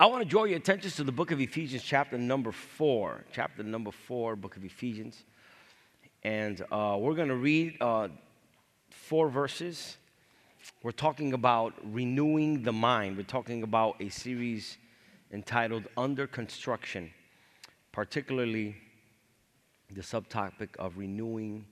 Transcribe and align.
I 0.00 0.06
want 0.06 0.24
to 0.24 0.28
draw 0.28 0.42
your 0.42 0.56
attention 0.56 0.90
to 0.90 1.04
the 1.04 1.12
book 1.12 1.30
of 1.30 1.40
Ephesians, 1.40 1.84
chapter 1.84 2.18
number 2.18 2.50
four. 2.50 3.24
Chapter 3.32 3.62
number 3.62 3.92
four, 3.92 4.34
book 4.34 4.56
of 4.56 4.64
Ephesians. 4.64 5.22
And 6.24 6.60
uh, 6.72 6.96
we're 6.98 7.14
going 7.14 7.28
to 7.28 7.36
read 7.36 7.76
uh, 7.80 8.08
four 8.90 9.28
verses. 9.28 9.96
We're 10.82 10.90
talking 10.90 11.32
about 11.32 11.74
renewing 11.84 12.64
the 12.64 12.72
mind. 12.72 13.16
We're 13.16 13.22
talking 13.22 13.62
about 13.62 13.94
a 14.00 14.08
series 14.08 14.78
entitled 15.32 15.84
Under 15.96 16.26
Construction, 16.26 17.12
particularly 17.92 18.74
the 19.92 20.02
subtopic 20.02 20.70
of 20.76 20.98
renewing 20.98 21.66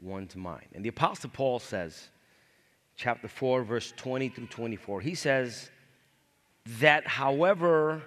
one's 0.00 0.34
mind. 0.34 0.68
And 0.72 0.82
the 0.82 0.88
Apostle 0.88 1.28
Paul 1.28 1.58
says, 1.58 2.08
chapter 2.96 3.28
4, 3.28 3.62
verse 3.62 3.92
20 3.94 4.30
through 4.30 4.46
24, 4.46 5.02
he 5.02 5.14
says, 5.14 5.70
that, 6.80 7.06
however, 7.06 8.02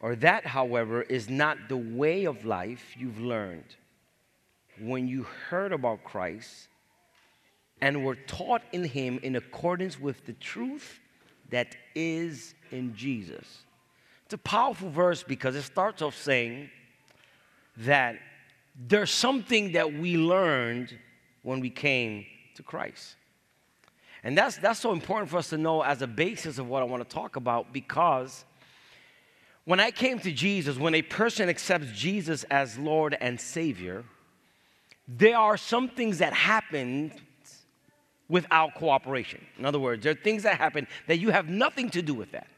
or 0.00 0.14
that, 0.16 0.46
however, 0.46 1.02
is 1.02 1.28
not 1.28 1.58
the 1.68 1.76
way 1.76 2.24
of 2.24 2.44
life 2.44 2.94
you've 2.96 3.20
learned 3.20 3.76
when 4.80 5.08
you 5.08 5.24
heard 5.50 5.72
about 5.72 6.04
Christ 6.04 6.68
and 7.80 8.04
were 8.04 8.14
taught 8.14 8.62
in 8.72 8.84
Him 8.84 9.18
in 9.22 9.36
accordance 9.36 9.98
with 9.98 10.24
the 10.24 10.34
truth 10.34 11.00
that 11.50 11.74
is 11.94 12.54
in 12.70 12.94
Jesus. 12.94 13.64
It's 14.24 14.34
a 14.34 14.38
powerful 14.38 14.90
verse 14.90 15.22
because 15.22 15.56
it 15.56 15.62
starts 15.62 16.02
off 16.02 16.14
saying 16.14 16.70
that 17.78 18.18
there's 18.86 19.10
something 19.10 19.72
that 19.72 19.92
we 19.92 20.16
learned 20.16 20.96
when 21.42 21.60
we 21.60 21.70
came 21.70 22.26
to 22.54 22.62
Christ. 22.62 23.16
And 24.28 24.36
that's, 24.36 24.58
that's 24.58 24.78
so 24.78 24.92
important 24.92 25.30
for 25.30 25.38
us 25.38 25.48
to 25.48 25.56
know 25.56 25.80
as 25.80 26.02
a 26.02 26.06
basis 26.06 26.58
of 26.58 26.68
what 26.68 26.82
I 26.82 26.84
want 26.84 27.02
to 27.02 27.08
talk 27.08 27.36
about 27.36 27.72
because 27.72 28.44
when 29.64 29.80
I 29.80 29.90
came 29.90 30.18
to 30.18 30.30
Jesus, 30.30 30.76
when 30.76 30.94
a 30.94 31.00
person 31.00 31.48
accepts 31.48 31.92
Jesus 31.92 32.44
as 32.50 32.76
Lord 32.76 33.16
and 33.22 33.40
Savior, 33.40 34.04
there 35.08 35.38
are 35.38 35.56
some 35.56 35.88
things 35.88 36.18
that 36.18 36.34
happen 36.34 37.10
without 38.28 38.74
cooperation. 38.74 39.40
In 39.58 39.64
other 39.64 39.78
words, 39.78 40.02
there 40.02 40.12
are 40.12 40.22
things 40.22 40.42
that 40.42 40.58
happen 40.58 40.86
that 41.06 41.16
you 41.16 41.30
have 41.30 41.48
nothing 41.48 41.88
to 41.88 42.02
do 42.02 42.12
with 42.12 42.32
that. 42.32 42.48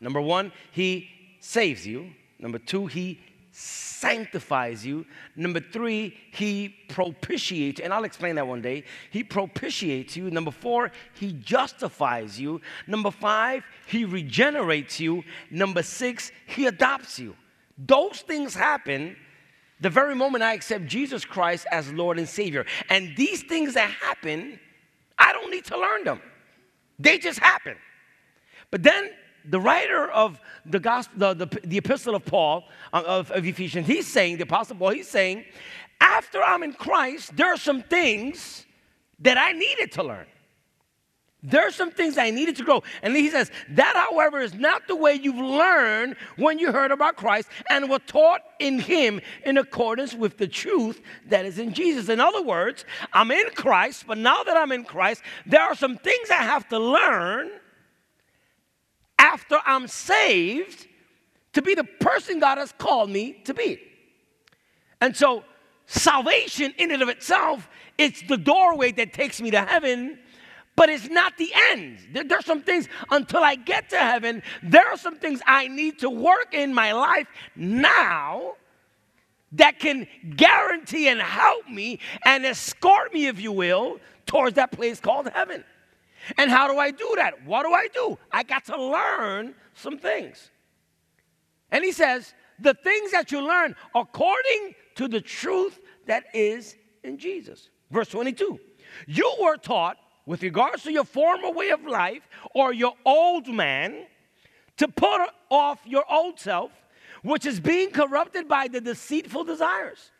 Number 0.00 0.22
one, 0.22 0.50
He 0.72 1.10
saves 1.40 1.86
you. 1.86 2.10
Number 2.38 2.58
two, 2.58 2.86
He 2.86 3.20
sanctifies 3.58 4.86
you. 4.86 5.04
Number 5.34 5.58
three, 5.58 6.16
he 6.30 6.68
propitiates, 6.88 7.80
and 7.80 7.92
I'll 7.92 8.04
explain 8.04 8.36
that 8.36 8.46
one 8.46 8.62
day. 8.62 8.84
He 9.10 9.24
propitiates 9.24 10.16
you. 10.16 10.30
Number 10.30 10.52
four, 10.52 10.92
he 11.14 11.32
justifies 11.32 12.38
you. 12.38 12.60
Number 12.86 13.10
five, 13.10 13.64
he 13.88 14.04
regenerates 14.04 15.00
you. 15.00 15.24
Number 15.50 15.82
six, 15.82 16.30
he 16.46 16.66
adopts 16.66 17.18
you. 17.18 17.34
Those 17.76 18.20
things 18.20 18.54
happen 18.54 19.16
the 19.80 19.90
very 19.90 20.14
moment 20.14 20.44
I 20.44 20.54
accept 20.54 20.86
Jesus 20.86 21.24
Christ 21.24 21.66
as 21.72 21.92
Lord 21.92 22.18
and 22.18 22.28
Savior. 22.28 22.64
And 22.88 23.16
these 23.16 23.42
things 23.42 23.74
that 23.74 23.90
happen, 23.90 24.58
I 25.18 25.32
don't 25.32 25.50
need 25.50 25.64
to 25.66 25.78
learn 25.78 26.04
them, 26.04 26.20
they 26.98 27.18
just 27.18 27.40
happen. 27.40 27.76
But 28.70 28.82
then 28.82 29.10
the 29.44 29.60
writer 29.60 30.10
of 30.10 30.40
the 30.66 30.80
gospel, 30.80 31.18
the, 31.18 31.46
the, 31.46 31.60
the 31.64 31.78
epistle 31.78 32.14
of 32.14 32.24
Paul, 32.24 32.64
uh, 32.92 33.02
of, 33.06 33.30
of 33.30 33.46
Ephesians, 33.46 33.86
he's 33.86 34.06
saying, 34.06 34.36
the 34.36 34.44
apostle 34.44 34.76
Paul, 34.76 34.90
he's 34.90 35.08
saying, 35.08 35.44
after 36.00 36.42
I'm 36.42 36.62
in 36.62 36.72
Christ, 36.72 37.36
there 37.36 37.52
are 37.52 37.56
some 37.56 37.82
things 37.82 38.66
that 39.20 39.36
I 39.36 39.52
needed 39.52 39.92
to 39.92 40.02
learn. 40.02 40.26
There 41.42 41.66
are 41.66 41.70
some 41.70 41.92
things 41.92 42.18
I 42.18 42.30
needed 42.30 42.56
to 42.56 42.64
grow. 42.64 42.82
And 43.00 43.14
he 43.14 43.30
says, 43.30 43.52
that, 43.70 43.94
however, 43.94 44.40
is 44.40 44.54
not 44.54 44.88
the 44.88 44.96
way 44.96 45.14
you've 45.14 45.36
learned 45.36 46.16
when 46.36 46.58
you 46.58 46.72
heard 46.72 46.90
about 46.90 47.16
Christ 47.16 47.48
and 47.70 47.88
were 47.88 48.00
taught 48.00 48.40
in 48.58 48.80
him 48.80 49.20
in 49.44 49.56
accordance 49.56 50.14
with 50.14 50.36
the 50.36 50.48
truth 50.48 51.00
that 51.28 51.46
is 51.46 51.60
in 51.60 51.72
Jesus. 51.72 52.08
In 52.08 52.18
other 52.18 52.42
words, 52.42 52.84
I'm 53.12 53.30
in 53.30 53.50
Christ, 53.54 54.04
but 54.08 54.18
now 54.18 54.42
that 54.42 54.56
I'm 54.56 54.72
in 54.72 54.82
Christ, 54.82 55.22
there 55.46 55.62
are 55.62 55.76
some 55.76 55.96
things 55.96 56.28
I 56.28 56.42
have 56.42 56.68
to 56.70 56.78
learn 56.78 57.50
after 59.18 59.58
I'm 59.66 59.88
saved 59.88 60.86
to 61.52 61.62
be 61.62 61.74
the 61.74 61.84
person 61.84 62.38
God 62.38 62.58
has 62.58 62.72
called 62.78 63.10
me 63.10 63.40
to 63.44 63.54
be. 63.54 63.80
And 65.00 65.16
so, 65.16 65.44
salvation 65.86 66.74
in 66.78 66.90
and 66.90 67.02
of 67.02 67.08
itself, 67.08 67.68
it's 67.96 68.22
the 68.22 68.36
doorway 68.36 68.92
that 68.92 69.12
takes 69.12 69.40
me 69.40 69.50
to 69.50 69.60
heaven, 69.60 70.18
but 70.76 70.88
it's 70.88 71.08
not 71.08 71.36
the 71.36 71.50
end. 71.70 71.98
There, 72.12 72.24
there's 72.24 72.44
some 72.44 72.62
things 72.62 72.88
until 73.10 73.42
I 73.42 73.56
get 73.56 73.90
to 73.90 73.96
heaven, 73.96 74.42
there 74.62 74.86
are 74.86 74.96
some 74.96 75.16
things 75.16 75.40
I 75.46 75.68
need 75.68 76.00
to 76.00 76.10
work 76.10 76.54
in 76.54 76.72
my 76.74 76.92
life 76.92 77.26
now 77.56 78.54
that 79.52 79.78
can 79.78 80.06
guarantee 80.36 81.08
and 81.08 81.20
help 81.20 81.68
me 81.68 82.00
and 82.24 82.44
escort 82.44 83.12
me, 83.14 83.26
if 83.26 83.40
you 83.40 83.50
will, 83.52 83.98
towards 84.26 84.56
that 84.56 84.70
place 84.70 85.00
called 85.00 85.28
heaven. 85.28 85.64
And 86.36 86.50
how 86.50 86.70
do 86.70 86.78
I 86.78 86.90
do 86.90 87.12
that? 87.16 87.44
What 87.44 87.64
do 87.64 87.72
I 87.72 87.88
do? 87.88 88.18
I 88.30 88.42
got 88.42 88.64
to 88.66 88.76
learn 88.80 89.54
some 89.74 89.98
things. 89.98 90.50
And 91.70 91.84
he 91.84 91.92
says, 91.92 92.34
the 92.58 92.74
things 92.74 93.12
that 93.12 93.30
you 93.30 93.40
learn 93.40 93.76
according 93.94 94.74
to 94.96 95.08
the 95.08 95.20
truth 95.20 95.78
that 96.06 96.24
is 96.34 96.76
in 97.04 97.18
Jesus. 97.18 97.70
Verse 97.90 98.08
22 98.08 98.58
You 99.06 99.34
were 99.40 99.56
taught, 99.56 99.96
with 100.26 100.42
regards 100.42 100.82
to 100.82 100.92
your 100.92 101.04
former 101.04 101.50
way 101.50 101.70
of 101.70 101.84
life 101.84 102.28
or 102.54 102.72
your 102.72 102.94
old 103.04 103.48
man, 103.48 104.06
to 104.76 104.88
put 104.88 105.20
off 105.50 105.80
your 105.86 106.04
old 106.10 106.38
self, 106.38 106.70
which 107.22 107.46
is 107.46 107.60
being 107.60 107.90
corrupted 107.90 108.48
by 108.48 108.68
the 108.68 108.80
deceitful 108.80 109.44
desires, 109.44 110.10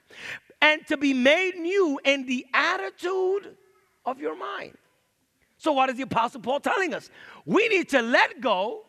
and 0.60 0.86
to 0.86 0.96
be 0.96 1.12
made 1.12 1.56
new 1.56 2.00
in 2.04 2.26
the 2.26 2.46
attitude 2.54 3.56
of 4.06 4.20
your 4.20 4.36
mind. 4.36 4.76
So, 5.58 5.72
what 5.72 5.90
is 5.90 5.96
the 5.96 6.02
Apostle 6.02 6.40
Paul 6.40 6.60
telling 6.60 6.94
us? 6.94 7.10
We 7.44 7.68
need 7.68 7.88
to 7.90 8.00
let 8.00 8.40
go 8.40 8.84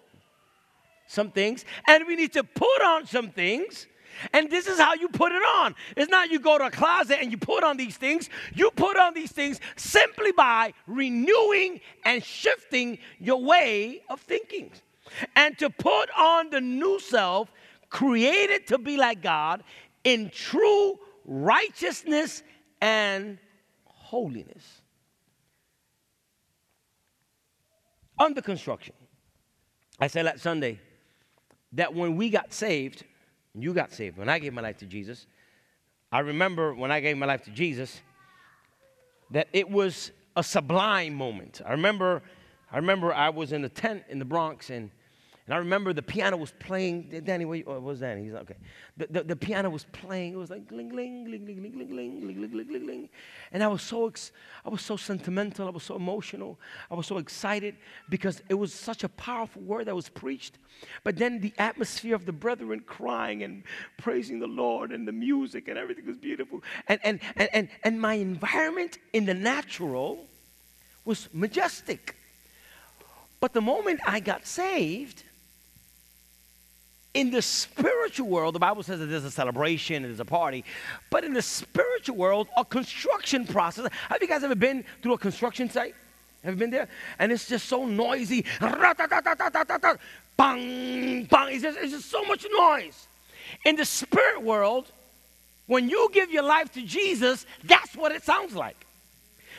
some 1.07 1.31
things 1.31 1.66
and 1.88 2.06
we 2.07 2.16
need 2.16 2.34
to 2.34 2.44
put 2.44 2.81
on 2.84 3.07
some 3.07 3.31
things. 3.31 3.88
And 4.34 4.50
this 4.50 4.68
is 4.68 4.78
how 4.79 4.94
you 4.96 5.08
put 5.08 5.31
it 5.31 5.41
on. 5.41 5.75
It's 5.96 6.09
not 6.09 6.29
you 6.29 6.40
go 6.40 6.58
to 6.58 6.66
a 6.66 6.72
closet 6.72 7.19
and 7.22 7.31
you 7.31 7.38
put 7.38 7.63
on 7.63 7.78
these 7.78 7.97
things. 7.97 8.29
You 8.53 8.69
put 8.72 8.97
on 8.97 9.13
these 9.13 9.31
things 9.31 9.59
simply 9.75 10.31
by 10.31 10.74
renewing 10.88 11.79
and 12.03 12.24
shifting 12.24 13.00
your 13.19 13.41
way 13.41 14.02
of 14.09 14.19
thinking. 14.19 14.72
And 15.35 15.58
to 15.59 15.69
put 15.69 16.09
on 16.18 16.50
the 16.50 16.62
new 16.62 17.00
self, 17.00 17.52
created 17.90 18.68
to 18.68 18.78
be 18.78 18.97
like 18.97 19.22
God 19.22 19.63
in 20.03 20.29
true 20.29 21.00
righteousness 21.25 22.44
and 22.81 23.38
holiness. 23.85 24.78
Under 28.19 28.41
construction. 28.41 28.94
I 30.00 30.07
said 30.07 30.25
last 30.25 30.41
Sunday 30.41 30.80
that 31.74 31.94
when 31.94 32.16
we 32.16 32.30
got 32.30 32.53
saved, 32.53 33.03
and 33.53 33.63
you 33.63 33.74
got 33.74 33.91
saved, 33.91 34.18
when 34.18 34.30
I 34.30 34.40
gave 34.40 34.53
my 34.53 34.62
life 34.62 34.78
to 34.78 34.85
Jesus, 34.85 35.28
I 36.12 36.19
remember 36.19 36.74
when 36.74 36.91
I 36.91 37.00
gave 37.00 37.18
my 37.18 37.25
life 37.25 37.44
to 37.46 37.52
Jesus 37.52 38.02
that 39.31 39.47
it 39.53 39.69
was 39.69 40.12
a 40.35 40.44
sublime 40.44 41.13
moment. 41.13 41.62
I 41.66 41.72
remember, 41.72 42.24
I 42.72 42.78
remember 42.78 43.13
I 43.13 43.29
was 43.29 43.52
in 43.52 43.63
a 43.63 43.69
tent 43.69 44.03
in 44.09 44.19
the 44.19 44.25
Bronx 44.25 44.69
and 44.69 44.90
and 45.49 45.55
I 45.55 45.57
remember 45.57 45.93
the 45.93 46.03
piano 46.03 46.37
was 46.37 46.53
playing. 46.59 47.23
Danny, 47.25 47.43
what 47.43 47.81
was 47.81 48.01
Danny? 48.01 48.25
He's 48.25 48.35
okay. 48.35 48.53
The, 48.97 49.07
the, 49.09 49.23
the, 49.23 49.35
piano 49.35 49.71
was 49.71 49.83
playing. 49.85 50.33
It 50.33 50.35
was 50.35 50.51
like 50.51 50.67
gling, 50.67 50.89
gling, 50.89 51.23
gling, 51.25 51.43
gling, 51.43 51.59
gling, 51.59 51.71
gling, 51.71 51.89
gling, 51.89 52.21
gling, 52.21 52.51
gling, 52.51 52.67
gling, 52.67 52.85
gling. 52.85 53.09
And 53.51 53.63
I 53.63 53.67
was 53.67 53.81
so, 53.81 54.09
ex- 54.09 54.31
I 54.63 54.69
was 54.69 54.83
so 54.83 54.95
sentimental. 54.95 55.65
I 55.65 55.71
was 55.71 55.81
so 55.81 55.95
emotional. 55.95 56.59
I 56.91 56.93
was 56.93 57.07
so 57.07 57.17
excited 57.17 57.77
because 58.09 58.43
it 58.47 58.53
was 58.53 58.71
such 58.71 59.03
a 59.03 59.09
powerful 59.09 59.63
word 59.63 59.87
that 59.87 59.95
was 59.95 60.07
preached. 60.07 60.59
But 61.03 61.17
then 61.17 61.39
the 61.39 61.53
atmosphere 61.57 62.13
of 62.13 62.28
the 62.28 62.31
brethren 62.31 62.81
crying 62.85 63.41
and 63.41 63.63
praising 63.97 64.40
the 64.40 64.45
Lord 64.45 64.91
and 64.91 65.07
the 65.07 65.11
music 65.11 65.67
and 65.67 65.79
everything 65.79 66.05
was 66.05 66.17
beautiful. 66.17 66.61
And, 66.87 66.99
and, 67.03 67.19
and, 67.35 67.49
and, 67.53 67.69
and 67.84 67.99
my 67.99 68.13
environment 68.13 68.99
in 69.13 69.25
the 69.25 69.34
natural 69.34 70.28
was 71.05 71.28
majestic. 71.34 72.17
But 73.40 73.53
the 73.53 73.61
moment 73.61 73.99
I 74.05 74.19
got 74.19 74.45
saved, 74.45 75.23
in 77.14 77.32
the 77.32 77.41
spiritual 77.41 78.28
world, 78.28 78.56
the 78.56 78.59
Bible 78.59 78.84
says 78.84 79.00
that 79.00 79.08
there's 79.08 79.23
a 79.23 79.32
celebration, 79.32 80.03
there's 80.03 80.20
a 80.20 80.26
party. 80.26 80.64
But 81.09 81.23
in 81.23 81.34
the 81.34 81.41
spiritual 81.41 82.16
world, 82.16 82.47
a 82.56 82.64
construction 82.64 83.47
process. 83.47 83.88
Have 84.09 84.22
you 84.22 84.28
guys 84.28 84.44
ever 84.44 84.56
been 84.56 84.84
through 85.02 85.14
a 85.14 85.17
construction 85.17 85.70
site? 85.70 85.96
Have 86.44 86.53
you 86.53 86.59
been 86.59 86.70
there? 86.70 86.88
And 87.17 87.32
it's 87.32 87.47
just 87.47 87.67
so 87.67 87.85
noisy. 87.85 88.46
Bang, 90.38 91.23
bang. 91.26 91.53
It's 91.53 91.64
just, 91.64 91.78
it's 91.79 91.91
just 91.91 92.09
so 92.09 92.23
much 92.26 92.46
noise. 92.52 93.08
In 93.66 93.76
the 93.76 93.85
spirit 93.85 94.41
world, 94.44 94.85
when 95.66 95.90
you 95.90 96.09
give 96.14 96.32
your 96.32 96.44
life 96.44 96.72
to 96.73 96.82
Jesus, 96.82 97.46
that's 97.64 97.96
what 97.96 98.12
it 98.12 98.23
sounds 98.23 98.55
like. 98.55 98.85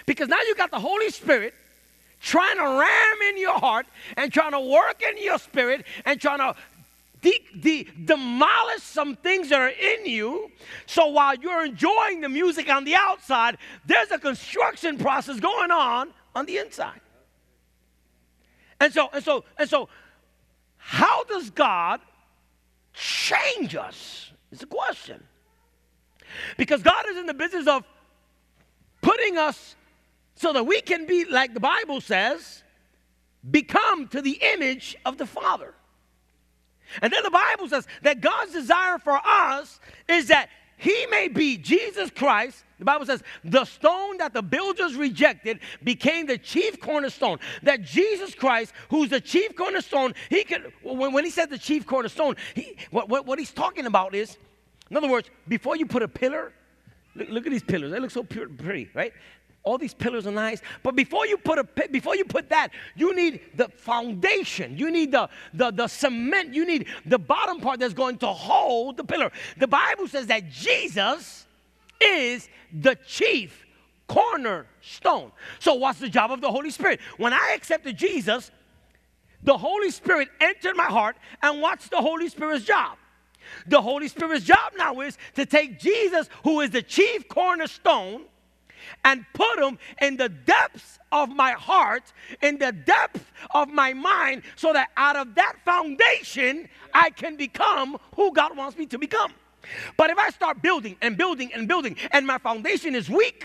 Because 0.06 0.29
now 0.29 0.41
you 0.46 0.55
got 0.55 0.70
the 0.70 0.81
Holy 0.81 1.11
Spirit 1.11 1.55
trying 2.20 2.56
to 2.56 2.62
ram 2.62 3.29
in 3.29 3.38
your 3.38 3.58
heart 3.58 3.87
and 4.17 4.32
trying 4.32 4.53
to 4.53 4.61
work 4.61 5.03
in 5.03 5.23
your 5.23 5.38
spirit 5.38 5.85
and 6.05 6.20
trying 6.20 6.38
to 6.38 6.55
de- 7.20 7.44
de- 7.58 7.84
demolish 8.05 8.82
some 8.82 9.17
things 9.17 9.49
that 9.50 9.61
are 9.61 9.69
in 9.69 10.06
you. 10.06 10.50
So 10.87 11.08
while 11.08 11.34
you're 11.34 11.64
enjoying 11.64 12.20
the 12.20 12.28
music 12.28 12.69
on 12.69 12.84
the 12.84 12.94
outside, 12.94 13.58
there's 13.87 14.11
a 14.11 14.19
construction 14.19 14.99
process 14.99 15.40
going 15.40 15.70
on 15.70 16.12
on 16.34 16.46
the 16.46 16.58
inside. 16.58 17.00
And 18.81 18.93
so, 18.93 19.08
and 19.12 19.22
so, 19.22 19.44
and 19.58 19.69
so, 19.69 19.88
how 20.76 21.25
does 21.25 21.50
God 21.50 22.00
change 22.94 23.76
us? 23.76 24.32
Is 24.50 24.61
the 24.61 24.67
question. 24.67 25.22
Because 26.56 26.82
God 26.82 27.05
is 27.08 27.17
in 27.17 27.26
the 27.26 27.34
business 27.34 27.67
of 27.67 27.84
putting 29.00 29.37
us 29.37 29.76
so 30.34 30.52
that 30.52 30.64
we 30.64 30.81
can 30.81 31.06
be, 31.06 31.25
like 31.25 31.55
the 31.55 31.61
Bible 31.61 32.00
says, 32.00 32.62
become 33.49 34.08
to 34.08 34.22
the 34.22 34.38
image 34.55 34.96
of 35.05 35.19
the 35.19 35.26
Father. 35.26 35.75
And 37.02 37.12
then 37.12 37.22
the 37.22 37.31
Bible 37.31 37.69
says 37.69 37.87
that 38.02 38.20
God's 38.20 38.52
desire 38.52 38.98
for 38.98 39.20
us 39.25 39.81
is 40.08 40.28
that 40.28 40.48
He 40.76 41.06
may 41.10 41.28
be 41.28 41.56
Jesus 41.56 42.10
Christ. 42.10 42.64
The 42.78 42.84
Bible 42.87 43.04
says 43.04 43.22
the 43.44 43.64
stone 43.66 44.16
that 44.19 44.32
the 44.32 44.42
builders 44.42 44.94
rejected 44.94 45.60
became 45.84 46.26
the 46.26 46.38
chief 46.38 46.81
cornerstone. 46.81 47.38
That 47.62 47.82
Jesus 47.82 48.34
Christ, 48.34 48.72
who's 48.88 49.10
the 49.10 49.20
chief 49.20 49.54
cornerstone, 49.54 50.14
he 50.31 50.44
could, 50.44 50.72
when, 50.82 51.12
when 51.12 51.25
he 51.25 51.31
said 51.31 51.50
the 51.50 51.58
chief 51.58 51.87
cornerstone, 51.87 52.37
he, 52.54 52.76
what, 52.90 53.08
what, 53.08 53.26
what 53.26 53.38
he's 53.38 53.52
talking 53.52 53.86
about 53.86 54.14
is, 54.14 54.38
in 54.90 54.96
other 54.96 55.08
words, 55.08 55.28
before 55.46 55.76
you 55.76 55.84
put 55.86 56.02
a 56.02 56.08
pillar, 56.08 56.52
look, 57.14 57.28
look 57.28 57.46
at 57.46 57.52
these 57.52 57.62
pillars, 57.62 57.93
they 57.93 58.00
look 58.00 58.10
so 58.10 58.25
pure, 58.25 58.48
pretty, 58.48 58.88
right? 58.94 59.12
All 59.62 59.76
these 59.76 59.94
pillars 59.94 60.26
are 60.26 60.32
nice 60.32 60.62
but 60.82 60.96
before 60.96 61.26
you 61.26 61.36
put 61.36 61.58
a 61.58 61.88
before 61.88 62.16
you 62.16 62.24
put 62.24 62.48
that 62.48 62.70
you 62.94 63.14
need 63.14 63.40
the 63.54 63.68
foundation. 63.68 64.76
You 64.76 64.90
need 64.90 65.12
the, 65.12 65.28
the 65.54 65.70
the 65.70 65.88
cement. 65.88 66.54
You 66.54 66.66
need 66.66 66.86
the 67.06 67.18
bottom 67.18 67.60
part 67.60 67.80
that's 67.80 67.94
going 67.94 68.18
to 68.18 68.28
hold 68.28 68.96
the 68.96 69.04
pillar. 69.04 69.30
The 69.58 69.66
bible 69.66 70.08
says 70.08 70.26
that 70.26 70.50
jesus 70.50 71.46
is 72.00 72.48
the 72.72 72.96
chief 73.06 73.66
cornerstone. 74.08 75.32
So 75.58 75.74
what's 75.74 75.98
the 75.98 76.08
job 76.08 76.32
of 76.32 76.40
the 76.40 76.50
holy 76.50 76.70
spirit? 76.70 77.00
When 77.16 77.32
i 77.32 77.52
accepted 77.54 77.96
jesus 77.96 78.50
the 79.42 79.56
holy 79.56 79.90
spirit 79.90 80.28
entered 80.40 80.76
my 80.76 80.84
heart 80.84 81.16
and 81.42 81.62
what's 81.62 81.88
the 81.88 81.96
holy 81.96 82.28
spirit's 82.28 82.64
job? 82.64 82.98
The 83.66 83.80
holy 83.80 84.08
spirit's 84.08 84.44
job 84.44 84.72
now 84.76 85.00
is 85.00 85.16
to 85.34 85.46
take 85.46 85.78
jesus 85.78 86.28
who 86.44 86.60
is 86.60 86.70
the 86.70 86.82
chief 86.82 87.28
cornerstone 87.28 88.24
and 89.05 89.25
put 89.32 89.59
them 89.59 89.79
in 90.00 90.17
the 90.17 90.29
depths 90.29 90.99
of 91.12 91.29
my 91.31 91.53
heart, 91.53 92.12
in 92.43 92.59
the 92.59 92.73
depth 92.73 93.31
of 93.55 93.69
my 93.69 93.93
mind, 93.93 94.43
so 94.56 94.73
that 94.73 94.91
out 94.97 95.17
of 95.17 95.35
that 95.35 95.55
foundation, 95.65 96.69
I 96.94 97.11
can 97.11 97.37
become 97.37 97.99
who 98.15 98.32
God 98.32 98.56
wants 98.56 98.77
me 98.77 98.87
to 98.87 98.99
become. 98.99 99.32
But 99.97 100.11
if 100.11 100.19
I 100.19 100.31
start 100.31 100.62
building 100.62 100.97
and 101.03 101.17
building 101.17 101.53
and 101.53 101.69
building, 101.69 101.97
and 102.12 102.27
my 102.27 102.38
foundation 102.38 102.94
is 102.94 103.11
weak, 103.11 103.44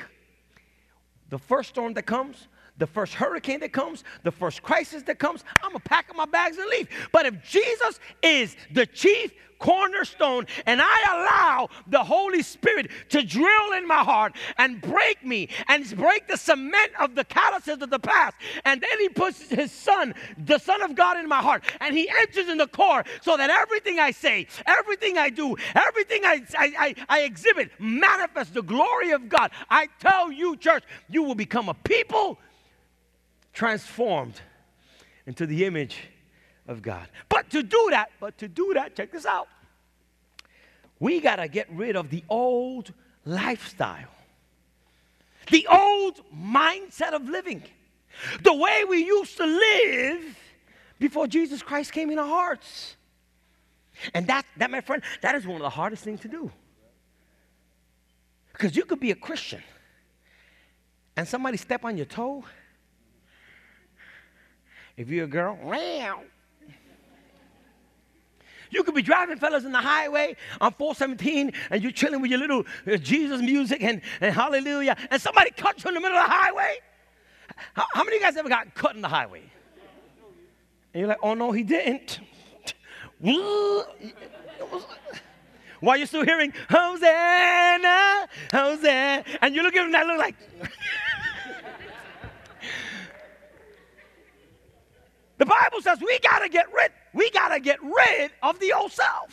the 1.29 1.39
first 1.39 1.69
storm 1.69 1.93
that 1.95 2.03
comes, 2.03 2.47
the 2.77 2.87
first 2.87 3.13
hurricane 3.13 3.59
that 3.61 3.71
comes, 3.73 4.03
the 4.23 4.31
first 4.31 4.61
crisis 4.61 5.03
that 5.03 5.19
comes, 5.19 5.43
I'm 5.61 5.71
gonna 5.71 5.79
pack 5.79 6.09
up 6.09 6.15
my 6.15 6.25
bags 6.25 6.57
and 6.57 6.69
leave. 6.69 6.89
But 7.11 7.25
if 7.25 7.43
Jesus 7.43 7.99
is 8.21 8.55
the 8.73 8.85
chief 8.85 9.31
cornerstone 9.59 10.45
and 10.65 10.81
I 10.81 10.97
allow 11.13 11.69
the 11.87 12.03
Holy 12.03 12.41
Spirit 12.41 12.91
to 13.09 13.23
drill 13.23 13.73
in 13.73 13.87
my 13.87 14.03
heart 14.03 14.35
and 14.57 14.81
break 14.81 15.25
me 15.25 15.49
and 15.67 15.95
break 15.95 16.27
the 16.27 16.37
cement 16.37 16.91
of 16.99 17.15
the 17.15 17.23
calluses 17.23 17.81
of 17.81 17.89
the 17.89 17.99
past, 17.99 18.35
and 18.65 18.81
then 18.81 18.99
He 18.99 19.09
puts 19.09 19.49
His 19.49 19.71
Son, 19.71 20.13
the 20.37 20.57
Son 20.57 20.81
of 20.81 20.95
God, 20.95 21.17
in 21.17 21.27
my 21.27 21.41
heart, 21.41 21.63
and 21.79 21.95
He 21.95 22.09
enters 22.09 22.49
in 22.49 22.57
the 22.57 22.67
core 22.67 23.03
so 23.21 23.37
that 23.37 23.49
everything 23.49 23.99
I 23.99 24.11
say, 24.11 24.47
everything 24.65 25.17
I 25.17 25.29
do, 25.29 25.55
everything 25.73 26.25
I, 26.25 26.43
I, 26.57 26.73
I, 26.77 26.95
I 27.09 27.19
exhibit 27.21 27.71
manifests 27.79 28.53
the 28.53 28.63
glory 28.63 29.11
of 29.11 29.29
God. 29.29 29.51
I 29.69 29.87
tell 29.99 30.31
you, 30.31 30.57
church, 30.57 30.83
you 31.09 31.23
will 31.23 31.35
become 31.35 31.69
a 31.69 31.73
people 31.73 32.39
transformed 33.55 34.39
into 35.25 35.47
the 35.47 35.65
image 35.65 35.97
of 36.67 36.81
God. 36.81 37.07
But 37.29 37.49
to 37.51 37.63
do 37.63 37.87
that, 37.91 38.11
but 38.19 38.37
to 38.37 38.47
do 38.47 38.73
that, 38.75 38.95
check 38.95 39.11
this 39.11 39.25
out. 39.25 39.47
We 40.99 41.19
got 41.19 41.37
to 41.37 41.47
get 41.47 41.67
rid 41.71 41.95
of 41.95 42.09
the 42.09 42.23
old 42.29 42.93
lifestyle, 43.25 44.11
the 45.49 45.65
old 45.67 46.21
mindset 46.35 47.13
of 47.13 47.27
living, 47.27 47.63
the 48.43 48.53
way 48.53 48.83
we 48.87 49.05
used 49.05 49.37
to 49.37 49.45
live 49.45 50.37
before 50.99 51.27
Jesus 51.27 51.63
Christ 51.63 51.91
came 51.91 52.11
in 52.11 52.19
our 52.19 52.27
hearts. 52.27 52.95
And 54.13 54.27
that, 54.27 54.45
that, 54.57 54.69
my 54.69 54.81
friend, 54.81 55.01
that 55.21 55.35
is 55.35 55.47
one 55.47 55.55
of 55.55 55.61
the 55.61 55.69
hardest 55.69 56.03
things 56.03 56.19
to 56.21 56.27
do. 56.27 56.51
Because 58.51 58.75
you 58.75 58.83
could 58.83 58.99
be 58.99 59.11
a 59.11 59.15
Christian 59.15 59.61
and 61.15 61.27
somebody 61.27 61.57
step 61.57 61.85
on 61.85 61.95
your 61.97 62.05
toe 62.05 62.43
if 64.97 65.09
you're 65.09 65.25
a 65.25 65.27
girl, 65.27 65.57
wow. 65.61 66.21
You 68.71 68.83
could 68.83 68.95
be 68.95 69.01
driving, 69.01 69.37
fellas, 69.37 69.63
in 69.63 69.71
the 69.71 69.79
highway 69.79 70.35
on 70.59 70.73
417, 70.73 71.53
and 71.69 71.81
you're 71.83 71.91
chilling 71.91 72.21
with 72.21 72.31
your 72.31 72.39
little 72.39 72.65
uh, 72.91 72.97
Jesus 72.97 73.41
music 73.41 73.81
and, 73.83 74.01
and 74.19 74.33
hallelujah, 74.33 74.97
and 75.11 75.21
somebody 75.21 75.51
cuts 75.51 75.83
you 75.83 75.89
in 75.89 75.93
the 75.93 76.01
middle 76.01 76.17
of 76.17 76.25
the 76.25 76.31
highway. 76.31 76.77
How, 77.73 77.85
how 77.93 78.03
many 78.03 78.17
of 78.17 78.21
you 78.21 78.27
guys 78.27 78.37
ever 78.37 78.49
got 78.49 78.73
cut 78.73 78.95
in 78.95 79.01
the 79.01 79.07
highway? 79.07 79.43
And 80.93 80.99
you're 80.99 81.07
like, 81.07 81.19
oh 81.21 81.33
no, 81.33 81.51
he 81.51 81.63
didn't. 81.63 82.19
While 85.79 85.97
you're 85.97 86.07
still 86.07 86.25
hearing, 86.25 86.53
Hosanna, 86.69 88.27
Hosanna, 88.51 89.23
and 89.41 89.55
you 89.55 89.61
look 89.61 89.75
at 89.75 89.85
him 89.85 89.91
that 89.91 90.07
look 90.07 90.17
like. 90.17 90.35
The 95.37 95.45
Bible 95.45 95.74
says 95.85 95.99
we 96.01 96.19
got 96.19 96.39
to 96.39 96.49
get 96.49 96.65
rid, 96.73 96.91
we 97.13 97.29
got 97.31 97.49
to 97.49 97.59
get 97.59 97.81
rid 97.81 98.31
of 98.43 98.59
the 98.59 98.73
old 98.73 98.91
self. 98.91 99.29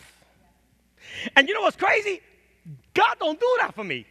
And 1.35 1.49
you 1.49 1.55
know 1.55 1.63
what's 1.63 1.77
crazy? 1.77 2.21
God 2.95 3.17
don't 3.19 3.41
do 3.41 3.57
that 3.61 3.75
for 3.75 3.83
me. 3.83 4.07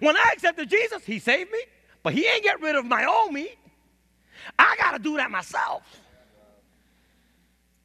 When 0.00 0.16
I 0.16 0.30
accepted 0.34 0.68
Jesus, 0.68 1.04
he 1.04 1.18
saved 1.18 1.50
me, 1.50 1.60
but 2.02 2.12
he 2.12 2.26
ain't 2.26 2.42
get 2.42 2.60
rid 2.60 2.76
of 2.76 2.84
my 2.84 3.06
old 3.06 3.32
me. 3.32 3.48
I 4.58 4.76
got 4.78 4.92
to 4.92 4.98
do 4.98 5.16
that 5.16 5.30
myself. 5.30 5.82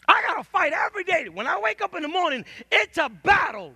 I 0.07 0.21
got 0.27 0.37
to 0.37 0.43
fight 0.43 0.73
every 0.73 1.03
day. 1.03 1.29
When 1.29 1.47
I 1.47 1.59
wake 1.59 1.81
up 1.81 1.95
in 1.95 2.01
the 2.01 2.07
morning, 2.07 2.45
it's 2.71 2.97
a 2.97 3.09
battle. 3.09 3.75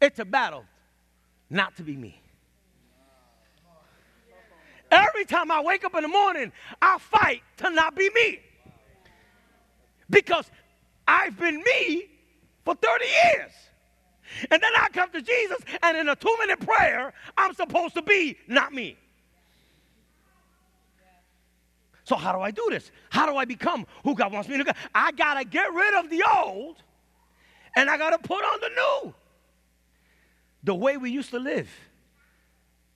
It's 0.00 0.18
a 0.18 0.24
battle 0.24 0.64
not 1.50 1.76
to 1.76 1.82
be 1.82 1.96
me. 1.96 2.20
Every 4.90 5.26
time 5.26 5.50
I 5.50 5.60
wake 5.60 5.84
up 5.84 5.94
in 5.94 6.02
the 6.02 6.08
morning, 6.08 6.52
I 6.80 6.98
fight 6.98 7.42
to 7.58 7.70
not 7.70 7.94
be 7.94 8.08
me. 8.14 8.40
Because 10.10 10.50
I've 11.06 11.38
been 11.38 11.62
me 11.62 12.08
for 12.64 12.74
30 12.74 13.04
years. 13.04 13.52
And 14.50 14.62
then 14.62 14.70
I 14.76 14.88
come 14.92 15.10
to 15.12 15.22
Jesus, 15.22 15.58
and 15.82 15.96
in 15.96 16.08
a 16.08 16.14
two 16.14 16.34
minute 16.38 16.60
prayer, 16.60 17.14
I'm 17.36 17.54
supposed 17.54 17.94
to 17.94 18.02
be 18.02 18.36
not 18.46 18.72
me. 18.72 18.96
So, 22.04 22.14
how 22.14 22.32
do 22.32 22.40
I 22.40 22.50
do 22.50 22.66
this? 22.70 22.90
How 23.10 23.26
do 23.26 23.36
I 23.36 23.46
become 23.46 23.86
who 24.04 24.14
God 24.14 24.32
wants 24.32 24.48
me 24.48 24.58
to 24.58 24.64
be? 24.64 24.70
I 24.94 25.12
got 25.12 25.34
to 25.34 25.44
get 25.44 25.72
rid 25.72 25.94
of 25.94 26.10
the 26.10 26.22
old, 26.36 26.76
and 27.74 27.88
I 27.88 27.96
got 27.96 28.10
to 28.10 28.18
put 28.18 28.44
on 28.44 28.60
the 28.60 28.68
new. 28.68 29.14
The 30.64 30.74
way 30.74 30.98
we 30.98 31.10
used 31.10 31.30
to 31.30 31.38
live 31.38 31.68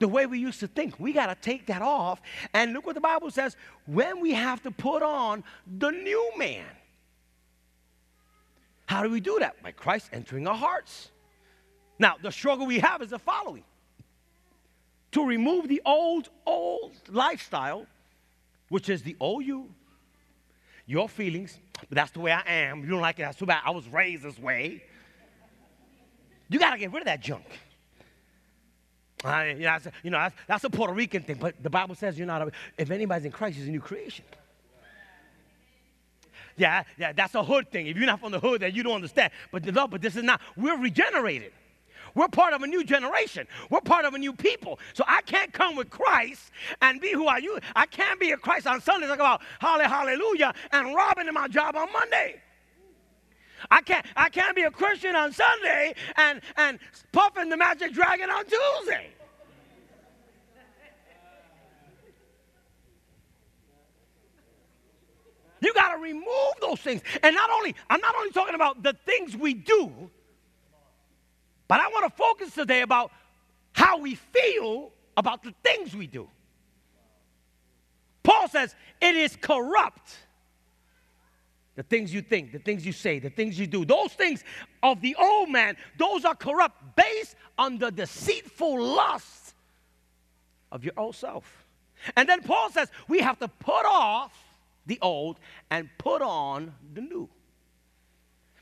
the 0.03 0.07
way 0.09 0.25
we 0.25 0.37
used 0.37 0.59
to 0.59 0.67
think. 0.67 0.99
We 0.99 1.13
got 1.13 1.27
to 1.27 1.35
take 1.35 1.67
that 1.67 1.81
off. 1.81 2.21
And 2.53 2.73
look 2.73 2.85
what 2.85 2.95
the 2.95 3.01
Bible 3.01 3.31
says 3.31 3.55
when 3.85 4.19
we 4.19 4.33
have 4.33 4.61
to 4.63 4.71
put 4.71 5.01
on 5.01 5.45
the 5.77 5.91
new 5.91 6.31
man. 6.37 6.65
How 8.93 9.01
do 9.01 9.09
we 9.09 9.21
do 9.21 9.39
that? 9.39 9.59
By 9.63 9.71
Christ 9.71 10.09
entering 10.13 10.47
our 10.47 10.55
hearts. 10.55 11.09
Now, 11.97 12.15
the 12.21 12.31
struggle 12.31 12.67
we 12.67 12.77
have 12.77 13.01
is 13.01 13.09
the 13.09 13.17
following 13.17 13.63
to 15.13 15.25
remove 15.25 15.67
the 15.67 15.81
old, 15.83 16.29
old 16.45 16.93
lifestyle, 17.09 17.87
which 18.69 18.89
is 18.89 19.01
the 19.01 19.15
old 19.19 19.45
you, 19.45 19.67
your 20.85 21.09
feelings, 21.09 21.57
but 21.79 21.95
that's 21.95 22.11
the 22.11 22.19
way 22.19 22.31
I 22.31 22.43
am. 22.45 22.83
You 22.83 22.89
don't 22.89 23.01
like 23.01 23.17
it, 23.17 23.23
that's 23.23 23.37
too 23.39 23.47
bad. 23.47 23.63
I 23.65 23.71
was 23.71 23.87
raised 23.87 24.21
this 24.21 24.37
way. 24.37 24.83
You 26.49 26.59
got 26.59 26.73
to 26.73 26.77
get 26.77 26.93
rid 26.93 27.01
of 27.01 27.05
that 27.05 27.19
junk. 27.19 27.45
I, 29.25 29.53
you 29.53 29.61
know, 29.61 29.77
you 30.03 30.11
know 30.11 30.19
that's, 30.19 30.35
that's, 30.45 30.63
a 30.65 30.69
Puerto 30.69 30.93
Rican 30.93 31.23
thing, 31.23 31.37
but 31.39 31.55
the 31.63 31.69
Bible 31.69 31.95
says 31.95 32.15
you're 32.15 32.27
not. 32.27 32.43
A, 32.43 32.51
if 32.77 32.91
anybody's 32.91 33.25
in 33.25 33.31
Christ, 33.31 33.57
he's 33.57 33.67
a 33.67 33.71
new 33.71 33.79
creation. 33.79 34.25
Yeah, 36.57 36.83
yeah, 36.97 37.13
that's 37.13 37.35
a 37.35 37.43
hood 37.43 37.71
thing. 37.71 37.87
If 37.87 37.97
you're 37.97 38.05
not 38.05 38.19
from 38.19 38.31
the 38.31 38.39
hood, 38.39 38.61
then 38.61 38.75
you 38.75 38.83
don't 38.83 38.95
understand. 38.95 39.31
But 39.51 39.65
no, 39.65 39.87
but 39.87 40.01
this 40.01 40.15
is 40.15 40.23
not. 40.23 40.41
We're 40.55 40.77
regenerated. 40.77 41.51
We're 42.15 42.27
part 42.27 42.53
of 42.53 42.61
a 42.61 42.67
new 42.67 42.83
generation. 42.83 43.47
We're 43.69 43.81
part 43.81 44.05
of 44.05 44.13
a 44.13 44.17
new 44.19 44.33
people. 44.33 44.79
So 44.93 45.03
I 45.07 45.21
can't 45.21 45.51
come 45.51 45.75
with 45.75 45.89
Christ 45.89 46.51
and 46.81 47.01
be 47.01 47.11
who 47.11 47.27
I 47.27 47.37
you. 47.37 47.59
I 47.75 47.85
can't 47.87 48.19
be 48.19 48.31
a 48.31 48.37
Christ 48.37 48.67
on 48.67 48.81
Sunday 48.81 49.07
talk 49.07 49.15
about 49.15 49.41
hallelujah 49.59 50.53
and 50.71 50.95
robbing 50.95 51.27
in 51.27 51.33
my 51.33 51.47
job 51.47 51.75
on 51.75 51.91
Monday. 51.91 52.41
I 53.71 53.81
can't, 53.81 54.05
I 54.15 54.29
can't 54.29 54.55
be 54.55 54.63
a 54.63 54.71
Christian 54.71 55.15
on 55.15 55.31
Sunday 55.31 55.95
and, 56.17 56.41
and 56.57 56.79
puffing 57.11 57.49
the 57.49 57.57
magic 57.57 57.93
dragon 57.93 58.29
on 58.29 58.43
Tuesday. 58.45 59.09
You 65.63 65.73
got 65.73 65.95
to 65.95 66.01
remove 66.01 66.53
those 66.59 66.79
things. 66.79 67.01
And 67.21 67.35
not 67.35 67.49
only, 67.49 67.75
I'm 67.89 68.01
not 68.01 68.15
only 68.15 68.31
talking 68.31 68.55
about 68.55 68.83
the 68.83 68.93
things 69.05 69.35
we 69.35 69.53
do, 69.53 69.91
but 71.67 71.79
I 71.79 71.87
want 71.87 72.05
to 72.05 72.17
focus 72.17 72.53
today 72.53 72.81
about 72.81 73.11
how 73.71 73.97
we 73.97 74.15
feel 74.15 74.91
about 75.15 75.43
the 75.43 75.53
things 75.63 75.95
we 75.95 76.07
do. 76.07 76.27
Paul 78.23 78.47
says 78.47 78.75
it 79.01 79.15
is 79.15 79.35
corrupt. 79.35 80.17
The 81.75 81.83
things 81.83 82.13
you 82.13 82.21
think, 82.21 82.51
the 82.51 82.59
things 82.59 82.85
you 82.85 82.91
say, 82.91 83.19
the 83.19 83.31
things 83.31 83.57
you 83.57 83.65
do, 83.65 83.83
those 83.83 84.13
things 84.13 84.43
of 84.83 85.01
the 85.01 85.15
old 85.15 85.49
man, 85.49 85.75
those 85.97 86.23
are 86.23 86.35
corrupt 86.35 86.95
based 86.95 87.35
on 87.57 87.79
the 87.79 87.89
deceitful 87.89 88.79
lust 88.81 89.55
of 90.71 90.83
your 90.83 90.93
old 90.97 91.15
self. 91.15 91.65
And 92.15 92.27
then 92.27 92.43
Paul 92.43 92.69
says 92.69 92.89
we 93.07 93.19
have 93.19 93.39
to 93.39 93.47
put 93.47 93.85
off 93.85 94.33
the 94.85 94.99
old 95.01 95.39
and 95.69 95.89
put 95.97 96.21
on 96.21 96.73
the 96.93 97.01
new. 97.01 97.29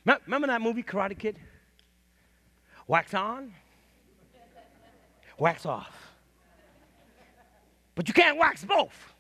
Remember 0.05 0.47
that 0.47 0.61
movie, 0.61 0.83
Karate 0.83 1.17
Kid? 1.17 1.37
Wax 2.87 3.13
on, 3.13 3.53
wax 5.37 5.65
off. 5.65 6.13
But 7.95 8.07
you 8.07 8.13
can't 8.13 8.37
wax 8.37 8.63
both. 8.63 9.13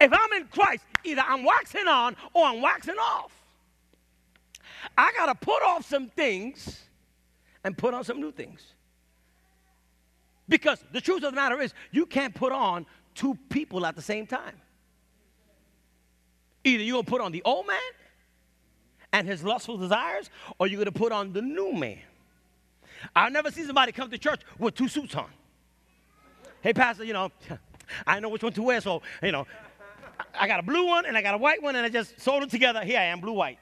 If 0.00 0.12
I'm 0.12 0.32
in 0.40 0.46
Christ, 0.48 0.84
either 1.04 1.22
I'm 1.26 1.44
waxing 1.44 1.88
on 1.88 2.16
or 2.32 2.44
I'm 2.44 2.60
waxing 2.60 2.96
off. 2.96 3.32
I 4.96 5.12
got 5.16 5.26
to 5.26 5.34
put 5.34 5.62
off 5.62 5.86
some 5.86 6.08
things 6.08 6.82
and 7.64 7.76
put 7.76 7.94
on 7.94 8.04
some 8.04 8.20
new 8.20 8.30
things. 8.30 8.74
Because 10.48 10.82
the 10.92 11.00
truth 11.00 11.24
of 11.24 11.32
the 11.32 11.36
matter 11.36 11.60
is, 11.60 11.74
you 11.90 12.06
can't 12.06 12.34
put 12.34 12.52
on 12.52 12.86
two 13.14 13.36
people 13.48 13.84
at 13.84 13.96
the 13.96 14.02
same 14.02 14.26
time. 14.26 14.54
Either 16.68 16.84
you're 16.84 16.94
going 16.94 17.04
to 17.04 17.10
put 17.10 17.20
on 17.20 17.32
the 17.32 17.42
old 17.44 17.66
man 17.66 17.78
and 19.12 19.26
his 19.26 19.42
lustful 19.42 19.78
desires, 19.78 20.28
or 20.58 20.66
you're 20.66 20.76
going 20.76 20.92
to 20.92 20.98
put 20.98 21.12
on 21.12 21.32
the 21.32 21.40
new 21.40 21.72
man. 21.72 21.98
I've 23.16 23.32
never 23.32 23.50
seen 23.50 23.66
somebody 23.66 23.92
come 23.92 24.10
to 24.10 24.18
church 24.18 24.40
with 24.58 24.74
two 24.74 24.88
suits 24.88 25.14
on. 25.14 25.30
Hey, 26.60 26.74
Pastor, 26.74 27.04
you 27.04 27.14
know, 27.14 27.30
I 28.06 28.20
know 28.20 28.28
which 28.28 28.42
one 28.42 28.52
to 28.52 28.62
wear, 28.62 28.80
so, 28.80 29.00
you 29.22 29.32
know, 29.32 29.46
I 30.38 30.46
got 30.46 30.60
a 30.60 30.62
blue 30.62 30.86
one 30.86 31.06
and 31.06 31.16
I 31.16 31.22
got 31.22 31.34
a 31.34 31.38
white 31.38 31.62
one, 31.62 31.74
and 31.74 31.86
I 31.86 31.88
just 31.88 32.20
sewed 32.20 32.42
them 32.42 32.50
together. 32.50 32.84
Here 32.84 32.98
I 32.98 33.04
am, 33.04 33.20
blue 33.20 33.32
white. 33.32 33.58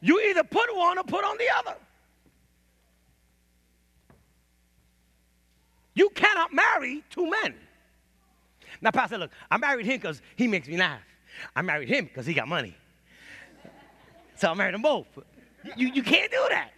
You 0.00 0.20
either 0.20 0.42
put 0.42 0.74
one 0.74 0.98
or 0.98 1.04
put 1.04 1.24
on 1.24 1.38
the 1.38 1.46
other. 1.56 1.76
You 5.94 6.10
cannot 6.10 6.52
marry 6.52 7.04
two 7.10 7.30
men. 7.30 7.54
Now, 8.80 8.90
Pastor, 8.90 9.18
look, 9.18 9.30
I 9.50 9.56
married 9.56 9.86
him 9.86 9.98
because 9.98 10.20
he 10.34 10.48
makes 10.48 10.66
me 10.66 10.76
laugh. 10.76 11.00
I 11.54 11.62
married 11.62 11.88
him 11.88 12.06
because 12.06 12.26
he 12.26 12.34
got 12.34 12.48
money. 12.48 12.76
So 14.36 14.50
I 14.50 14.54
married 14.54 14.74
them 14.74 14.82
both. 14.82 15.06
You, 15.76 15.88
you 15.88 16.02
can't 16.02 16.30
do 16.30 16.46
that. 16.50 16.70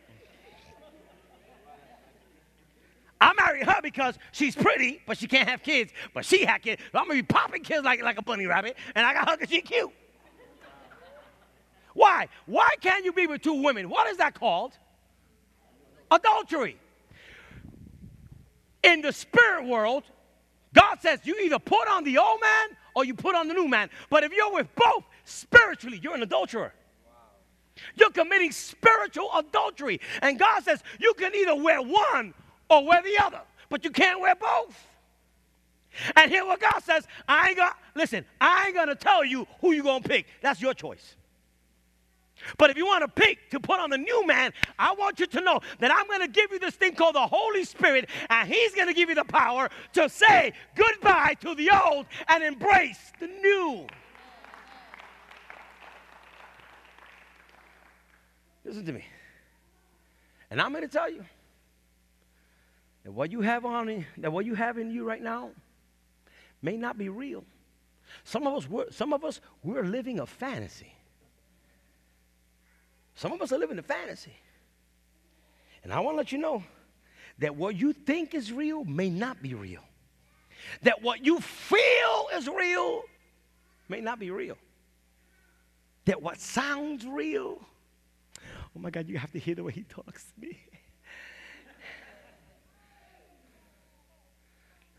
I 3.21 3.33
married 3.35 3.65
her 3.65 3.81
because 3.83 4.19
she's 4.33 4.55
pretty, 4.55 5.01
but 5.07 5.17
she 5.17 5.27
can't 5.27 5.49
have 5.49 5.63
kids. 5.63 5.93
But 6.13 6.25
she 6.25 6.45
had 6.45 6.63
kids. 6.63 6.83
So 6.93 6.99
I'm 6.99 7.09
gonna 7.09 7.21
be 7.21 7.23
popping 7.23 7.63
kids 7.63 7.85
like, 7.85 8.03
like 8.03 8.19
a 8.19 8.23
bunny 8.23 8.47
rabbit, 8.47 8.77
and 8.95 9.07
I 9.07 9.15
got 9.15 9.31
her 9.31 9.37
because 9.37 9.51
she's 9.51 9.63
cute. 9.63 9.91
Why? 11.95 12.29
Why 12.45 12.69
can't 12.83 13.05
you 13.07 13.13
be 13.13 13.27
with 13.27 13.41
two 13.41 13.63
women? 13.63 13.89
What 13.89 14.07
is 14.09 14.19
that 14.19 14.35
called? 14.35 14.73
Adultery. 16.11 16.77
In 18.83 19.01
the 19.01 19.13
spirit 19.13 19.65
world, 19.65 20.05
God 20.75 21.01
says 21.01 21.21
you 21.25 21.37
either 21.43 21.59
put 21.59 21.89
on 21.89 22.05
the 22.05 22.19
old 22.19 22.41
man 22.41 22.77
or 22.97 23.05
you 23.05 23.15
put 23.15 23.37
on 23.37 23.47
the 23.47 23.55
new 23.55 23.69
man. 23.69 23.91
But 24.09 24.25
if 24.25 24.33
you're 24.33 24.53
with 24.53 24.75
both 24.75 25.05
spiritually, 25.25 26.01
you're 26.03 26.15
an 26.15 26.23
adulterer. 26.23 26.73
You're 27.95 28.11
committing 28.11 28.51
spiritual 28.51 29.31
adultery. 29.37 30.01
And 30.23 30.39
God 30.39 30.65
says 30.65 30.83
you 30.99 31.13
can 31.15 31.35
either 31.35 31.55
wear 31.55 31.83
one 31.83 32.33
or 32.71 32.87
wear 32.87 33.03
the 33.03 33.23
other, 33.23 33.43
but 33.69 33.85
you 33.85 33.91
can't 33.91 34.19
wear 34.19 34.35
both. 34.35 34.75
And 36.17 36.31
here 36.31 36.45
what 36.47 36.59
God 36.59 36.81
says, 36.83 37.07
I 37.29 37.49
ain't 37.49 37.59
gonna 37.59 37.75
listen, 37.95 38.25
I 38.41 38.67
ain't 38.67 38.75
gonna 38.75 38.95
tell 38.95 39.25
you 39.25 39.47
who 39.61 39.73
you're 39.73 39.85
gonna 39.85 40.01
pick. 40.01 40.27
That's 40.41 40.61
your 40.63 40.73
choice. 40.73 41.17
But 42.59 42.71
if 42.71 42.77
you 42.77 42.87
want 42.87 43.03
to 43.03 43.09
pick 43.09 43.51
to 43.51 43.61
put 43.61 43.81
on 43.81 43.91
the 43.91 43.99
new 43.99 44.27
man, 44.27 44.53
I 44.79 44.93
want 44.95 45.21
you 45.21 45.27
to 45.27 45.41
know 45.41 45.61
that 45.79 45.91
I'm 45.91 46.07
going 46.07 46.21
to 46.21 46.29
give 46.29 46.51
you 46.53 46.59
this 46.59 46.75
thing 46.75 46.95
called 46.95 47.15
the 47.15 47.27
Holy 47.27 47.65
Spirit, 47.65 48.09
and 48.31 48.49
He's 48.49 48.75
going 48.75 48.89
to 48.89 48.95
give 48.95 49.09
you 49.09 49.15
the 49.15 49.25
power 49.25 49.69
to 49.95 50.09
say 50.09 50.53
goodbye 50.75 51.37
to 51.41 51.55
the 51.55 51.71
old 51.71 52.07
and 52.29 52.43
embrace 52.43 53.13
the 53.21 53.27
new. 53.27 53.87
Listen 58.65 58.85
to 58.85 58.93
me. 58.93 59.05
And 60.51 60.61
I'm 60.61 60.73
going 60.73 60.83
to 60.83 60.89
tell 60.89 61.11
you 61.11 61.25
that 63.05 63.13
what 63.13 63.31
you 63.31 63.41
have 63.41 63.65
on 63.65 64.05
that 64.19 64.33
what 64.33 64.45
you 64.45 64.55
have 64.55 64.79
in 64.79 64.91
you 64.91 65.05
right 65.05 65.23
now 65.23 65.51
may 66.63 66.77
not 66.77 66.99
be 66.99 67.09
real. 67.09 67.45
Some 68.25 68.47
of 68.47 68.73
us 68.73 68.97
some 68.97 69.13
of 69.13 69.25
us 69.25 69.41
we're 69.63 69.85
living 69.85 70.19
a 70.19 70.27
fantasy. 70.27 70.96
Some 73.17 73.33
of 73.33 73.41
us 73.41 73.51
are 73.51 73.59
living 73.59 73.79
a 73.79 73.83
fantasy. 73.83 74.37
And 75.83 75.93
I 75.93 76.01
want 76.01 76.15
to 76.15 76.19
let 76.19 76.33
you 76.33 76.39
know 76.39 76.63
that 77.39 77.57
what 77.57 77.75
you 77.75 77.93
think 77.93 78.35
is 78.35 78.53
real 78.53 78.85
may 78.85 79.09
not 79.09 79.43
be 79.43 79.55
real. 79.55 79.83
That 80.83 81.03
what 81.03 81.25
you 81.25 81.41
feel 81.41 82.29
is 82.35 82.47
real 82.47 83.03
may 83.89 84.01
not 84.01 84.19
be 84.19 84.31
real. 84.31 84.59
That 86.05 86.21
what 86.21 86.39
sounds 86.39 87.07
real, 87.07 87.59
oh 88.39 88.79
my 88.79 88.91
God, 88.91 89.09
you 89.09 89.19
have 89.19 89.33
to 89.33 89.39
hear 89.39 89.55
the 89.55 89.65
way 89.65 89.73
he 89.73 89.83
talks 89.83 90.25
to 90.25 90.47
me. 90.47 90.59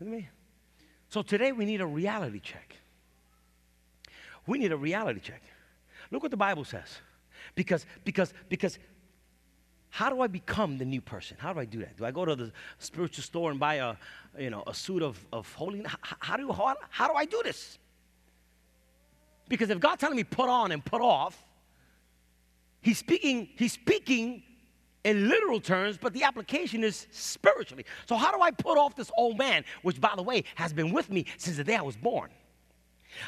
me. 0.00 0.28
So 1.08 1.22
today 1.22 1.52
we 1.52 1.64
need 1.64 1.80
a 1.80 1.86
reality 1.86 2.40
check. 2.40 2.76
We 4.46 4.58
need 4.58 4.72
a 4.72 4.76
reality 4.76 5.20
check. 5.20 5.42
Look 6.10 6.22
what 6.22 6.30
the 6.30 6.36
Bible 6.36 6.64
says. 6.64 6.98
Because, 7.58 7.86
because, 8.04 8.32
because 8.48 8.78
how 9.90 10.10
do 10.10 10.20
I 10.20 10.28
become 10.28 10.78
the 10.78 10.84
new 10.84 11.00
person? 11.00 11.36
How 11.40 11.52
do 11.52 11.58
I 11.58 11.64
do 11.64 11.80
that? 11.80 11.96
Do 11.96 12.04
I 12.04 12.12
go 12.12 12.24
to 12.24 12.36
the 12.36 12.52
spiritual 12.78 13.24
store 13.24 13.50
and 13.50 13.58
buy 13.58 13.74
a, 13.74 13.96
you 14.38 14.48
know, 14.48 14.62
a 14.68 14.72
suit 14.72 15.02
of, 15.02 15.18
of 15.32 15.52
holiness? 15.54 15.90
How, 16.00 16.16
how, 16.20 16.36
do, 16.36 16.52
how, 16.52 16.76
how 16.88 17.08
do 17.08 17.14
I 17.14 17.24
do 17.24 17.42
this? 17.42 17.80
Because 19.48 19.70
if 19.70 19.80
God's 19.80 20.00
telling 20.00 20.14
me 20.14 20.22
put 20.22 20.48
on 20.48 20.70
and 20.70 20.84
put 20.84 21.00
off, 21.00 21.36
He's 22.80 22.98
speaking, 22.98 23.48
He's 23.56 23.72
speaking 23.72 24.44
in 25.02 25.28
literal 25.28 25.60
terms, 25.60 25.98
but 26.00 26.12
the 26.12 26.22
application 26.22 26.84
is 26.84 27.08
spiritually. 27.10 27.84
So, 28.06 28.14
how 28.14 28.30
do 28.30 28.40
I 28.40 28.52
put 28.52 28.78
off 28.78 28.94
this 28.94 29.10
old 29.16 29.36
man, 29.36 29.64
which, 29.82 30.00
by 30.00 30.12
the 30.14 30.22
way, 30.22 30.44
has 30.54 30.72
been 30.72 30.92
with 30.92 31.10
me 31.10 31.26
since 31.38 31.56
the 31.56 31.64
day 31.64 31.74
I 31.74 31.82
was 31.82 31.96
born? 31.96 32.30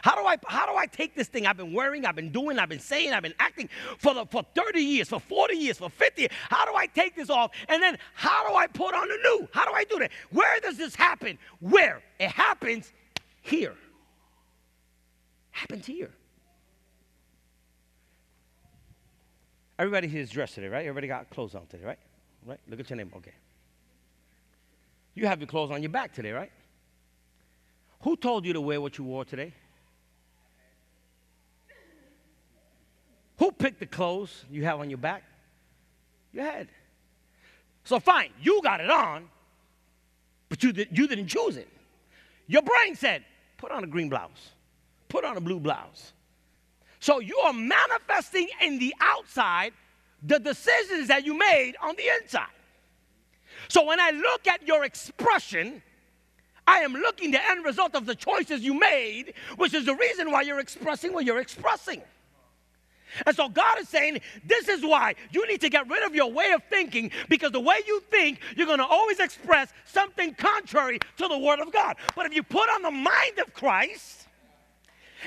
How 0.03 0.15
do 0.15 0.27
I 0.27 0.37
how 0.47 0.67
do 0.67 0.77
I 0.77 0.87
take 0.87 1.15
this 1.15 1.29
thing 1.29 1.47
I've 1.47 1.57
been 1.57 1.73
wearing, 1.73 2.05
I've 2.07 2.17
been 2.17 2.33
doing, 2.33 2.59
I've 2.59 2.69
been 2.69 2.81
saying, 2.81 3.13
I've 3.13 3.23
been 3.23 3.35
acting 3.39 3.69
for 3.99 4.15
the, 4.15 4.27
for 4.27 4.45
30 4.55 4.81
years, 4.81 5.09
for 5.09 5.21
40 5.21 5.55
years, 5.55 5.79
for 5.79 5.91
50 5.91 6.23
years? 6.23 6.33
How 6.49 6.65
do 6.65 6.75
I 6.75 6.87
take 6.87 7.17
this 7.17 7.31
off? 7.31 7.53
And 7.69 7.83
then 7.83 7.99
how 8.15 8.49
do 8.49 8.55
I 8.55 8.67
put 8.67 8.95
on 8.95 9.09
the 9.09 9.19
new? 9.23 9.49
How 9.53 9.65
do 9.65 9.73
I 9.73 9.85
do 9.85 9.99
that? 9.99 10.11
Where 10.31 10.61
does 10.61 10.77
this 10.77 10.95
happen? 10.95 11.39
Where? 11.61 12.03
It 12.19 12.31
happens 12.31 12.93
here. 13.43 13.75
Happens 15.51 15.87
here. 15.87 16.11
Everybody 19.79 20.09
here 20.09 20.21
is 20.21 20.31
dressed 20.31 20.57
today, 20.57 20.69
right? 20.69 20.87
Everybody 20.87 21.07
got 21.07 21.31
clothes 21.31 21.55
on 21.55 21.67
today, 21.67 21.85
right? 21.85 21.99
Right? 22.45 22.61
Look 22.69 22.81
at 22.81 22.91
your 22.91 22.99
name. 22.99 23.11
Okay. 23.17 23.33
You 25.15 25.27
have 25.27 25.41
your 25.41 25.47
clothes 25.47 25.71
on 25.71 25.83
your 25.83 25.91
back 25.91 26.15
today, 26.15 26.33
right? 26.33 26.53
Who 28.03 28.17
told 28.17 28.45
you 28.45 28.53
to 28.53 28.61
wear 28.61 28.81
what 28.81 28.99
you 28.99 29.05
wore 29.05 29.25
today? 29.25 29.55
Who 33.41 33.51
picked 33.51 33.81
the 33.81 33.87
clothes 33.87 34.45
you 34.51 34.65
have 34.65 34.81
on 34.81 34.91
your 34.91 34.99
back? 34.99 35.25
Your 36.33 36.45
head. 36.45 36.69
So 37.85 37.99
fine, 37.99 38.29
you 38.41 38.61
got 38.63 38.81
it 38.83 38.91
on, 38.91 39.31
but 40.51 40.63
you, 40.63 40.75
you 40.93 41.09
didn't 41.09 41.29
choose 41.29 41.57
it. 41.57 41.67
Your 42.47 42.61
brain 42.61 42.95
said, 42.95 43.25
put 43.57 43.73
on 43.73 43.83
a 43.83 43.87
green 43.87 44.11
blouse, 44.11 44.51
put 45.09 45.25
on 45.25 45.39
a 45.39 45.41
blue 45.41 45.59
blouse. 45.59 46.13
So 47.01 47.21
you 47.21 47.39
are 47.39 47.55
manifesting 47.55 48.47
in 48.61 48.79
the 48.79 48.95
outside 49.01 49.73
the 50.23 50.39
decisions 50.39 51.09
that 51.09 51.25
you 51.25 51.33
made 51.33 51.77
on 51.83 51.97
the 51.97 52.09
inside. 52.21 52.45
So 53.69 53.87
when 53.87 54.01
I 54.01 54.11
look 54.11 54.47
at 54.49 54.67
your 54.67 54.85
expression, 54.85 55.83
I 56.67 56.81
am 56.81 56.93
looking 56.93 57.31
the 57.31 57.43
end 57.51 57.65
result 57.65 57.95
of 57.95 58.05
the 58.05 58.15
choices 58.15 58.61
you 58.61 58.79
made, 58.79 59.33
which 59.57 59.73
is 59.73 59.87
the 59.87 59.95
reason 59.95 60.31
why 60.31 60.43
you're 60.43 60.61
expressing 60.61 61.15
what 61.15 61.25
you're 61.25 61.41
expressing. 61.41 62.03
And 63.27 63.35
so 63.35 63.49
God 63.49 63.79
is 63.81 63.89
saying, 63.89 64.21
this 64.45 64.69
is 64.69 64.83
why 64.83 65.15
you 65.31 65.47
need 65.49 65.61
to 65.63 65.69
get 65.69 65.89
rid 65.89 66.05
of 66.05 66.15
your 66.15 66.31
way 66.31 66.53
of 66.53 66.63
thinking 66.65 67.11
because 67.29 67.53
the 67.53 67.61
way 67.61 67.77
you 67.87 68.01
think, 68.11 68.41
you're 68.57 68.67
going 68.67 68.79
to 68.79 68.87
always 68.87 69.21
express 69.21 69.73
something 69.85 70.35
contrary 70.35 70.99
to 71.17 71.29
the 71.29 71.39
Word 71.39 71.61
of 71.61 71.73
God. 71.73 71.97
But 72.15 72.27
if 72.27 72.35
you 72.35 72.43
put 72.43 72.69
on 72.71 72.83
the 72.83 72.91
mind 72.91 73.39
of 73.39 73.53
Christ 73.55 74.27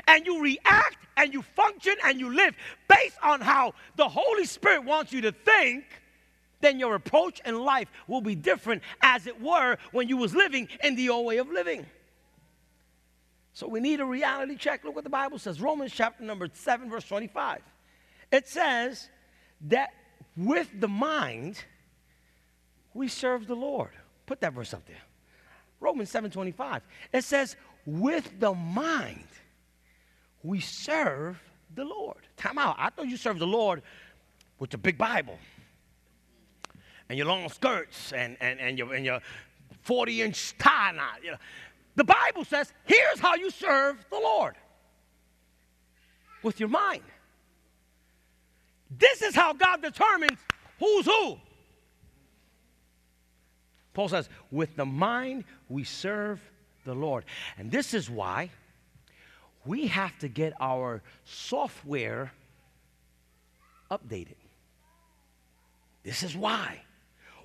and 0.07 0.25
you 0.25 0.41
react 0.41 0.97
and 1.17 1.33
you 1.33 1.41
function 1.41 1.95
and 2.03 2.19
you 2.19 2.33
live 2.33 2.55
based 2.87 3.17
on 3.21 3.41
how 3.41 3.73
the 3.95 4.07
Holy 4.07 4.45
Spirit 4.45 4.83
wants 4.83 5.11
you 5.11 5.21
to 5.21 5.31
think, 5.31 5.85
then 6.61 6.79
your 6.79 6.95
approach 6.95 7.41
in 7.45 7.59
life 7.59 7.89
will 8.07 8.21
be 8.21 8.35
different 8.35 8.81
as 9.01 9.27
it 9.27 9.39
were 9.41 9.77
when 9.91 10.07
you 10.07 10.17
was 10.17 10.33
living 10.33 10.69
in 10.83 10.95
the 10.95 11.09
old 11.09 11.25
way 11.25 11.37
of 11.37 11.49
living. 11.49 11.85
So 13.53 13.67
we 13.67 13.79
need 13.79 13.99
a 13.99 14.05
reality 14.05 14.55
check. 14.55 14.83
Look 14.83 14.95
what 14.95 15.03
the 15.03 15.09
Bible 15.09 15.37
says. 15.37 15.61
Romans 15.61 15.91
chapter 15.93 16.23
number 16.23 16.49
7 16.51 16.89
verse 16.89 17.05
25. 17.05 17.61
It 18.33 18.47
says 18.47 19.09
that 19.67 19.91
with 20.35 20.67
the 20.79 20.87
mind, 20.87 21.63
we 22.95 23.07
serve 23.07 23.45
the 23.45 23.55
Lord. 23.55 23.91
Put 24.25 24.41
that 24.41 24.53
verse 24.53 24.73
up 24.73 24.83
there. 24.87 25.03
Romans 25.79 26.11
7:25. 26.11 26.81
It 27.13 27.23
says, 27.23 27.55
with 27.85 28.39
the 28.39 28.53
mind, 28.55 29.27
we 30.41 30.59
serve 30.59 31.39
the 31.75 31.85
Lord. 31.85 32.17
Time 32.35 32.57
out. 32.57 32.75
I 32.79 32.89
thought 32.89 33.07
you 33.07 33.17
served 33.17 33.39
the 33.39 33.45
Lord 33.45 33.83
with 34.57 34.71
the 34.71 34.79
big 34.79 34.97
Bible 34.97 35.37
and 37.09 37.17
your 37.17 37.27
long 37.27 37.47
skirts 37.49 38.13
and, 38.13 38.35
and, 38.41 38.59
and, 38.59 38.79
your, 38.79 38.95
and 38.95 39.05
your 39.05 39.19
40 39.83 40.23
inch 40.23 40.57
tie 40.57 40.91
knot. 40.91 41.23
You 41.23 41.31
know. 41.31 41.37
The 41.95 42.03
Bible 42.03 42.45
says, 42.45 42.73
here's 42.85 43.19
how 43.19 43.35
you 43.35 43.51
serve 43.51 44.03
the 44.09 44.19
Lord 44.19 44.55
with 46.41 46.59
your 46.59 46.69
mind. 46.69 47.03
This 48.89 49.21
is 49.21 49.35
how 49.35 49.53
God 49.53 49.81
determines 49.81 50.39
who's 50.79 51.05
who. 51.05 51.37
Paul 53.93 54.09
says, 54.09 54.29
with 54.51 54.75
the 54.75 54.85
mind 54.85 55.43
we 55.69 55.83
serve 55.83 56.41
the 56.85 56.93
Lord. 56.93 57.25
And 57.57 57.71
this 57.71 57.93
is 57.93 58.09
why 58.09 58.49
we 59.65 59.87
have 59.87 60.17
to 60.19 60.27
get 60.27 60.53
our 60.59 61.01
software 61.23 62.31
updated. 63.89 64.35
This 66.03 66.23
is 66.23 66.35
why 66.35 66.81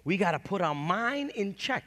we 0.05 0.17
got 0.17 0.33
to 0.33 0.39
put 0.39 0.61
our 0.61 0.75
mind 0.75 1.31
in 1.31 1.55
check. 1.55 1.85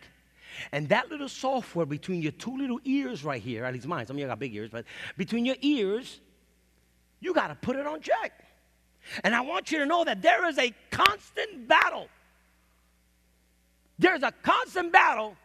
And 0.71 0.87
that 0.89 1.09
little 1.09 1.29
software 1.29 1.85
between 1.85 2.21
your 2.21 2.33
two 2.33 2.55
little 2.57 2.79
ears 2.83 3.23
right 3.23 3.41
here, 3.41 3.65
at 3.65 3.73
least 3.73 3.87
mine, 3.87 4.05
some 4.05 4.15
of 4.15 4.19
you 4.19 4.27
got 4.27 4.39
big 4.39 4.53
ears, 4.53 4.69
but 4.71 4.85
between 5.17 5.45
your 5.45 5.55
ears, 5.61 6.19
you 7.19 7.33
got 7.33 7.47
to 7.47 7.55
put 7.55 7.75
it 7.75 7.87
on 7.87 8.01
check. 8.01 8.45
And 9.23 9.35
I 9.35 9.41
want 9.41 9.71
you 9.71 9.79
to 9.79 9.85
know 9.85 10.03
that 10.03 10.21
there 10.21 10.47
is 10.47 10.57
a 10.57 10.73
constant 10.89 11.67
battle. 11.67 12.07
There's 13.99 14.23
a 14.23 14.31
constant 14.43 14.91
battle 14.91 15.35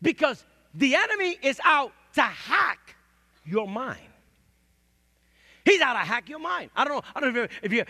because 0.00 0.44
the 0.74 0.94
enemy 0.94 1.38
is 1.42 1.60
out 1.64 1.92
to 2.14 2.22
hack 2.22 2.96
your 3.44 3.66
mind. 3.66 4.00
He's 5.64 5.80
out 5.80 5.92
to 5.92 6.00
hack 6.00 6.28
your 6.28 6.40
mind. 6.40 6.70
I 6.74 6.84
don't 6.84 6.96
know. 6.96 7.02
I 7.14 7.20
don't 7.20 7.34
know 7.34 7.46
if 7.62 7.72
you 7.72 7.84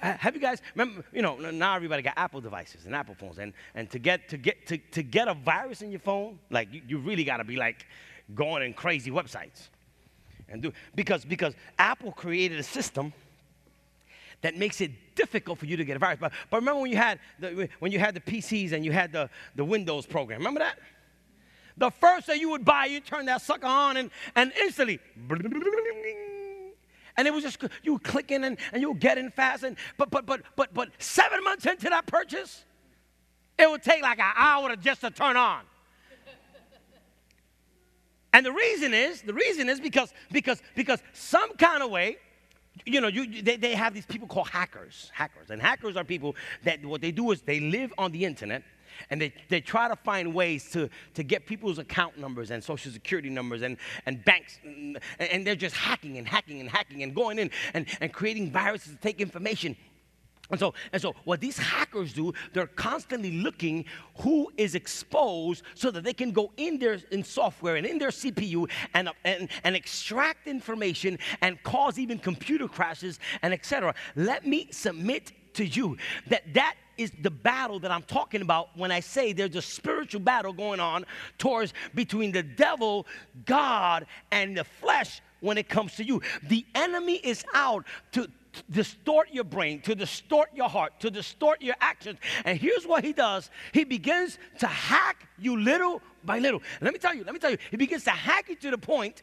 have 0.00 0.34
you 0.34 0.40
guys 0.40 0.62
remember. 0.74 1.04
You 1.12 1.22
know, 1.22 1.36
now 1.36 1.76
everybody 1.76 2.02
got 2.02 2.14
Apple 2.16 2.40
devices 2.40 2.86
and 2.86 2.94
Apple 2.94 3.14
phones, 3.14 3.38
and 3.38 3.52
and 3.74 3.90
to 3.90 3.98
get 3.98 4.30
to 4.30 4.38
get 4.38 4.66
to, 4.68 4.78
to 4.78 5.02
get 5.02 5.28
a 5.28 5.34
virus 5.34 5.82
in 5.82 5.90
your 5.90 6.00
phone, 6.00 6.38
like 6.50 6.72
you, 6.72 6.80
you 6.88 6.98
really 6.98 7.24
got 7.24 7.36
to 7.36 7.44
be 7.44 7.56
like 7.56 7.86
going 8.34 8.62
in 8.62 8.72
crazy 8.72 9.10
websites, 9.10 9.68
and 10.48 10.62
do 10.62 10.72
because 10.94 11.24
because 11.24 11.54
Apple 11.78 12.12
created 12.12 12.58
a 12.58 12.62
system 12.62 13.12
that 14.42 14.56
makes 14.56 14.80
it 14.80 15.14
difficult 15.14 15.58
for 15.58 15.66
you 15.66 15.76
to 15.76 15.84
get 15.84 15.96
a 15.96 15.98
virus. 15.98 16.18
But, 16.20 16.32
but 16.50 16.58
remember 16.58 16.82
when 16.82 16.90
you 16.90 16.96
had 16.96 17.18
the, 17.38 17.68
when 17.78 17.92
you 17.92 17.98
had 17.98 18.14
the 18.14 18.20
PCs 18.20 18.72
and 18.72 18.84
you 18.84 18.92
had 18.92 19.12
the, 19.12 19.30
the 19.56 19.64
Windows 19.64 20.04
program. 20.06 20.40
Remember 20.40 20.60
that? 20.60 20.78
The 21.78 21.90
first 21.90 22.26
that 22.26 22.38
you 22.38 22.50
would 22.50 22.64
buy, 22.64 22.86
you 22.86 23.00
turn 23.00 23.26
that 23.26 23.40
sucker 23.40 23.66
on 23.66 23.96
and, 23.96 24.10
and 24.36 24.52
instantly, 24.60 25.00
and 27.16 27.26
it 27.26 27.32
was 27.32 27.42
just 27.42 27.62
you 27.82 27.98
clicking 27.98 28.44
and, 28.44 28.58
and 28.72 28.82
you 28.82 28.90
were 28.90 28.98
getting 28.98 29.30
fast. 29.30 29.62
And 29.64 29.76
but 29.96 30.10
but 30.10 30.26
but 30.26 30.42
but 30.56 30.74
but 30.74 30.90
seven 30.98 31.42
months 31.42 31.64
into 31.64 31.88
that 31.88 32.06
purchase, 32.06 32.64
it 33.58 33.70
would 33.70 33.82
take 33.82 34.02
like 34.02 34.18
an 34.18 34.32
hour 34.36 34.68
to 34.68 34.76
just 34.76 35.00
to 35.00 35.10
turn 35.10 35.36
on. 35.36 35.62
and 38.34 38.44
the 38.44 38.52
reason 38.52 38.92
is 38.92 39.22
the 39.22 39.34
reason 39.34 39.68
is 39.68 39.80
because 39.80 40.12
because 40.30 40.60
because 40.74 41.02
some 41.12 41.54
kind 41.56 41.82
of 41.82 41.90
way 41.90 42.18
you 42.86 43.00
know, 43.00 43.08
you, 43.08 43.42
they, 43.42 43.56
they 43.56 43.74
have 43.74 43.94
these 43.94 44.06
people 44.06 44.26
called 44.26 44.48
hackers. 44.48 45.10
Hackers. 45.14 45.50
And 45.50 45.60
hackers 45.60 45.96
are 45.96 46.04
people 46.04 46.36
that 46.64 46.84
what 46.84 47.00
they 47.00 47.12
do 47.12 47.30
is 47.30 47.42
they 47.42 47.60
live 47.60 47.92
on 47.98 48.12
the 48.12 48.24
internet 48.24 48.62
and 49.10 49.20
they, 49.20 49.32
they 49.48 49.60
try 49.60 49.88
to 49.88 49.96
find 49.96 50.34
ways 50.34 50.70
to, 50.72 50.88
to 51.14 51.22
get 51.22 51.46
people's 51.46 51.78
account 51.78 52.18
numbers 52.18 52.50
and 52.50 52.62
social 52.62 52.92
security 52.92 53.30
numbers 53.30 53.62
and, 53.62 53.76
and 54.06 54.24
banks. 54.24 54.58
And, 54.64 54.98
and 55.18 55.46
they're 55.46 55.54
just 55.54 55.76
hacking 55.76 56.18
and 56.18 56.26
hacking 56.26 56.60
and 56.60 56.68
hacking 56.68 57.02
and 57.02 57.14
going 57.14 57.38
in 57.38 57.50
and, 57.74 57.86
and 58.00 58.12
creating 58.12 58.50
viruses 58.50 58.92
to 58.92 58.98
take 58.98 59.20
information. 59.20 59.76
And 60.50 60.58
so, 60.58 60.74
and 60.92 61.00
so, 61.00 61.14
what 61.24 61.40
these 61.40 61.56
hackers 61.56 62.12
do, 62.12 62.34
they're 62.52 62.66
constantly 62.66 63.32
looking 63.40 63.84
who 64.18 64.52
is 64.56 64.74
exposed 64.74 65.62
so 65.74 65.90
that 65.90 66.04
they 66.04 66.12
can 66.12 66.30
go 66.30 66.52
in 66.56 66.78
their 66.78 66.98
in 67.10 67.24
software 67.24 67.76
and 67.76 67.86
in 67.86 67.98
their 67.98 68.10
CPU 68.10 68.68
and, 68.92 69.08
and, 69.24 69.48
and 69.64 69.76
extract 69.76 70.46
information 70.46 71.18
and 71.40 71.62
cause 71.62 71.98
even 71.98 72.18
computer 72.18 72.68
crashes 72.68 73.18
and 73.40 73.54
etc. 73.54 73.94
Let 74.14 74.46
me 74.46 74.68
submit 74.70 75.32
to 75.54 75.64
you 75.64 75.96
that 76.28 76.52
that 76.54 76.74
is 76.98 77.12
the 77.22 77.30
battle 77.30 77.78
that 77.80 77.90
I'm 77.90 78.02
talking 78.02 78.42
about 78.42 78.76
when 78.76 78.90
I 78.90 79.00
say 79.00 79.32
there's 79.32 79.56
a 79.56 79.62
spiritual 79.62 80.20
battle 80.20 80.52
going 80.52 80.80
on 80.80 81.04
towards 81.38 81.72
between 81.94 82.32
the 82.32 82.42
devil, 82.42 83.06
God, 83.46 84.06
and 84.30 84.56
the 84.56 84.64
flesh 84.64 85.20
when 85.40 85.58
it 85.58 85.68
comes 85.68 85.96
to 85.96 86.04
you. 86.04 86.20
The 86.48 86.64
enemy 86.74 87.14
is 87.14 87.44
out 87.54 87.86
to, 88.12 88.28
distort 88.70 89.28
your 89.32 89.44
brain, 89.44 89.80
to 89.82 89.94
distort 89.94 90.50
your 90.54 90.68
heart, 90.68 91.00
to 91.00 91.10
distort 91.10 91.62
your 91.62 91.76
actions. 91.80 92.18
And 92.44 92.58
here's 92.58 92.86
what 92.86 93.04
he 93.04 93.12
does 93.12 93.50
he 93.72 93.84
begins 93.84 94.38
to 94.58 94.66
hack 94.66 95.28
you 95.38 95.58
little 95.58 96.02
by 96.24 96.38
little. 96.38 96.62
Let 96.80 96.92
me 96.92 96.98
tell 96.98 97.14
you, 97.14 97.24
let 97.24 97.32
me 97.32 97.40
tell 97.40 97.50
you, 97.50 97.58
he 97.70 97.76
begins 97.76 98.04
to 98.04 98.10
hack 98.10 98.48
you 98.48 98.56
to 98.56 98.70
the 98.70 98.78
point 98.78 99.22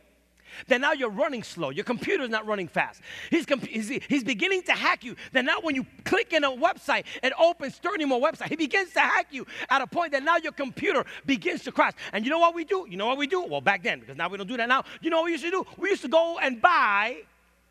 that 0.68 0.82
now 0.82 0.94
you're 0.94 1.10
running 1.10 1.44
slow. 1.44 1.70
Your 1.70 1.84
computer's 1.84 2.30
not 2.30 2.46
running 2.46 2.68
fast. 2.68 3.02
He's, 3.30 3.46
comp- 3.46 3.68
he's, 3.68 3.88
he's, 3.88 4.24
beginning 4.24 4.64
to 4.64 4.74
hack 4.74 5.04
you. 5.04 5.16
That 5.32 5.46
now 5.46 5.60
when 5.62 5.76
you 5.76 5.86
click 6.06 6.34
in 6.34 6.44
a 6.44 6.50
website, 6.50 7.06
it 7.24 7.34
opens 7.40 7.76
30 7.78 8.06
more 8.06 8.20
websites. 8.20 8.50
He 8.50 8.56
begins 8.56 8.92
to 8.94 9.00
hack 9.00 9.28
you 9.32 9.46
at 9.70 9.82
a 9.82 9.88
point 9.88 10.12
that 10.12 10.24
now 10.24 10.38
your 10.38 10.52
computer 10.52 11.06
begins 11.26 11.64
to 11.64 11.72
crash. 11.72 11.94
And 12.14 12.26
you 12.26 12.32
know 12.32 12.40
what 12.40 12.56
we 12.56 12.64
do? 12.64 12.86
You 12.90 12.98
know 12.98 13.08
what 13.08 13.18
we 13.18 13.28
do? 13.28 13.44
Well, 13.44 13.62
back 13.62 13.84
then, 13.84 14.00
because 14.00 14.18
now 14.18 14.30
we 14.30 14.38
don't 14.38 14.48
do 14.48 14.58
that 14.58 14.70
now. 14.70 14.84
You 15.02 15.10
know 15.10 15.18
what 15.18 15.26
we 15.26 15.32
used 15.32 15.44
to 15.44 15.52
do? 15.52 15.66
We 15.78 15.90
used 15.90 16.02
to 16.02 16.10
go 16.10 16.40
and 16.40 16.62
buy 16.62 17.18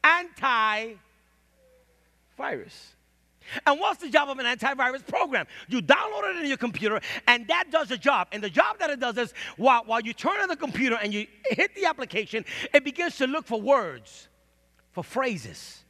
anti 0.04 0.94
virus. 2.38 2.94
And 3.66 3.80
what's 3.80 4.00
the 4.00 4.10
job 4.10 4.28
of 4.30 4.38
an 4.38 4.46
antivirus 4.46 5.06
program? 5.06 5.46
You 5.68 5.80
download 5.80 6.30
it 6.30 6.36
in 6.36 6.46
your 6.46 6.56
computer, 6.56 7.00
and 7.26 7.46
that 7.48 7.70
does 7.70 7.88
the 7.88 7.98
job. 7.98 8.28
And 8.32 8.42
the 8.42 8.50
job 8.50 8.78
that 8.78 8.90
it 8.90 9.00
does 9.00 9.16
is 9.18 9.34
while, 9.56 9.84
while 9.84 10.00
you 10.00 10.12
turn 10.12 10.40
on 10.40 10.48
the 10.48 10.56
computer 10.56 10.98
and 11.02 11.12
you 11.12 11.26
hit 11.44 11.74
the 11.74 11.86
application, 11.86 12.44
it 12.72 12.84
begins 12.84 13.16
to 13.18 13.26
look 13.26 13.46
for 13.46 13.60
words, 13.60 14.28
for 14.92 15.02
phrases 15.02 15.84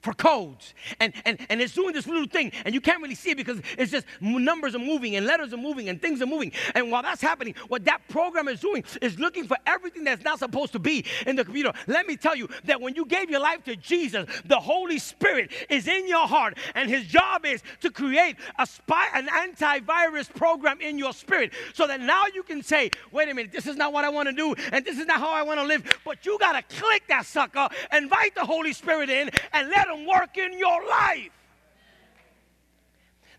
for 0.00 0.14
codes. 0.14 0.74
And, 0.98 1.12
and, 1.24 1.38
and 1.48 1.60
it's 1.60 1.74
doing 1.74 1.94
this 1.94 2.06
little 2.06 2.26
thing, 2.26 2.52
and 2.64 2.74
you 2.74 2.80
can't 2.80 3.02
really 3.02 3.14
see 3.14 3.30
it 3.30 3.36
because 3.36 3.60
it's 3.78 3.92
just 3.92 4.06
numbers 4.20 4.74
are 4.74 4.80
moving 4.80 5.16
and 5.16 5.26
letters 5.26 5.52
are 5.52 5.58
moving 5.58 5.88
and 5.88 6.00
things 6.00 6.22
are 6.22 6.26
moving. 6.26 6.52
And 6.74 6.90
while 6.90 7.02
that's 7.02 7.22
happening, 7.22 7.54
what 7.68 7.84
that 7.84 8.06
program 8.08 8.48
is 8.48 8.60
doing 8.60 8.84
is 9.02 9.18
looking 9.18 9.46
for 9.46 9.56
everything 9.66 10.04
that's 10.04 10.24
not 10.24 10.38
supposed 10.38 10.72
to 10.72 10.78
be 10.78 11.04
in 11.26 11.36
the 11.36 11.44
computer. 11.44 11.72
Let 11.86 12.06
me 12.06 12.16
tell 12.16 12.34
you 12.34 12.48
that 12.64 12.80
when 12.80 12.94
you 12.94 13.04
gave 13.04 13.30
your 13.30 13.40
life 13.40 13.64
to 13.64 13.76
Jesus, 13.76 14.26
the 14.46 14.58
Holy 14.58 14.98
Spirit 14.98 15.52
is 15.68 15.86
in 15.86 16.08
your 16.08 16.26
heart, 16.26 16.56
and 16.74 16.88
his 16.88 17.06
job 17.06 17.44
is 17.44 17.62
to 17.80 17.90
create 17.90 18.36
a 18.58 18.66
spy, 18.66 19.06
an 19.14 19.28
antivirus 19.28 20.32
program 20.34 20.80
in 20.80 20.98
your 20.98 21.12
spirit 21.12 21.52
so 21.74 21.86
that 21.86 22.00
now 22.00 22.24
you 22.34 22.42
can 22.42 22.62
say, 22.62 22.90
wait 23.12 23.28
a 23.28 23.34
minute, 23.34 23.52
this 23.52 23.66
is 23.66 23.76
not 23.76 23.92
what 23.92 24.04
I 24.04 24.08
want 24.08 24.28
to 24.28 24.34
do, 24.34 24.54
and 24.72 24.84
this 24.84 24.98
is 24.98 25.06
not 25.06 25.20
how 25.20 25.32
I 25.32 25.42
want 25.42 25.60
to 25.60 25.66
live. 25.66 25.84
But 26.04 26.24
you 26.24 26.38
got 26.38 26.52
to 26.52 26.76
click 26.76 27.02
that 27.08 27.26
sucker, 27.26 27.68
invite 27.92 28.34
the 28.34 28.44
Holy 28.44 28.72
Spirit 28.72 29.10
in, 29.10 29.30
and 29.52 29.68
let 29.68 29.89
him 29.90 30.06
work 30.06 30.36
in 30.36 30.58
your 30.58 30.86
life. 30.88 31.30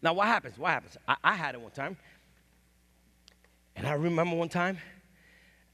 Now, 0.01 0.13
what 0.13 0.27
happens? 0.27 0.57
What 0.57 0.71
happens? 0.71 0.97
I, 1.07 1.15
I 1.23 1.35
had 1.35 1.55
it 1.55 1.61
one 1.61 1.71
time. 1.71 1.97
And 3.75 3.87
I 3.87 3.93
remember 3.93 4.35
one 4.35 4.49
time, 4.49 4.77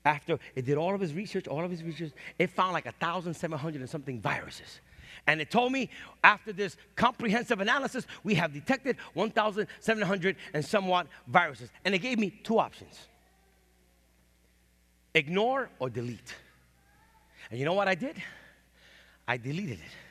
after 0.06 0.40
it 0.56 0.66
did 0.66 0.78
all 0.78 0.94
of 0.94 1.02
his 1.02 1.14
research, 1.14 1.48
all 1.48 1.64
of 1.64 1.72
his 1.72 1.84
research, 1.84 2.12
it 2.40 2.50
found 2.50 2.74
like 2.74 2.86
1,700 2.86 3.82
and 3.82 3.90
something 3.90 4.22
viruses. 4.22 4.80
And 5.26 5.42
it 5.42 5.52
told 5.52 5.72
me 5.72 5.90
after 6.24 6.54
this 6.54 6.78
comprehensive 6.96 7.60
analysis, 7.60 8.08
we 8.24 8.36
have 8.36 8.54
detected 8.54 8.98
1,700 9.14 10.36
and 10.54 10.64
somewhat 10.64 11.08
viruses. 11.28 11.70
And 11.84 11.94
it 11.94 12.00
gave 12.00 12.20
me 12.20 12.30
two 12.44 12.60
options 12.60 13.08
ignore 15.14 15.70
or 15.80 15.90
delete. 15.90 16.36
And 17.50 17.60
you 17.60 17.66
know 17.66 17.74
what 17.74 17.88
I 17.88 17.96
did? 17.96 18.22
I 19.28 19.38
deleted 19.38 19.80
it. 19.80 20.07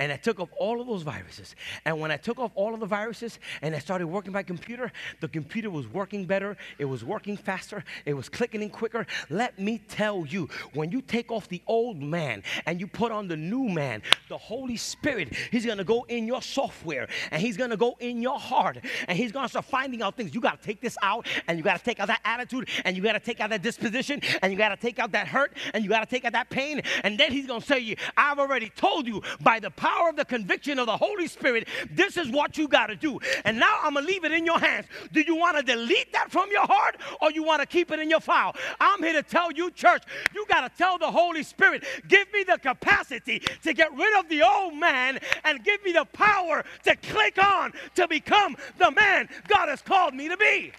And 0.00 0.10
I 0.10 0.16
took 0.16 0.40
off 0.40 0.48
all 0.58 0.80
of 0.80 0.86
those 0.86 1.02
viruses. 1.02 1.54
And 1.84 2.00
when 2.00 2.10
I 2.10 2.16
took 2.16 2.38
off 2.38 2.50
all 2.54 2.72
of 2.72 2.80
the 2.80 2.86
viruses 2.86 3.38
and 3.60 3.76
I 3.76 3.78
started 3.78 4.06
working 4.06 4.32
my 4.32 4.42
computer, 4.42 4.90
the 5.20 5.28
computer 5.28 5.68
was 5.68 5.86
working 5.86 6.24
better, 6.24 6.56
it 6.78 6.86
was 6.86 7.04
working 7.04 7.36
faster, 7.36 7.84
it 8.06 8.14
was 8.14 8.30
clicking 8.30 8.62
in 8.62 8.70
quicker. 8.70 9.06
Let 9.28 9.58
me 9.58 9.78
tell 9.88 10.24
you, 10.26 10.48
when 10.72 10.90
you 10.90 11.02
take 11.02 11.30
off 11.30 11.48
the 11.48 11.62
old 11.66 12.02
man 12.02 12.42
and 12.64 12.80
you 12.80 12.86
put 12.86 13.12
on 13.12 13.28
the 13.28 13.36
new 13.36 13.68
man, 13.68 14.02
the 14.30 14.38
Holy 14.38 14.78
Spirit, 14.78 15.34
He's 15.50 15.66
gonna 15.66 15.84
go 15.84 16.06
in 16.08 16.26
your 16.26 16.40
software 16.40 17.06
and 17.30 17.42
He's 17.42 17.58
gonna 17.58 17.76
go 17.76 17.96
in 18.00 18.22
your 18.22 18.38
heart 18.38 18.78
and 19.06 19.18
He's 19.18 19.32
gonna 19.32 19.50
start 19.50 19.66
finding 19.66 20.00
out 20.00 20.16
things. 20.16 20.34
You 20.34 20.40
gotta 20.40 20.62
take 20.62 20.80
this 20.80 20.96
out 21.02 21.26
and 21.46 21.58
you 21.58 21.64
gotta 21.64 21.84
take 21.84 22.00
out 22.00 22.06
that 22.06 22.22
attitude 22.24 22.70
and 22.86 22.96
you 22.96 23.02
gotta 23.02 23.20
take 23.20 23.38
out 23.40 23.50
that 23.50 23.60
disposition 23.60 24.22
and 24.40 24.50
you 24.50 24.56
gotta 24.56 24.78
take 24.78 24.98
out 24.98 25.12
that 25.12 25.28
hurt 25.28 25.52
and 25.74 25.84
you 25.84 25.90
gotta 25.90 26.06
take 26.06 26.24
out 26.24 26.32
that 26.32 26.48
pain. 26.48 26.80
And 27.04 27.18
then 27.18 27.32
He's 27.32 27.46
gonna 27.46 27.60
say, 27.60 27.80
you, 27.80 27.96
I've 28.16 28.38
already 28.38 28.70
told 28.70 29.06
you 29.06 29.20
by 29.42 29.60
the 29.60 29.70
power 29.70 29.89
of 30.08 30.16
the 30.16 30.24
conviction 30.24 30.78
of 30.78 30.86
the 30.86 30.96
Holy 30.96 31.26
Spirit, 31.26 31.68
this 31.90 32.16
is 32.16 32.28
what 32.28 32.56
you 32.56 32.68
got 32.68 32.86
to 32.86 32.96
do. 32.96 33.18
And 33.44 33.58
now 33.58 33.78
I'm 33.82 33.94
going 33.94 34.06
to 34.06 34.12
leave 34.12 34.24
it 34.24 34.32
in 34.32 34.46
your 34.46 34.58
hands. 34.58 34.86
Do 35.12 35.20
you 35.20 35.36
want 35.36 35.56
to 35.56 35.62
delete 35.62 36.12
that 36.12 36.30
from 36.30 36.50
your 36.50 36.66
heart 36.66 36.96
or 37.20 37.30
you 37.30 37.42
want 37.42 37.60
to 37.60 37.66
keep 37.66 37.90
it 37.90 37.98
in 37.98 38.10
your 38.10 38.20
file? 38.20 38.54
I'm 38.80 39.02
here 39.02 39.14
to 39.14 39.22
tell 39.22 39.52
you, 39.52 39.70
church, 39.70 40.02
you 40.34 40.44
got 40.48 40.60
to 40.60 40.76
tell 40.76 40.98
the 40.98 41.10
Holy 41.10 41.42
Spirit, 41.42 41.84
give 42.08 42.32
me 42.32 42.44
the 42.44 42.58
capacity 42.58 43.42
to 43.62 43.72
get 43.72 43.94
rid 43.94 44.18
of 44.18 44.28
the 44.28 44.42
old 44.42 44.74
man 44.74 45.18
and 45.44 45.64
give 45.64 45.82
me 45.84 45.92
the 45.92 46.04
power 46.12 46.64
to 46.84 46.96
click 46.96 47.42
on 47.42 47.72
to 47.94 48.08
become 48.08 48.56
the 48.78 48.90
man 48.90 49.28
God 49.48 49.68
has 49.68 49.82
called 49.82 50.14
me 50.14 50.28
to 50.28 50.36
be. 50.36 50.72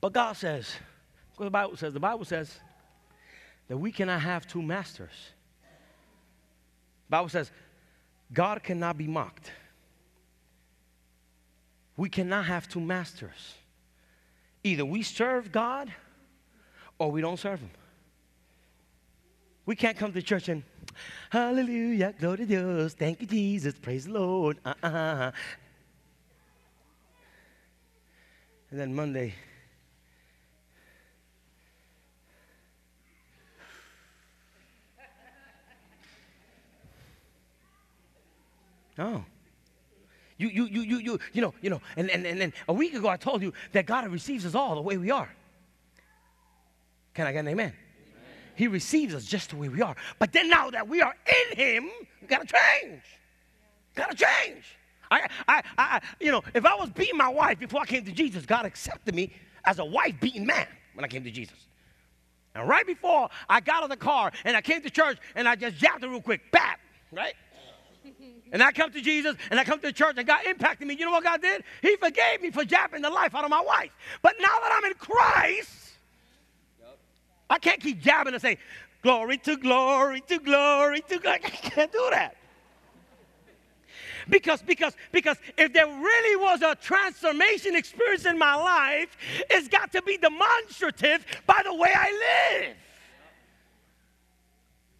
But 0.00 0.12
God 0.12 0.36
says, 0.36 0.76
what 1.36 1.46
the 1.46 1.50
Bible 1.50 1.76
says, 1.76 1.92
the 1.92 2.00
Bible 2.00 2.24
says 2.24 2.60
that 3.68 3.76
we 3.76 3.90
cannot 3.90 4.20
have 4.20 4.46
two 4.46 4.62
masters. 4.62 5.10
Bible 7.08 7.28
says, 7.28 7.50
God 8.32 8.62
cannot 8.62 8.98
be 8.98 9.06
mocked. 9.06 9.50
We 11.96 12.08
cannot 12.08 12.46
have 12.46 12.68
two 12.68 12.80
masters. 12.80 13.54
Either 14.64 14.84
we 14.84 15.02
serve 15.02 15.52
God 15.52 15.92
or 16.98 17.10
we 17.10 17.20
don't 17.20 17.38
serve 17.38 17.60
Him. 17.60 17.70
We 19.64 19.76
can't 19.76 19.96
come 19.96 20.12
to 20.12 20.22
church 20.22 20.48
and, 20.48 20.62
hallelujah, 21.30 22.14
glory 22.18 22.38
to 22.38 22.46
Dios, 22.46 22.94
thank 22.94 23.20
you, 23.20 23.26
Jesus, 23.26 23.74
praise 23.74 24.04
the 24.04 24.12
Lord. 24.12 24.58
Uh-uh. 24.64 25.32
And 28.70 28.80
then 28.80 28.94
Monday, 28.94 29.34
No. 38.98 39.24
You, 40.38 40.48
you, 40.48 40.64
you, 40.66 40.82
you, 40.82 40.98
you, 40.98 41.18
you 41.32 41.42
know, 41.42 41.54
you 41.62 41.70
know, 41.70 41.80
and, 41.96 42.10
and, 42.10 42.26
and 42.26 42.40
then 42.40 42.52
a 42.68 42.72
week 42.72 42.94
ago 42.94 43.08
I 43.08 43.16
told 43.16 43.42
you 43.42 43.52
that 43.72 43.86
God 43.86 44.06
receives 44.08 44.44
us 44.44 44.54
all 44.54 44.74
the 44.74 44.82
way 44.82 44.96
we 44.98 45.10
are. 45.10 45.30
Can 47.14 47.26
I 47.26 47.32
get 47.32 47.40
an 47.40 47.48
amen? 47.48 47.66
amen? 47.66 47.74
He 48.54 48.68
receives 48.68 49.14
us 49.14 49.24
just 49.24 49.50
the 49.50 49.56
way 49.56 49.68
we 49.70 49.80
are. 49.80 49.96
But 50.18 50.32
then 50.32 50.50
now 50.50 50.70
that 50.70 50.86
we 50.86 51.00
are 51.00 51.14
in 51.26 51.56
Him, 51.56 51.90
we 52.20 52.28
gotta 52.28 52.44
change. 52.44 53.02
Gotta 53.94 54.14
change. 54.14 54.64
I, 55.10 55.28
I, 55.48 55.62
I, 55.78 56.00
you 56.20 56.30
know, 56.30 56.42
if 56.54 56.66
I 56.66 56.74
was 56.74 56.90
beating 56.90 57.16
my 57.16 57.28
wife 57.28 57.58
before 57.58 57.80
I 57.80 57.86
came 57.86 58.04
to 58.04 58.12
Jesus, 58.12 58.44
God 58.44 58.66
accepted 58.66 59.14
me 59.14 59.32
as 59.64 59.78
a 59.78 59.84
wife 59.84 60.14
beating 60.20 60.44
man 60.44 60.66
when 60.94 61.04
I 61.04 61.08
came 61.08 61.24
to 61.24 61.30
Jesus. 61.30 61.56
And 62.54 62.68
right 62.68 62.86
before 62.86 63.28
I 63.48 63.60
got 63.60 63.76
out 63.76 63.82
of 63.84 63.90
the 63.90 63.96
car 63.96 64.32
and 64.44 64.56
I 64.56 64.60
came 64.60 64.82
to 64.82 64.90
church 64.90 65.18
and 65.34 65.48
I 65.48 65.56
just 65.56 65.76
jabbed 65.76 66.02
her 66.02 66.08
real 66.08 66.22
quick, 66.22 66.40
bap, 66.52 66.80
right? 67.12 67.34
And 68.52 68.62
I 68.62 68.72
come 68.72 68.92
to 68.92 69.00
Jesus 69.00 69.36
and 69.50 69.58
I 69.58 69.64
come 69.64 69.80
to 69.80 69.86
the 69.88 69.92
church 69.92 70.14
and 70.18 70.26
God 70.26 70.46
impacted 70.46 70.86
me. 70.86 70.94
You 70.94 71.04
know 71.04 71.10
what 71.10 71.24
God 71.24 71.42
did? 71.42 71.64
He 71.82 71.96
forgave 71.96 72.42
me 72.42 72.50
for 72.50 72.64
jabbing 72.64 73.02
the 73.02 73.10
life 73.10 73.34
out 73.34 73.44
of 73.44 73.50
my 73.50 73.60
wife. 73.60 73.90
But 74.22 74.36
now 74.40 74.58
that 74.62 74.72
I'm 74.72 74.84
in 74.84 74.94
Christ. 74.94 75.70
I 77.48 77.58
can't 77.58 77.80
keep 77.80 78.00
jabbing 78.00 78.32
and 78.32 78.42
say, 78.42 78.58
glory 79.02 79.38
to 79.38 79.56
glory 79.56 80.20
to 80.28 80.38
glory 80.38 81.00
to 81.02 81.18
glory. 81.18 81.40
I 81.44 81.48
can't 81.48 81.92
do 81.92 82.08
that. 82.10 82.36
Because, 84.28 84.60
because, 84.62 84.94
because 85.12 85.36
if 85.56 85.72
there 85.72 85.86
really 85.86 86.36
was 86.42 86.62
a 86.62 86.74
transformation 86.74 87.76
experience 87.76 88.24
in 88.24 88.38
my 88.38 88.56
life, 88.56 89.16
it's 89.50 89.68
got 89.68 89.92
to 89.92 90.02
be 90.02 90.18
demonstrative 90.18 91.24
by 91.46 91.62
the 91.64 91.72
way 91.72 91.92
I 91.94 92.62
live. 92.64 92.76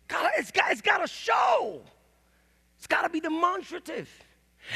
God, 0.09 0.31
it's 0.39 0.53
got, 0.53 0.71
it's 0.71 0.81
got 0.81 0.99
to 0.99 1.09
show. 1.09 1.81
It's 2.87 2.95
got 2.95 3.03
to 3.03 3.09
be 3.09 3.19
demonstrative. 3.19 4.09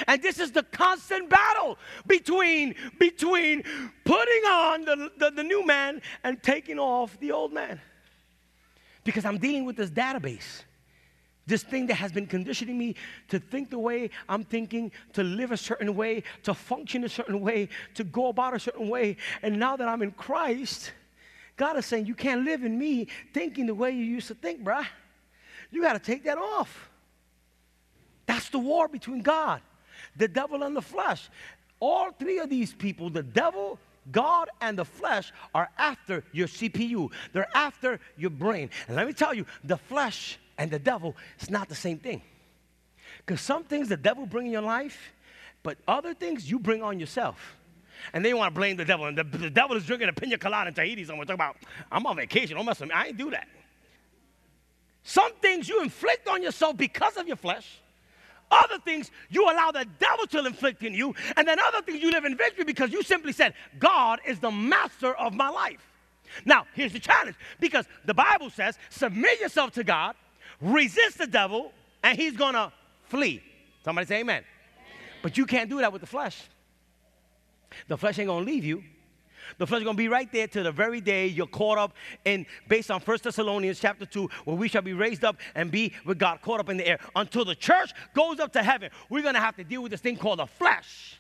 And 0.09 0.21
this 0.21 0.41
is 0.41 0.51
the 0.51 0.65
constant 0.65 1.31
battle 1.31 1.79
between, 2.09 2.75
between 2.99 3.63
putting 4.05 4.45
on 4.47 4.85
the, 4.85 5.13
the, 5.17 5.31
the, 5.31 5.45
new 5.45 5.65
man 5.65 6.03
and 6.25 6.43
taking 6.43 6.81
off 6.81 7.17
the 7.21 7.31
old 7.31 7.53
man. 7.53 7.81
Because 9.05 9.25
I'm 9.25 9.39
dealing 9.39 9.65
with 9.65 9.77
this 9.77 9.91
database, 9.91 10.65
this 11.47 11.63
thing 11.63 11.87
that 11.87 11.95
has 11.95 12.11
been 12.11 12.27
conditioning 12.27 12.77
me 12.77 12.97
to 13.29 13.39
think 13.39 13.71
the 13.71 13.79
way 13.79 14.11
I'm 14.29 14.43
thinking, 14.43 14.91
to 15.13 15.23
live 15.23 15.53
a 15.53 15.57
certain 15.57 15.95
way, 15.95 16.25
to 16.43 16.53
function 16.53 17.05
a 17.05 17.09
certain 17.09 17.41
way, 17.41 17.69
to 17.95 18.03
go 18.03 18.27
about 18.27 18.55
a 18.55 18.59
certain 18.59 18.89
way. 18.89 19.19
And 19.43 19.61
now 19.61 19.77
that 19.77 19.87
I'm 19.87 20.03
in 20.03 20.11
Christ, 20.11 20.91
God 21.57 21.77
is 21.77 21.87
saying, 21.87 22.07
You 22.07 22.17
can't 22.17 22.45
live 22.45 22.65
in 22.65 22.77
me 22.77 23.07
thinking 23.33 23.67
the 23.67 23.75
way 23.77 23.93
you 23.93 24.03
used 24.03 24.27
to 24.27 24.35
think, 24.35 24.65
bruh. 24.65 24.85
You 25.71 25.81
got 25.81 25.93
to 25.93 26.01
take 26.01 26.25
that 26.25 26.37
off. 26.37 26.90
That's 28.31 28.49
the 28.49 28.61
war 28.61 28.87
between 28.87 29.23
God, 29.23 29.61
the 30.15 30.29
devil, 30.29 30.63
and 30.63 30.77
the 30.77 30.83
flesh. 30.83 31.29
All 31.81 32.13
three 32.13 32.39
of 32.39 32.49
these 32.49 32.73
people, 32.73 33.11
the 33.11 33.25
devil, 33.25 33.77
God, 34.13 34.49
and 34.61 34.79
the 34.79 34.85
flesh, 34.85 35.33
are 35.53 35.69
after 35.77 36.23
your 36.31 36.47
CPU. 36.47 37.11
They're 37.33 37.51
after 37.57 37.99
your 38.17 38.31
brain. 38.31 38.71
And 38.87 38.95
let 38.95 39.09
me 39.09 39.15
tell 39.15 39.35
you, 39.35 39.47
the 39.65 39.77
flesh 39.77 40.39
and 40.59 40.71
the 40.71 40.79
devil 40.79 41.17
is 41.41 41.51
not 41.51 41.69
the 41.69 41.75
same 41.75 41.99
thing. 41.99 42.23
Because 43.19 43.41
some 43.41 43.65
things 43.65 43.89
the 43.89 43.97
devil 43.97 44.27
bring 44.27 44.47
in 44.47 44.53
your 44.53 44.63
life, 44.63 45.13
but 45.65 45.79
other 45.89 46.15
things 46.15 46.49
you 46.49 46.61
bring 46.61 46.85
on 46.85 47.01
yourself. 47.01 47.57
And 48.13 48.25
they 48.25 48.33
want 48.33 48.55
to 48.55 48.57
blame 48.57 48.77
the 48.77 48.85
devil. 48.85 49.07
And 49.07 49.19
the, 49.19 49.25
the 49.25 49.51
devil 49.51 49.77
is 49.77 49.85
drinking 49.85 50.09
a 50.09 50.13
pina 50.13 50.39
colada 50.39 50.69
in 50.69 50.75
Tahiti 50.75 51.05
somewhere. 51.05 51.27
Talk 51.27 51.35
about, 51.35 51.57
I'm 51.91 52.07
on 52.07 52.15
vacation. 52.15 52.57
Don't 52.57 52.65
mess 52.65 52.79
with 52.79 52.91
me. 52.91 52.95
I 52.95 53.07
ain't 53.07 53.17
do 53.17 53.33
that. 53.33 53.49
Some 55.03 55.33
things 55.43 55.69
you 55.69 55.83
inflict 55.83 56.29
on 56.29 56.45
yourself 56.45 56.77
because 56.77 57.17
of 57.17 57.27
your 57.27 57.37
flesh. 57.37 57.81
Other 58.51 58.79
things 58.79 59.11
you 59.29 59.45
allow 59.45 59.71
the 59.71 59.87
devil 59.99 60.27
to 60.29 60.45
inflict 60.45 60.83
in 60.83 60.95
you. 60.95 61.15
And 61.37 61.47
then 61.47 61.59
other 61.61 61.83
things 61.83 62.03
you 62.03 62.11
live 62.11 62.25
in 62.25 62.37
victory 62.37 62.65
because 62.65 62.93
you 62.93 63.03
simply 63.03 63.33
said, 63.33 63.55
God 63.79 64.21
is 64.27 64.41
the 64.41 64.51
master 64.51 65.15
of 65.15 65.35
my 65.35 65.49
life. 65.49 65.87
Now, 66.45 66.67
here's 66.75 66.93
the 66.93 67.01
challenge 67.01 67.37
because 67.59 67.87
the 68.05 68.15
Bible 68.15 68.51
says, 68.51 68.79
submit 68.89 69.41
yourself 69.41 69.73
to 69.73 69.85
God, 69.85 70.15
resist 70.61 71.19
the 71.19 71.27
devil, 71.27 71.73
and 72.03 72.19
he's 72.19 72.37
going 72.37 72.55
to 72.55 72.73
flee. 73.05 73.43
Somebody 73.85 74.07
say 74.07 74.21
amen. 74.21 74.37
amen. 74.37 74.45
But 75.23 75.39
you 75.39 75.47
can't 75.47 75.69
do 75.69 75.79
that 75.81 75.93
with 75.93 76.01
the 76.01 76.07
flesh. 76.07 76.41
The 77.89 77.97
flesh 77.97 78.19
ain't 78.19 78.29
going 78.29 78.45
to 78.45 78.51
leave 78.51 78.65
you. 78.65 78.83
The 79.59 79.67
flesh 79.67 79.81
is 79.81 79.85
going 79.85 79.97
to 79.97 80.03
be 80.03 80.09
right 80.09 80.31
there 80.33 80.47
till 80.47 80.65
the 80.65 80.73
very 80.73 81.01
day 81.01 81.27
you're 81.27 81.47
caught 81.47 81.79
up 81.79 81.95
in, 82.25 82.47
based 82.69 82.91
on 82.91 83.01
1 83.01 83.19
Thessalonians 83.23 83.81
chapter 83.81 84.07
2, 84.07 84.29
where 84.45 84.57
we 84.57 84.69
shall 84.69 84.83
be 84.83 84.93
raised 84.93 85.25
up 85.25 85.37
and 85.55 85.71
be 85.71 85.93
with 86.05 86.19
God 86.19 86.41
caught 86.43 86.61
up 86.61 86.69
in 86.69 86.77
the 86.77 86.87
air. 86.87 86.99
Until 87.17 87.45
the 87.45 87.55
church 87.55 87.93
goes 88.15 88.41
up 88.41 88.53
to 88.55 88.63
heaven, 88.63 88.91
we're 89.09 89.23
going 89.23 89.35
to 89.35 89.41
have 89.41 89.57
to 89.57 89.65
deal 89.65 89.83
with 89.83 89.91
this 89.91 90.01
thing 90.01 90.17
called 90.17 90.39
the 90.39 90.47
flesh. 90.47 91.20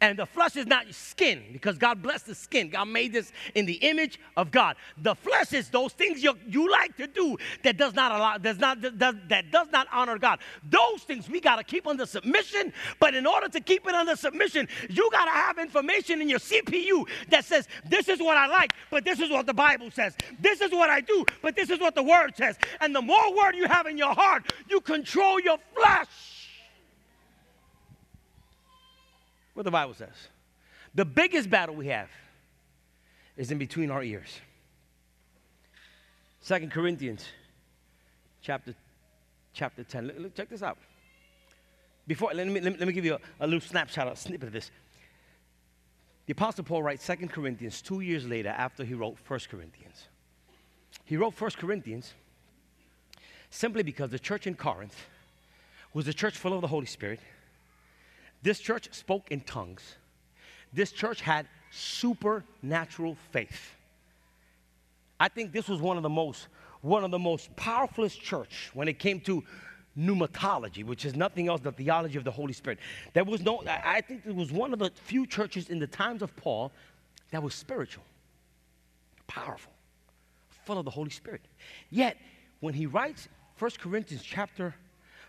And 0.00 0.18
the 0.18 0.24
flesh 0.24 0.56
is 0.56 0.66
not 0.66 0.86
skin 0.94 1.44
because 1.52 1.76
God 1.76 2.02
blessed 2.02 2.26
the 2.26 2.34
skin. 2.34 2.70
God 2.70 2.86
made 2.86 3.12
this 3.12 3.32
in 3.54 3.66
the 3.66 3.74
image 3.74 4.18
of 4.36 4.50
God. 4.50 4.76
The 4.96 5.14
flesh 5.14 5.52
is 5.52 5.68
those 5.68 5.92
things 5.92 6.22
you, 6.22 6.38
you 6.48 6.70
like 6.70 6.96
to 6.96 7.06
do 7.06 7.36
that 7.64 7.76
does 7.76 7.92
not 7.92 8.10
allow, 8.10 8.38
does 8.38 8.58
not, 8.58 8.80
does, 8.80 9.14
that 9.28 9.50
does 9.50 9.68
not 9.70 9.88
honor 9.92 10.18
God. 10.18 10.38
Those 10.70 11.02
things 11.02 11.28
we 11.28 11.40
got 11.40 11.56
to 11.56 11.64
keep 11.64 11.86
under 11.86 12.06
submission. 12.06 12.72
But 12.98 13.14
in 13.14 13.26
order 13.26 13.48
to 13.48 13.60
keep 13.60 13.86
it 13.86 13.94
under 13.94 14.16
submission, 14.16 14.68
you 14.88 15.10
got 15.12 15.26
to 15.26 15.32
have 15.32 15.58
information 15.58 16.22
in 16.22 16.30
your 16.30 16.38
CPU 16.38 17.06
that 17.28 17.44
says, 17.44 17.68
this 17.86 18.08
is 18.08 18.20
what 18.20 18.38
I 18.38 18.46
like, 18.46 18.72
but 18.90 19.04
this 19.04 19.20
is 19.20 19.30
what 19.30 19.44
the 19.44 19.54
Bible 19.54 19.90
says. 19.90 20.16
This 20.40 20.62
is 20.62 20.72
what 20.72 20.88
I 20.88 21.00
do, 21.00 21.26
but 21.42 21.54
this 21.54 21.68
is 21.68 21.78
what 21.78 21.94
the 21.94 22.02
word 22.02 22.34
says. 22.36 22.56
And 22.80 22.94
the 22.94 23.02
more 23.02 23.36
word 23.36 23.54
you 23.54 23.66
have 23.66 23.86
in 23.86 23.98
your 23.98 24.14
heart, 24.14 24.50
you 24.68 24.80
control 24.80 25.38
your 25.40 25.58
flesh. 25.74 26.39
What 29.60 29.64
the 29.66 29.70
Bible 29.70 29.92
says. 29.92 30.14
The 30.94 31.04
biggest 31.04 31.50
battle 31.50 31.74
we 31.74 31.88
have 31.88 32.08
is 33.36 33.50
in 33.50 33.58
between 33.58 33.90
our 33.90 34.02
ears. 34.02 34.40
Second 36.40 36.72
Corinthians 36.72 37.26
chapter, 38.40 38.74
chapter 39.52 39.84
10. 39.84 40.06
Look, 40.06 40.18
look, 40.18 40.34
check 40.34 40.48
this 40.48 40.62
out. 40.62 40.78
Before, 42.06 42.32
let 42.32 42.46
me, 42.46 42.54
let 42.54 42.72
me, 42.72 42.78
let 42.78 42.88
me 42.88 42.94
give 42.94 43.04
you 43.04 43.16
a, 43.16 43.44
a 43.44 43.46
little 43.46 43.60
snapshot, 43.60 44.10
a 44.10 44.16
snippet 44.16 44.46
of 44.46 44.54
this. 44.54 44.70
The 46.24 46.32
Apostle 46.32 46.64
Paul 46.64 46.82
writes 46.82 47.04
Second 47.04 47.28
Corinthians 47.28 47.82
two 47.82 48.00
years 48.00 48.26
later 48.26 48.48
after 48.48 48.82
he 48.82 48.94
wrote 48.94 49.18
First 49.18 49.50
Corinthians. 49.50 50.08
He 51.04 51.18
wrote 51.18 51.34
First 51.34 51.58
Corinthians 51.58 52.14
Simply 53.50 53.82
because 53.82 54.08
the 54.08 54.18
church 54.18 54.46
in 54.46 54.54
Corinth 54.54 54.96
was 55.92 56.08
a 56.08 56.14
church 56.14 56.38
full 56.38 56.54
of 56.54 56.62
the 56.62 56.68
Holy 56.68 56.86
Spirit. 56.86 57.20
This 58.42 58.58
church 58.60 58.88
spoke 58.92 59.30
in 59.30 59.40
tongues. 59.40 59.96
This 60.72 60.92
church 60.92 61.20
had 61.20 61.46
supernatural 61.70 63.16
faith. 63.32 63.74
I 65.18 65.28
think 65.28 65.52
this 65.52 65.68
was 65.68 65.80
one 65.80 65.96
of 65.96 66.02
the 66.02 66.08
most 66.08 66.48
one 66.82 67.04
of 67.04 67.10
the 67.10 67.18
most 67.18 67.54
powerfulest 67.56 68.20
church 68.20 68.70
when 68.72 68.88
it 68.88 68.98
came 68.98 69.20
to 69.20 69.44
pneumatology, 69.98 70.84
which 70.84 71.04
is 71.04 71.14
nothing 71.14 71.48
else 71.48 71.60
but 71.62 71.76
theology 71.76 72.16
of 72.16 72.24
the 72.24 72.30
Holy 72.30 72.52
Spirit. 72.52 72.78
There 73.12 73.24
was 73.24 73.42
no, 73.42 73.62
I 73.66 74.00
think 74.00 74.22
it 74.26 74.34
was 74.34 74.50
one 74.50 74.72
of 74.72 74.78
the 74.78 74.90
few 75.04 75.26
churches 75.26 75.68
in 75.68 75.78
the 75.78 75.86
times 75.86 76.22
of 76.22 76.34
Paul 76.36 76.72
that 77.32 77.42
was 77.42 77.54
spiritual, 77.54 78.04
powerful, 79.26 79.72
full 80.64 80.78
of 80.78 80.84
the 80.84 80.90
Holy 80.90 81.10
Spirit. 81.10 81.42
Yet, 81.90 82.16
when 82.60 82.72
he 82.72 82.86
writes 82.86 83.28
1 83.58 83.72
Corinthians 83.78 84.22
chapter 84.22 84.74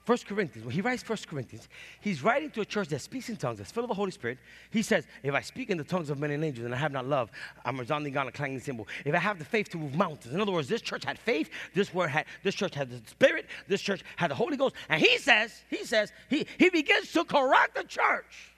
1 0.05 0.17
Corinthians, 0.27 0.65
when 0.65 0.73
he 0.73 0.81
writes 0.81 1.07
1 1.07 1.17
Corinthians, 1.27 1.69
he's 1.99 2.23
writing 2.23 2.49
to 2.51 2.61
a 2.61 2.65
church 2.65 2.87
that 2.87 2.99
speaks 2.99 3.29
in 3.29 3.37
tongues, 3.37 3.59
that's 3.59 3.71
full 3.71 3.83
of 3.83 3.87
the 3.87 3.93
Holy 3.93 4.09
Spirit. 4.09 4.39
He 4.71 4.81
says, 4.81 5.05
If 5.21 5.35
I 5.35 5.41
speak 5.41 5.69
in 5.69 5.77
the 5.77 5.83
tongues 5.83 6.09
of 6.09 6.17
men 6.17 6.31
and 6.31 6.43
angels 6.43 6.65
and 6.65 6.73
I 6.73 6.77
have 6.77 6.91
not 6.91 7.05
love, 7.05 7.29
I'm 7.63 7.79
resounding 7.79 8.11
gong, 8.11 8.27
a 8.27 8.31
clanging 8.31 8.59
cymbal. 8.61 8.87
If 9.05 9.13
I 9.13 9.19
have 9.19 9.37
the 9.37 9.45
faith 9.45 9.69
to 9.69 9.77
move 9.77 9.95
mountains. 9.95 10.33
In 10.33 10.41
other 10.41 10.51
words, 10.51 10.67
this 10.67 10.81
church 10.81 11.05
had 11.05 11.19
faith, 11.19 11.51
this 11.75 11.93
word 11.93 12.09
had 12.09 12.25
this 12.41 12.55
church 12.55 12.73
had 12.73 12.89
the 12.89 13.07
Spirit, 13.07 13.45
this 13.67 13.79
church 13.79 14.03
had 14.15 14.31
the 14.31 14.35
Holy 14.35 14.57
Ghost. 14.57 14.75
And 14.89 14.99
he 14.99 15.19
says, 15.19 15.61
he 15.69 15.85
says, 15.85 16.11
he, 16.29 16.47
he 16.57 16.71
begins 16.71 17.11
to 17.13 17.23
correct 17.23 17.75
the 17.75 17.83
church 17.83 18.55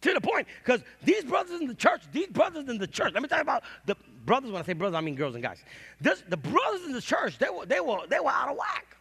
to 0.00 0.12
the 0.12 0.20
point 0.20 0.48
because 0.64 0.82
these 1.04 1.22
brothers 1.22 1.60
in 1.60 1.68
the 1.68 1.74
church, 1.74 2.02
these 2.10 2.26
brothers 2.26 2.68
in 2.68 2.78
the 2.78 2.86
church, 2.88 3.14
let 3.14 3.22
me 3.22 3.28
talk 3.28 3.42
about 3.42 3.62
the 3.86 3.94
brothers. 4.24 4.50
When 4.50 4.60
I 4.60 4.64
say 4.64 4.72
brothers, 4.72 4.96
I 4.96 5.00
mean 5.02 5.14
girls 5.14 5.34
and 5.34 5.42
guys. 5.44 5.62
This, 6.00 6.24
the 6.28 6.36
brothers 6.36 6.84
in 6.84 6.92
the 6.92 7.00
church, 7.00 7.38
they 7.38 7.48
were, 7.48 7.64
they, 7.64 7.78
were, 7.78 8.00
they 8.08 8.18
were 8.18 8.30
out 8.30 8.50
of 8.50 8.56
whack. 8.56 8.96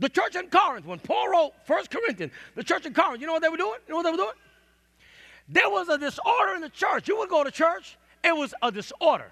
The 0.00 0.08
church 0.08 0.34
in 0.34 0.48
Corinth, 0.48 0.86
when 0.86 0.98
Paul 0.98 1.28
wrote 1.28 1.52
1 1.66 1.84
Corinthians, 1.90 2.32
the 2.54 2.64
church 2.64 2.86
in 2.86 2.94
Corinth, 2.94 3.20
you 3.20 3.26
know 3.26 3.34
what 3.34 3.42
they 3.42 3.50
were 3.50 3.58
doing? 3.58 3.78
You 3.86 3.92
know 3.92 3.96
what 3.96 4.02
they 4.04 4.10
were 4.10 4.16
doing? 4.16 4.34
There 5.48 5.68
was 5.68 5.90
a 5.90 5.98
disorder 5.98 6.54
in 6.54 6.62
the 6.62 6.70
church. 6.70 7.06
You 7.06 7.18
would 7.18 7.28
go 7.28 7.44
to 7.44 7.50
church, 7.50 7.98
it 8.24 8.34
was 8.34 8.54
a 8.62 8.72
disorder. 8.72 9.30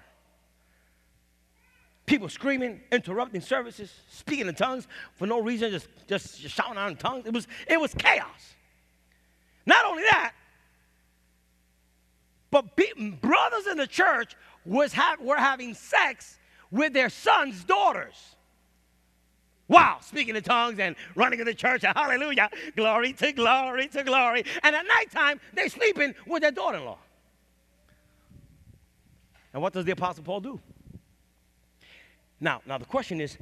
People 2.05 2.29
screaming, 2.29 2.81
interrupting 2.91 3.41
services, 3.41 3.91
speaking 4.09 4.47
in 4.47 4.55
tongues 4.55 4.87
for 5.15 5.25
no 5.25 5.39
reason, 5.39 5.71
just, 5.71 5.87
just 6.07 6.39
shouting 6.39 6.77
out 6.77 6.91
in 6.91 6.97
tongues. 6.97 7.25
It 7.25 7.33
was, 7.33 7.47
it 7.67 7.79
was 7.79 7.93
chaos. 7.95 8.55
Not 9.65 9.85
only 9.85 10.03
that, 10.03 10.33
but 12.51 12.75
be, 12.75 12.91
brothers 13.21 13.67
in 13.67 13.77
the 13.77 13.87
church 13.87 14.35
was 14.65 14.93
ha- 14.93 15.17
were 15.19 15.37
having 15.37 15.73
sex 15.73 16.37
with 16.71 16.93
their 16.93 17.09
sons' 17.09 17.63
daughters. 17.63 18.35
Wow, 19.69 19.99
speaking 20.01 20.35
in 20.35 20.41
tongues 20.41 20.79
and 20.79 20.95
running 21.15 21.39
in 21.39 21.45
the 21.45 21.53
church, 21.53 21.85
and 21.85 21.95
hallelujah, 21.95 22.49
glory 22.75 23.13
to 23.13 23.31
glory 23.31 23.87
to 23.89 24.03
glory. 24.03 24.43
And 24.63 24.75
at 24.75 24.83
nighttime, 24.85 25.39
they're 25.53 25.69
sleeping 25.69 26.15
with 26.25 26.41
their 26.41 26.51
daughter 26.51 26.79
in 26.79 26.85
law. 26.85 26.97
And 29.53 29.61
what 29.61 29.71
does 29.73 29.85
the 29.85 29.91
Apostle 29.91 30.23
Paul 30.23 30.41
do? 30.41 30.59
Now, 32.39 32.61
now 32.65 32.79
the 32.79 32.85
question 32.85 33.21
is 33.21 33.37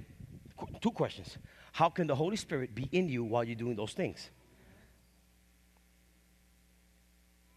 two 0.82 0.92
questions. 0.92 1.38
How 1.72 1.90
can 1.90 2.08
the 2.08 2.16
Holy 2.16 2.36
Spirit 2.36 2.76
be 2.76 2.90
in 2.92 3.08
you 3.08 3.24
while 3.24 3.46
you're 3.46 3.56
doing 3.56 3.76
those 3.76 3.94
things? 3.94 4.30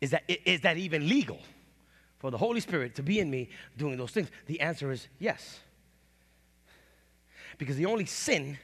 Is 0.00 0.10
that, 0.10 0.22
is 0.28 0.60
that 0.60 0.76
even 0.76 1.08
legal 1.08 1.40
for 2.18 2.30
the 2.30 2.38
Holy 2.38 2.60
Spirit 2.60 2.94
to 2.96 3.02
be 3.02 3.18
in 3.18 3.30
me 3.30 3.48
doing 3.76 3.96
those 3.96 4.12
things? 4.12 4.30
The 4.46 4.60
answer 4.60 4.92
is 4.92 5.08
yes. 5.18 5.60
Because 7.58 7.76
the 7.76 7.86
only 7.86 8.06
sin 8.06 8.58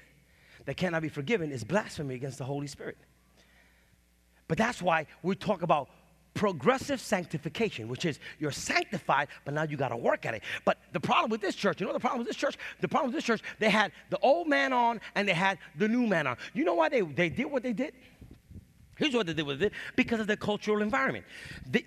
that 0.64 0.76
cannot 0.76 1.02
be 1.02 1.08
forgiven 1.08 1.52
is 1.52 1.64
blasphemy 1.64 2.14
against 2.14 2.38
the 2.38 2.44
Holy 2.44 2.66
Spirit. 2.66 2.96
But 4.48 4.58
that's 4.58 4.80
why 4.80 5.06
we 5.22 5.34
talk 5.34 5.62
about 5.62 5.88
progressive 6.34 7.00
sanctification, 7.00 7.88
which 7.88 8.04
is 8.04 8.20
you're 8.38 8.52
sanctified, 8.52 9.28
but 9.44 9.54
now 9.54 9.62
you 9.62 9.76
got 9.76 9.88
to 9.88 9.96
work 9.96 10.26
at 10.26 10.34
it. 10.34 10.42
But 10.64 10.78
the 10.92 11.00
problem 11.00 11.30
with 11.30 11.40
this 11.40 11.56
church, 11.56 11.80
you 11.80 11.86
know 11.86 11.92
the 11.92 12.00
problem 12.00 12.18
with 12.18 12.28
this 12.28 12.36
church? 12.36 12.56
The 12.80 12.88
problem 12.88 13.10
with 13.10 13.16
this 13.16 13.24
church, 13.24 13.42
they 13.58 13.70
had 13.70 13.90
the 14.10 14.18
old 14.18 14.46
man 14.46 14.72
on 14.72 15.00
and 15.14 15.26
they 15.26 15.32
had 15.32 15.58
the 15.76 15.88
new 15.88 16.06
man 16.06 16.26
on. 16.26 16.36
You 16.52 16.64
know 16.64 16.74
why 16.74 16.90
they, 16.90 17.00
they 17.00 17.30
did 17.30 17.46
what 17.46 17.62
they 17.62 17.72
did? 17.72 17.94
Here's 18.96 19.14
what 19.14 19.26
they 19.26 19.34
did 19.34 19.46
with 19.46 19.62
it 19.62 19.72
because 19.94 20.20
of 20.20 20.26
the 20.26 20.36
cultural 20.36 20.80
environment. 20.80 21.24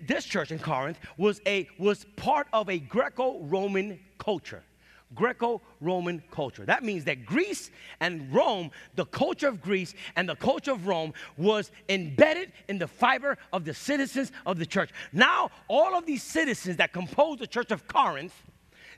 this 0.06 0.24
church 0.24 0.52
in 0.52 0.58
Corinth 0.58 0.98
was, 1.16 1.40
a, 1.46 1.68
was 1.78 2.06
part 2.16 2.46
of 2.52 2.68
a 2.68 2.78
Greco 2.78 3.40
Roman 3.40 3.98
culture. 4.18 4.62
Greco 5.14 5.60
Roman 5.80 6.22
culture. 6.30 6.64
That 6.64 6.84
means 6.84 7.04
that 7.04 7.26
Greece 7.26 7.70
and 8.00 8.32
Rome, 8.32 8.70
the 8.94 9.04
culture 9.06 9.48
of 9.48 9.60
Greece 9.60 9.94
and 10.16 10.28
the 10.28 10.36
culture 10.36 10.72
of 10.72 10.86
Rome, 10.86 11.12
was 11.36 11.70
embedded 11.88 12.52
in 12.68 12.78
the 12.78 12.86
fiber 12.86 13.36
of 13.52 13.64
the 13.64 13.74
citizens 13.74 14.30
of 14.46 14.58
the 14.58 14.66
church. 14.66 14.90
Now, 15.12 15.50
all 15.68 15.96
of 15.96 16.06
these 16.06 16.22
citizens 16.22 16.76
that 16.76 16.92
compose 16.92 17.38
the 17.38 17.46
church 17.46 17.70
of 17.70 17.86
Corinth, 17.88 18.34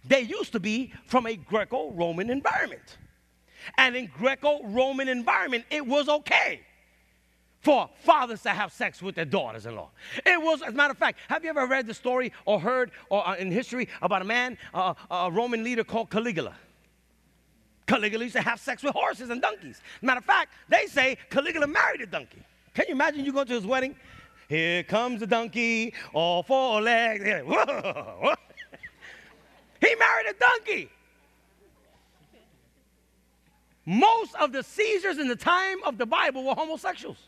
they 0.05 0.21
used 0.21 0.53
to 0.53 0.61
be 0.61 0.93
from 1.07 1.27
a 1.27 1.37
Greco 1.37 1.91
Roman 1.93 2.29
environment. 2.29 2.99
And 3.79 3.97
in 3.97 4.07
Greco 4.07 4.63
Roman 4.65 5.09
environment, 5.09 5.65
it 5.71 5.87
was 5.87 6.09
okay 6.09 6.61
for 7.61 7.89
fathers 8.01 8.43
to 8.43 8.51
have 8.51 8.73
sex 8.73 9.01
with 9.01 9.15
their 9.15 9.25
daughters 9.25 9.67
in 9.67 9.77
law. 9.77 9.91
Was, 10.43 10.63
as 10.63 10.75
a 10.75 10.77
matter 10.77 10.93
of 10.93 10.99
fact, 10.99 11.19
have 11.29 11.45
you 11.45 11.51
ever 11.51 11.67
read 11.67 11.87
the 11.87 11.95
story 11.95 12.33
or 12.45 12.61
heard 12.61 12.91
or, 13.11 13.27
uh, 13.27 13.37
in 13.37 13.51
history 13.51 13.89
about 14.01 14.23
a 14.23 14.25
man, 14.25 14.59
uh, 14.75 14.95
a 15.11 15.31
Roman 15.31 15.63
leader 15.63 15.85
called 15.85 16.11
Caligula? 16.11 16.55
Caligula 17.87 18.25
used 18.25 18.37
to 18.37 18.43
have 18.43 18.61
sex 18.61 18.83
with 18.83 18.95
horses 18.95 19.31
and 19.31 19.41
donkeys. 19.43 19.81
Matter 20.01 20.19
of 20.19 20.25
fact, 20.25 20.53
they 20.69 20.87
say 20.87 21.17
Caligula 21.31 21.67
married 21.67 22.01
a 22.01 22.07
donkey. 22.07 22.43
Can 22.75 22.87
you 22.89 22.95
imagine 22.95 23.25
you 23.25 23.33
go 23.33 23.45
to 23.45 23.53
his 23.53 23.67
wedding? 23.67 23.95
Here 24.49 24.83
comes 24.83 25.21
the 25.21 25.27
donkey, 25.27 25.95
all 26.13 26.43
four 26.43 26.81
legs. 26.81 27.25
He 29.83 29.97
married 29.97 30.27
a 30.29 30.35
donkey. 30.35 30.89
Most 33.85 34.35
of 34.37 34.53
the 34.53 34.63
Caesars 34.63 35.19
in 35.19 35.27
the 35.27 35.35
time 35.35 35.83
of 35.85 35.99
the 35.99 36.07
Bible 36.07 36.45
were 36.45 36.55
homosexuals. 36.55 37.19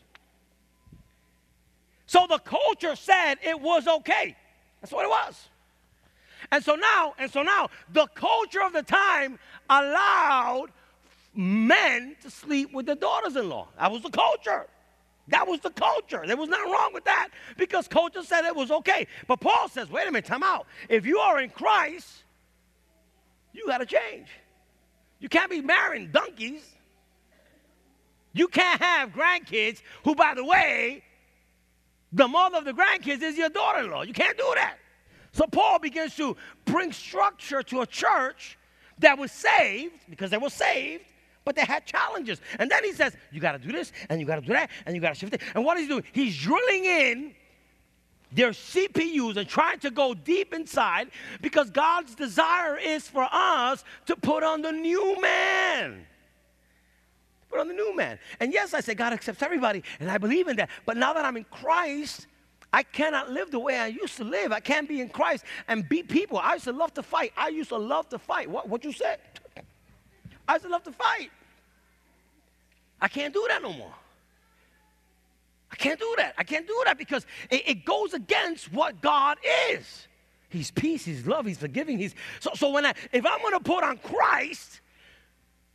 So 2.05 2.25
the 2.29 2.39
culture 2.39 2.95
said 2.95 3.35
it 3.43 3.59
was 3.59 3.87
okay. 3.87 4.35
That's 4.81 4.93
what 4.93 5.05
it 5.05 5.09
was. 5.09 5.49
And 6.51 6.63
so 6.63 6.75
now, 6.75 7.15
and 7.17 7.31
so 7.31 7.41
now, 7.41 7.69
the 7.91 8.05
culture 8.07 8.61
of 8.61 8.73
the 8.73 8.83
time 8.83 9.39
allowed 9.69 10.67
men 11.33 12.15
to 12.21 12.29
sleep 12.29 12.71
with 12.71 12.85
their 12.85 12.95
daughters-in-law. 12.95 13.67
That 13.79 13.91
was 13.91 14.03
the 14.03 14.09
culture. 14.09 14.67
That 15.29 15.47
was 15.47 15.59
the 15.61 15.71
culture. 15.71 16.23
There 16.25 16.37
was 16.37 16.49
nothing 16.49 16.71
wrong 16.71 16.91
with 16.93 17.05
that 17.05 17.29
because 17.57 17.87
culture 17.87 18.21
said 18.21 18.45
it 18.45 18.55
was 18.55 18.69
okay. 18.69 19.07
But 19.27 19.39
Paul 19.39 19.67
says, 19.69 19.89
wait 19.89 20.07
a 20.07 20.11
minute, 20.11 20.25
time 20.25 20.43
out. 20.43 20.67
If 20.87 21.05
you 21.05 21.17
are 21.17 21.41
in 21.41 21.49
Christ, 21.49 22.07
you 23.53 23.65
got 23.65 23.79
to 23.79 23.85
change. 23.85 24.27
You 25.19 25.29
can't 25.29 25.49
be 25.49 25.61
marrying 25.61 26.11
donkeys. 26.11 26.63
You 28.33 28.47
can't 28.47 28.81
have 28.81 29.13
grandkids 29.13 29.81
who, 30.03 30.13
by 30.13 30.35
the 30.35 30.45
way, 30.45 31.03
the 32.15 32.27
mother 32.27 32.57
of 32.57 32.65
the 32.65 32.71
grandkids 32.71 33.21
is 33.21 33.37
your 33.37 33.49
daughter 33.49 33.83
in 33.83 33.91
law. 33.91 34.01
You 34.01 34.13
can't 34.13 34.37
do 34.37 34.51
that. 34.55 34.77
So 35.33 35.45
Paul 35.45 35.79
begins 35.79 36.15
to 36.15 36.37
bring 36.63 36.93
structure 36.93 37.61
to 37.61 37.81
a 37.81 37.85
church 37.85 38.57
that 38.99 39.17
was 39.17 39.33
saved 39.33 39.93
because 40.09 40.31
they 40.31 40.37
were 40.37 40.49
saved, 40.49 41.03
but 41.43 41.57
they 41.57 41.65
had 41.65 41.85
challenges. 41.85 42.39
And 42.57 42.71
then 42.71 42.85
he 42.85 42.93
says, 42.93 43.17
You 43.33 43.41
got 43.41 43.51
to 43.51 43.59
do 43.59 43.73
this, 43.73 43.91
and 44.09 44.21
you 44.21 44.25
got 44.25 44.35
to 44.35 44.41
do 44.41 44.53
that, 44.53 44.69
and 44.85 44.95
you 44.95 45.01
got 45.01 45.09
to 45.09 45.15
shift 45.15 45.33
it. 45.33 45.41
And 45.53 45.65
what 45.65 45.75
is 45.77 45.83
he 45.83 45.89
doing? 45.89 46.05
He's 46.13 46.37
drilling 46.37 46.85
in 46.85 47.35
their 48.31 48.51
CPUs 48.51 49.35
and 49.35 49.47
trying 49.47 49.79
to 49.79 49.91
go 49.91 50.13
deep 50.13 50.53
inside 50.53 51.09
because 51.41 51.69
God's 51.69 52.15
desire 52.15 52.77
is 52.77 53.07
for 53.09 53.27
us 53.29 53.83
to 54.05 54.15
put 54.15 54.41
on 54.41 54.61
the 54.61 54.71
new 54.71 55.21
man 55.21 56.05
put 57.55 57.61
on 57.61 57.67
the 57.67 57.73
new 57.73 57.95
man. 57.95 58.19
And 58.39 58.51
yes, 58.51 58.73
I 58.73 58.81
say 58.81 58.93
God 58.93 59.13
accepts 59.13 59.41
everybody, 59.41 59.83
and 59.99 60.11
I 60.11 60.17
believe 60.17 60.47
in 60.47 60.57
that. 60.57 60.69
But 60.85 60.97
now 60.97 61.13
that 61.13 61.23
I'm 61.23 61.37
in 61.37 61.45
Christ, 61.45 62.27
I 62.73 62.83
cannot 62.83 63.31
live 63.31 63.51
the 63.51 63.59
way 63.59 63.77
I 63.77 63.87
used 63.87 64.17
to 64.17 64.23
live. 64.23 64.51
I 64.51 64.59
can't 64.59 64.87
be 64.87 64.99
in 64.99 65.09
Christ 65.09 65.45
and 65.67 65.87
beat 65.87 66.09
people. 66.09 66.37
I 66.37 66.53
used 66.53 66.65
to 66.65 66.73
love 66.73 66.93
to 66.95 67.03
fight. 67.03 67.31
I 67.37 67.47
used 67.47 67.69
to 67.69 67.77
love 67.77 68.09
to 68.09 68.19
fight. 68.19 68.49
What, 68.49 68.67
what 68.67 68.83
you 68.83 68.91
said? 68.91 69.19
I 70.47 70.53
used 70.53 70.65
to 70.65 70.71
love 70.71 70.83
to 70.83 70.91
fight. 70.91 71.31
I 73.01 73.07
can't 73.07 73.33
do 73.33 73.45
that 73.47 73.61
no 73.61 73.73
more. 73.73 73.93
I 75.71 75.75
can't 75.75 75.99
do 75.99 76.13
that. 76.17 76.35
I 76.37 76.43
can't 76.43 76.67
do 76.67 76.81
that 76.85 76.97
because 76.97 77.25
it, 77.49 77.67
it 77.67 77.85
goes 77.85 78.13
against 78.13 78.71
what 78.71 79.01
God 79.01 79.37
is. 79.69 80.07
He's 80.49 80.71
peace, 80.71 81.03
He's 81.03 81.25
love, 81.25 81.45
He's 81.45 81.57
forgiving. 81.57 81.97
He's 81.97 82.15
so. 82.39 82.51
So 82.55 82.69
when 82.69 82.85
I, 82.85 82.93
if 83.11 83.25
I'm 83.25 83.39
to 83.51 83.59
put 83.59 83.83
on 83.83 83.97
Christ, 83.97 84.79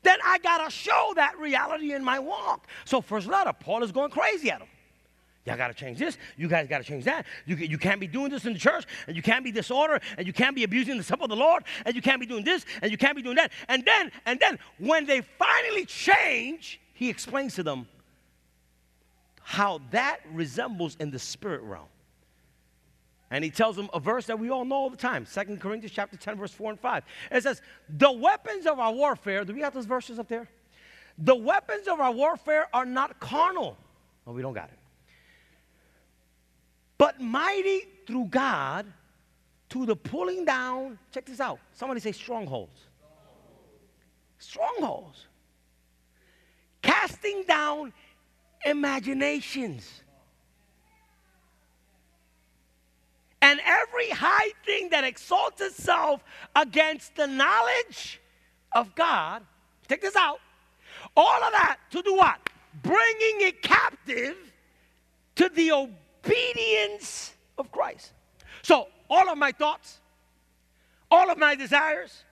then 0.02 0.18
I 0.24 0.38
got 0.38 0.64
to 0.64 0.70
show 0.70 1.12
that 1.16 1.38
reality 1.38 1.92
in 1.92 2.02
my 2.02 2.18
walk. 2.18 2.66
So, 2.84 3.00
first 3.00 3.26
letter, 3.26 3.52
Paul 3.52 3.82
is 3.82 3.92
going 3.92 4.10
crazy 4.10 4.50
at 4.50 4.60
him. 4.60 4.68
Y'all 5.46 5.56
got 5.56 5.68
to 5.68 5.74
change 5.74 5.98
this. 5.98 6.18
You 6.36 6.48
guys 6.48 6.68
got 6.68 6.78
to 6.78 6.84
change 6.84 7.04
that. 7.04 7.24
You, 7.46 7.56
you 7.56 7.78
can't 7.78 8.00
be 8.00 8.06
doing 8.06 8.30
this 8.30 8.44
in 8.44 8.52
the 8.52 8.58
church, 8.58 8.84
and 9.06 9.16
you 9.16 9.22
can't 9.22 9.42
be 9.42 9.50
disorder, 9.50 10.00
and 10.18 10.26
you 10.26 10.32
can't 10.32 10.54
be 10.54 10.64
abusing 10.64 10.98
the 10.98 11.02
supper 11.02 11.24
of 11.24 11.30
the 11.30 11.36
Lord, 11.36 11.64
and 11.86 11.94
you 11.94 12.02
can't 12.02 12.20
be 12.20 12.26
doing 12.26 12.44
this, 12.44 12.66
and 12.82 12.90
you 12.90 12.98
can't 12.98 13.16
be 13.16 13.22
doing 13.22 13.36
that. 13.36 13.50
And 13.68 13.84
then, 13.84 14.12
and 14.26 14.38
then, 14.38 14.58
when 14.78 15.06
they 15.06 15.22
finally 15.22 15.86
change, 15.86 16.80
he 16.92 17.08
explains 17.08 17.54
to 17.54 17.62
them 17.62 17.88
how 19.42 19.80
that 19.90 20.20
resembles 20.32 20.96
in 21.00 21.10
the 21.10 21.18
spirit 21.18 21.62
realm. 21.62 21.88
And 23.30 23.44
he 23.44 23.50
tells 23.50 23.76
them 23.76 23.88
a 23.94 24.00
verse 24.00 24.26
that 24.26 24.38
we 24.38 24.50
all 24.50 24.64
know 24.64 24.74
all 24.74 24.90
the 24.90 24.96
time, 24.96 25.24
Second 25.24 25.60
Corinthians 25.60 25.92
chapter 25.92 26.16
10, 26.16 26.36
verse 26.36 26.52
4 26.52 26.72
and 26.72 26.80
5. 26.80 27.04
It 27.30 27.42
says, 27.42 27.62
The 27.88 28.10
weapons 28.10 28.66
of 28.66 28.80
our 28.80 28.92
warfare, 28.92 29.44
do 29.44 29.54
we 29.54 29.60
have 29.60 29.72
those 29.72 29.86
verses 29.86 30.18
up 30.18 30.28
there? 30.28 30.48
The 31.16 31.36
weapons 31.36 31.86
of 31.86 32.00
our 32.00 32.10
warfare 32.10 32.66
are 32.72 32.86
not 32.86 33.20
carnal. 33.20 33.76
Oh, 34.26 34.32
we 34.32 34.42
don't 34.42 34.54
got 34.54 34.70
it. 34.70 34.78
But 36.98 37.20
mighty 37.20 37.82
through 38.06 38.26
God 38.26 38.86
to 39.70 39.86
the 39.86 39.94
pulling 39.94 40.44
down, 40.44 40.98
check 41.12 41.24
this 41.24 41.40
out. 41.40 41.60
Somebody 41.72 42.00
say 42.00 42.12
strongholds. 42.12 42.78
Strongholds. 44.38 45.26
Casting 46.82 47.44
down 47.46 47.92
imaginations 48.64 50.02
and 53.42 53.60
every 53.64 54.10
high 54.10 54.50
thing 54.66 54.90
that 54.90 55.04
exalts 55.04 55.60
itself 55.60 56.22
against 56.54 57.16
the 57.16 57.26
knowledge 57.26 58.20
of 58.72 58.94
God, 58.94 59.42
take 59.88 60.02
this 60.02 60.16
out, 60.16 60.40
all 61.16 61.42
of 61.42 61.52
that 61.52 61.78
to 61.90 62.02
do 62.02 62.14
what? 62.14 62.38
Bringing 62.82 63.40
it 63.40 63.62
captive 63.62 64.36
to 65.36 65.48
the 65.48 65.72
obedience 65.72 67.32
of 67.56 67.72
Christ. 67.72 68.12
So, 68.62 68.88
all 69.08 69.28
of 69.28 69.38
my 69.38 69.52
thoughts, 69.52 69.98
all 71.10 71.30
of 71.30 71.38
my 71.38 71.54
desires, 71.54 72.24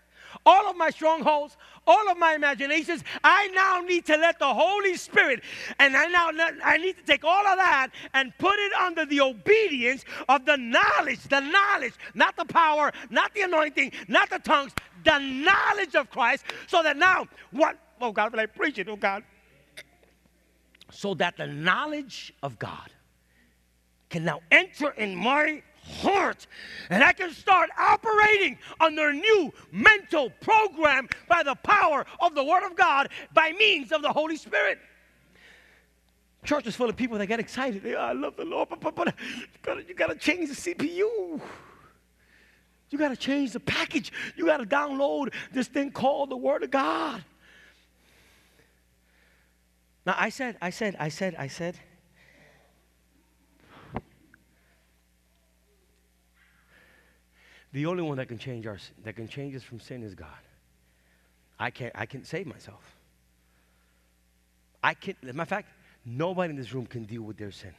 all 0.45 0.69
of 0.69 0.77
my 0.77 0.91
strongholds, 0.91 1.57
all 1.87 2.11
of 2.11 2.19
my 2.19 2.35
imaginations. 2.35 3.03
I 3.25 3.49
now 3.49 3.81
need 3.81 4.07
to 4.07 4.17
let 4.17 4.39
the 4.39 4.53
Holy 4.53 4.97
Spirit, 4.97 5.43
and 5.79 5.97
I 5.97 6.07
now 6.07 6.31
I 6.65 6.79
need 6.79 6.97
to 6.97 7.03
take 7.03 7.25
all 7.25 7.47
of 7.47 7.57
that 7.57 7.89
and 8.15 8.37
put 8.39 8.59
it 8.59 8.73
under 8.75 9.07
the 9.07 9.21
obedience 9.21 10.05
of 10.29 10.45
the 10.45 10.57
knowledge, 10.57 11.23
the 11.25 11.41
knowledge, 11.41 11.95
not 12.15 12.37
the 12.37 12.45
power, 12.45 12.93
not 13.11 13.35
the 13.35 13.43
anointing, 13.43 13.93
not 14.09 14.31
the 14.31 14.39
tongues, 14.39 14.73
the 15.05 15.19
knowledge 15.19 15.95
of 15.95 16.11
Christ, 16.11 16.45
so 16.67 16.83
that 16.83 16.97
now 16.97 17.27
what? 17.51 17.79
Oh 18.01 18.13
God, 18.13 18.31
but 18.31 18.41
I 18.41 18.47
preach 18.47 18.79
it, 18.79 18.89
oh 18.89 18.97
God. 18.97 19.23
So 20.91 21.15
that 21.15 21.37
the 21.37 21.47
knowledge 21.47 22.33
of 22.43 22.59
God 22.59 22.91
can 24.09 24.25
now 24.25 24.41
enter 24.51 24.91
in 24.91 25.15
my 25.15 25.63
heart. 25.89 26.47
And 26.91 27.03
I 27.03 27.13
can 27.13 27.33
start 27.33 27.71
operating 27.79 28.59
under 28.81 29.09
a 29.09 29.13
new 29.13 29.53
mental 29.73 30.31
program 30.41 31.09
by 31.29 31.43
the 31.43 31.55
power 31.57 32.07
of 32.21 32.35
the 32.35 32.45
Word 32.45 32.65
of 32.67 32.77
God 32.77 33.09
by 33.33 33.53
means 33.53 33.93
of 33.93 34.03
the 34.03 34.13
Holy 34.13 34.37
Spirit. 34.37 34.79
Church 36.45 36.67
is 36.67 36.77
full 36.77 36.89
of 36.89 36.97
people 36.97 37.19
that 37.19 37.27
get 37.27 37.41
excited. 37.41 37.83
They, 37.83 37.95
oh, 37.95 38.01
I 38.01 38.13
love 38.13 38.37
the 38.37 38.45
Lord, 38.45 38.69
but, 38.71 38.95
but, 38.95 39.15
but 39.63 39.89
you 39.89 39.95
got 39.95 40.09
to 40.09 40.15
change 40.15 40.49
the 40.49 40.75
CPU. 40.75 41.41
You 42.91 42.99
got 42.99 43.09
to 43.09 43.17
change 43.17 43.53
the 43.53 43.61
package. 43.61 44.13
You 44.37 44.47
got 44.47 44.59
to 44.59 44.67
download 44.67 45.35
this 45.53 45.69
thing 45.69 45.91
called 45.91 46.31
the 46.31 46.37
Word 46.37 46.63
of 46.63 46.71
God. 46.71 47.23
Now, 50.07 50.15
I 50.17 50.31
said, 50.31 50.57
I 50.63 50.71
said, 50.71 50.97
I 50.99 51.11
said, 51.11 51.35
I 51.39 51.49
said, 51.49 51.79
The 57.73 57.87
only 57.87 58.03
one 58.03 58.17
that 58.17 58.29
can 58.29 58.39
change 58.39 58.67
our 58.67 58.79
that 59.05 59.17
can 59.17 59.29
change 59.29 59.55
us 59.55 59.63
from 59.63 59.81
sin 59.81 60.03
is 60.03 60.15
God. 60.15 60.29
I 61.59 61.71
can't 61.71 61.93
I 61.95 62.07
can't 62.07 62.27
save 62.27 62.47
myself. 62.47 62.97
I 64.83 64.95
can 64.95 65.17
as 65.23 65.35
matter 65.35 65.43
of 65.43 65.49
fact, 65.49 65.69
nobody 66.05 66.51
in 66.51 66.57
this 66.57 66.73
room 66.73 66.87
can 66.87 67.05
deal 67.05 67.23
with 67.23 67.37
their 67.37 67.51
sin. 67.51 67.75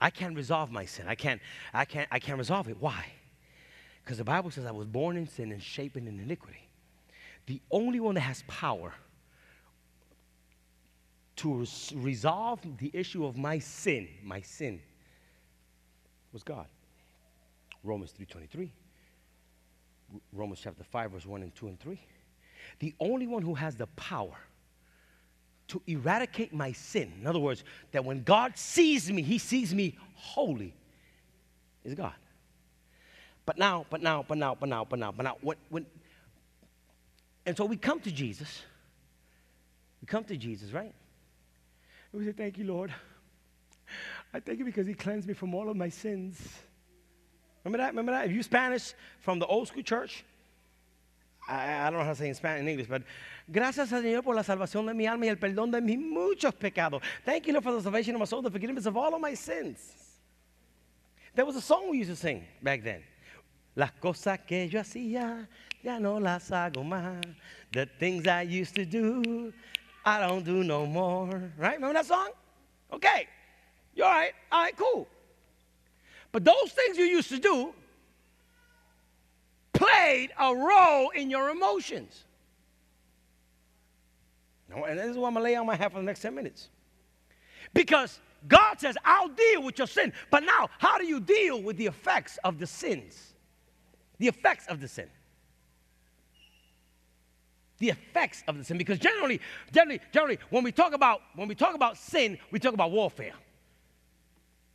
I 0.00 0.10
can't 0.10 0.36
resolve 0.36 0.70
my 0.70 0.84
sin. 0.84 1.06
I 1.08 1.14
can't 1.14 1.40
I 1.72 1.84
can't 1.84 2.08
I 2.10 2.18
can't 2.18 2.38
resolve 2.38 2.68
it. 2.68 2.76
Why? 2.80 3.06
Because 4.04 4.18
the 4.18 4.24
Bible 4.24 4.50
says 4.50 4.66
I 4.66 4.72
was 4.72 4.86
born 4.86 5.16
in 5.16 5.26
sin 5.26 5.52
and 5.52 5.62
shapen 5.62 6.06
in 6.06 6.18
iniquity. 6.18 6.68
The 7.46 7.60
only 7.70 8.00
one 8.00 8.14
that 8.16 8.22
has 8.22 8.42
power 8.48 8.94
to 11.36 11.54
res- 11.54 11.92
resolve 11.94 12.60
the 12.78 12.90
issue 12.92 13.24
of 13.24 13.36
my 13.36 13.58
sin, 13.58 14.08
my 14.22 14.40
sin, 14.40 14.80
was 16.32 16.42
God. 16.42 16.66
Romans 17.86 18.12
3.23. 18.18 18.70
Romans 20.32 20.60
chapter 20.62 20.84
5, 20.84 21.12
verse 21.12 21.26
1 21.26 21.42
and 21.42 21.54
2 21.54 21.68
and 21.68 21.80
3. 21.80 22.00
The 22.78 22.94
only 23.00 23.26
one 23.26 23.42
who 23.42 23.54
has 23.54 23.76
the 23.76 23.86
power 23.88 24.36
to 25.68 25.82
eradicate 25.86 26.52
my 26.52 26.72
sin, 26.72 27.12
in 27.20 27.26
other 27.26 27.38
words, 27.38 27.64
that 27.92 28.04
when 28.04 28.22
God 28.22 28.56
sees 28.56 29.10
me, 29.10 29.22
he 29.22 29.38
sees 29.38 29.74
me 29.74 29.96
holy, 30.14 30.74
is 31.84 31.94
God. 31.94 32.14
But 33.44 33.58
now, 33.58 33.86
but 33.90 34.02
now, 34.02 34.24
but 34.26 34.38
now, 34.38 34.54
but 34.54 34.68
now, 34.68 34.84
but 34.84 34.98
now, 34.98 35.12
but 35.12 35.22
now, 35.22 35.36
when, 35.40 35.56
when, 35.68 35.86
and 37.44 37.56
so 37.56 37.64
we 37.64 37.76
come 37.76 38.00
to 38.00 38.10
Jesus. 38.10 38.62
We 40.00 40.06
come 40.06 40.24
to 40.24 40.36
Jesus, 40.36 40.72
right? 40.72 40.92
And 42.12 42.20
we 42.20 42.26
say, 42.26 42.32
Thank 42.32 42.58
you, 42.58 42.64
Lord. 42.64 42.92
I 44.34 44.40
thank 44.40 44.58
you 44.58 44.64
because 44.64 44.86
He 44.86 44.94
cleansed 44.94 45.26
me 45.26 45.34
from 45.34 45.54
all 45.54 45.70
of 45.70 45.76
my 45.76 45.88
sins. 45.88 46.40
Remember 47.66 47.78
that? 47.78 47.88
Remember 47.88 48.12
that? 48.12 48.26
If 48.26 48.32
you 48.32 48.44
Spanish 48.44 48.94
from 49.18 49.40
the 49.40 49.46
old 49.46 49.66
school 49.66 49.82
church, 49.82 50.24
I, 51.48 51.80
I, 51.80 51.90
don't 51.90 51.98
know 51.98 52.04
how 52.04 52.12
to 52.12 52.16
say 52.16 52.28
in 52.28 52.34
Spanish 52.36 52.60
in 52.60 52.68
English, 52.68 52.86
but 52.86 53.02
gracias 53.50 53.92
al 53.92 54.02
Señor 54.02 54.22
por 54.22 54.36
la 54.36 54.42
salvación 54.42 54.86
de 54.86 54.94
mi 54.94 55.04
alma 55.04 55.26
y 55.26 55.30
el 55.30 55.36
perdón 55.36 55.72
de 55.72 55.80
mis 55.80 55.98
muchos 55.98 56.52
pecados. 56.54 57.02
Thank 57.24 57.48
you, 57.48 57.54
Lord, 57.54 57.64
for 57.64 57.72
the 57.72 57.82
salvation 57.82 58.14
of 58.14 58.20
my 58.20 58.24
soul, 58.24 58.40
the 58.40 58.52
forgiveness 58.52 58.86
of 58.86 58.96
all 58.96 59.12
of 59.12 59.20
my 59.20 59.34
sins. 59.34 59.80
There 61.34 61.44
was 61.44 61.56
a 61.56 61.60
song 61.60 61.90
we 61.90 61.98
used 61.98 62.10
to 62.10 62.14
sing 62.14 62.44
back 62.62 62.84
then. 62.84 63.02
Las 63.74 63.90
cosas 64.00 64.38
que 64.46 64.68
yo 64.68 64.78
hacía, 64.78 65.48
ya 65.82 65.98
no 65.98 66.18
las 66.18 66.48
hago 66.50 66.84
más. 66.84 67.20
The 67.72 67.86
things 67.98 68.28
I 68.28 68.42
used 68.42 68.76
to 68.76 68.84
do, 68.86 69.52
I 70.04 70.20
don't 70.20 70.44
do 70.44 70.62
no 70.62 70.86
more. 70.86 71.50
Right? 71.58 71.74
Remember 71.74 71.94
that 71.94 72.06
song? 72.06 72.30
Okay. 72.92 73.26
You're 73.96 74.06
all 74.06 74.12
right? 74.12 74.32
All 74.52 74.62
right, 74.62 74.76
cool. 74.76 75.08
But 76.36 76.44
those 76.44 76.70
things 76.70 76.98
you 76.98 77.06
used 77.06 77.30
to 77.30 77.38
do 77.38 77.72
played 79.72 80.32
a 80.38 80.54
role 80.54 81.08
in 81.08 81.30
your 81.30 81.48
emotions. 81.48 82.24
And 84.70 84.98
this 84.98 85.06
is 85.06 85.16
what 85.16 85.28
I'm 85.28 85.32
going 85.32 85.46
to 85.46 85.50
lay 85.50 85.56
on 85.56 85.64
my 85.64 85.76
hat 85.76 85.92
for 85.92 85.98
the 85.98 86.04
next 86.04 86.20
10 86.20 86.34
minutes. 86.34 86.68
Because 87.72 88.20
God 88.46 88.78
says, 88.78 88.98
I'll 89.02 89.30
deal 89.30 89.62
with 89.62 89.78
your 89.78 89.86
sin. 89.86 90.12
But 90.30 90.44
now, 90.44 90.68
how 90.78 90.98
do 90.98 91.06
you 91.06 91.20
deal 91.20 91.62
with 91.62 91.78
the 91.78 91.86
effects 91.86 92.38
of 92.44 92.58
the 92.58 92.66
sins? 92.66 93.32
The 94.18 94.28
effects 94.28 94.66
of 94.66 94.78
the 94.82 94.88
sin. 94.88 95.08
The 97.78 97.88
effects 97.88 98.44
of 98.46 98.58
the 98.58 98.64
sin. 98.64 98.76
Because 98.76 98.98
generally, 98.98 99.40
generally, 99.72 100.02
generally, 100.12 100.38
when 100.50 100.64
we 100.64 100.70
talk 100.70 100.92
about 100.92 101.22
when 101.34 101.48
we 101.48 101.54
talk 101.54 101.74
about 101.74 101.96
sin, 101.96 102.36
we 102.50 102.58
talk 102.58 102.74
about 102.74 102.90
warfare. 102.90 103.32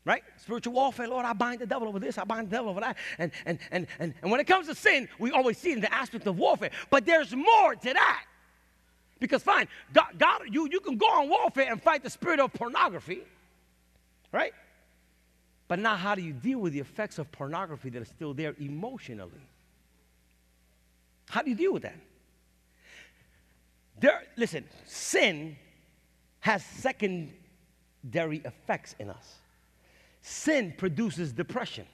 Right? 0.03 0.23
Spiritual 0.37 0.73
warfare, 0.73 1.07
Lord, 1.07 1.25
I 1.25 1.33
bind 1.33 1.59
the 1.59 1.67
devil 1.67 1.87
over 1.87 1.99
this, 1.99 2.17
I 2.17 2.23
bind 2.23 2.47
the 2.47 2.51
devil 2.51 2.69
over 2.71 2.79
that. 2.79 2.97
And, 3.19 3.31
and, 3.45 3.59
and, 3.71 3.87
and, 3.99 4.13
and 4.21 4.31
when 4.31 4.39
it 4.39 4.47
comes 4.47 4.67
to 4.67 4.73
sin, 4.73 5.07
we 5.19 5.31
always 5.31 5.57
see 5.59 5.71
it 5.71 5.75
in 5.75 5.81
the 5.81 5.93
aspect 5.93 6.25
of 6.25 6.37
warfare. 6.37 6.71
But 6.89 7.05
there's 7.05 7.35
more 7.35 7.75
to 7.75 7.93
that. 7.93 8.25
Because 9.19 9.43
fine, 9.43 9.67
God, 9.93 10.07
God 10.17 10.41
you, 10.49 10.67
you 10.71 10.79
can 10.79 10.97
go 10.97 11.05
on 11.05 11.29
warfare 11.29 11.71
and 11.71 11.81
fight 11.81 12.01
the 12.01 12.09
spirit 12.09 12.39
of 12.39 12.51
pornography, 12.53 13.21
right? 14.31 14.53
But 15.67 15.77
now, 15.77 15.95
how 15.95 16.15
do 16.15 16.23
you 16.23 16.33
deal 16.33 16.57
with 16.57 16.73
the 16.73 16.79
effects 16.79 17.19
of 17.19 17.31
pornography 17.31 17.91
that 17.91 18.01
are 18.01 18.05
still 18.05 18.33
there 18.33 18.55
emotionally? 18.59 19.31
How 21.29 21.43
do 21.43 21.51
you 21.51 21.55
deal 21.55 21.73
with 21.73 21.83
that? 21.83 21.95
There, 23.99 24.23
listen, 24.35 24.65
sin 24.85 25.55
has 26.39 26.65
secondary 26.65 27.31
effects 28.43 28.95
in 28.97 29.11
us 29.11 29.35
sin 30.21 30.73
produces 30.77 31.33
depression. 31.33 31.85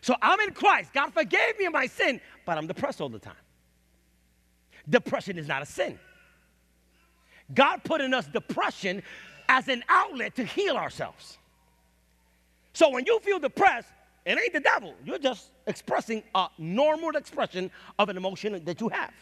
So 0.00 0.14
I'm 0.22 0.40
in 0.40 0.52
Christ. 0.52 0.92
God 0.92 1.12
forgave 1.12 1.58
me 1.58 1.66
of 1.66 1.72
my 1.72 1.86
sin, 1.86 2.20
but 2.46 2.58
I'm 2.58 2.66
depressed 2.66 3.00
all 3.00 3.08
the 3.08 3.18
time. 3.18 3.34
Depression 4.88 5.38
is 5.38 5.48
not 5.48 5.62
a 5.62 5.66
sin. 5.66 5.98
God 7.54 7.82
put 7.84 8.00
in 8.00 8.14
us 8.14 8.26
depression 8.26 9.02
as 9.48 9.68
an 9.68 9.82
outlet 9.88 10.36
to 10.36 10.44
heal 10.44 10.76
ourselves. 10.76 11.38
So 12.74 12.90
when 12.90 13.06
you 13.06 13.18
feel 13.20 13.38
depressed, 13.38 13.88
it 14.24 14.38
ain't 14.38 14.52
the 14.52 14.60
devil. 14.60 14.94
You're 15.04 15.18
just 15.18 15.50
expressing 15.66 16.22
a 16.34 16.48
normal 16.58 17.16
expression 17.16 17.70
of 17.98 18.08
an 18.08 18.16
emotion 18.16 18.62
that 18.64 18.80
you 18.80 18.88
have. 18.90 19.12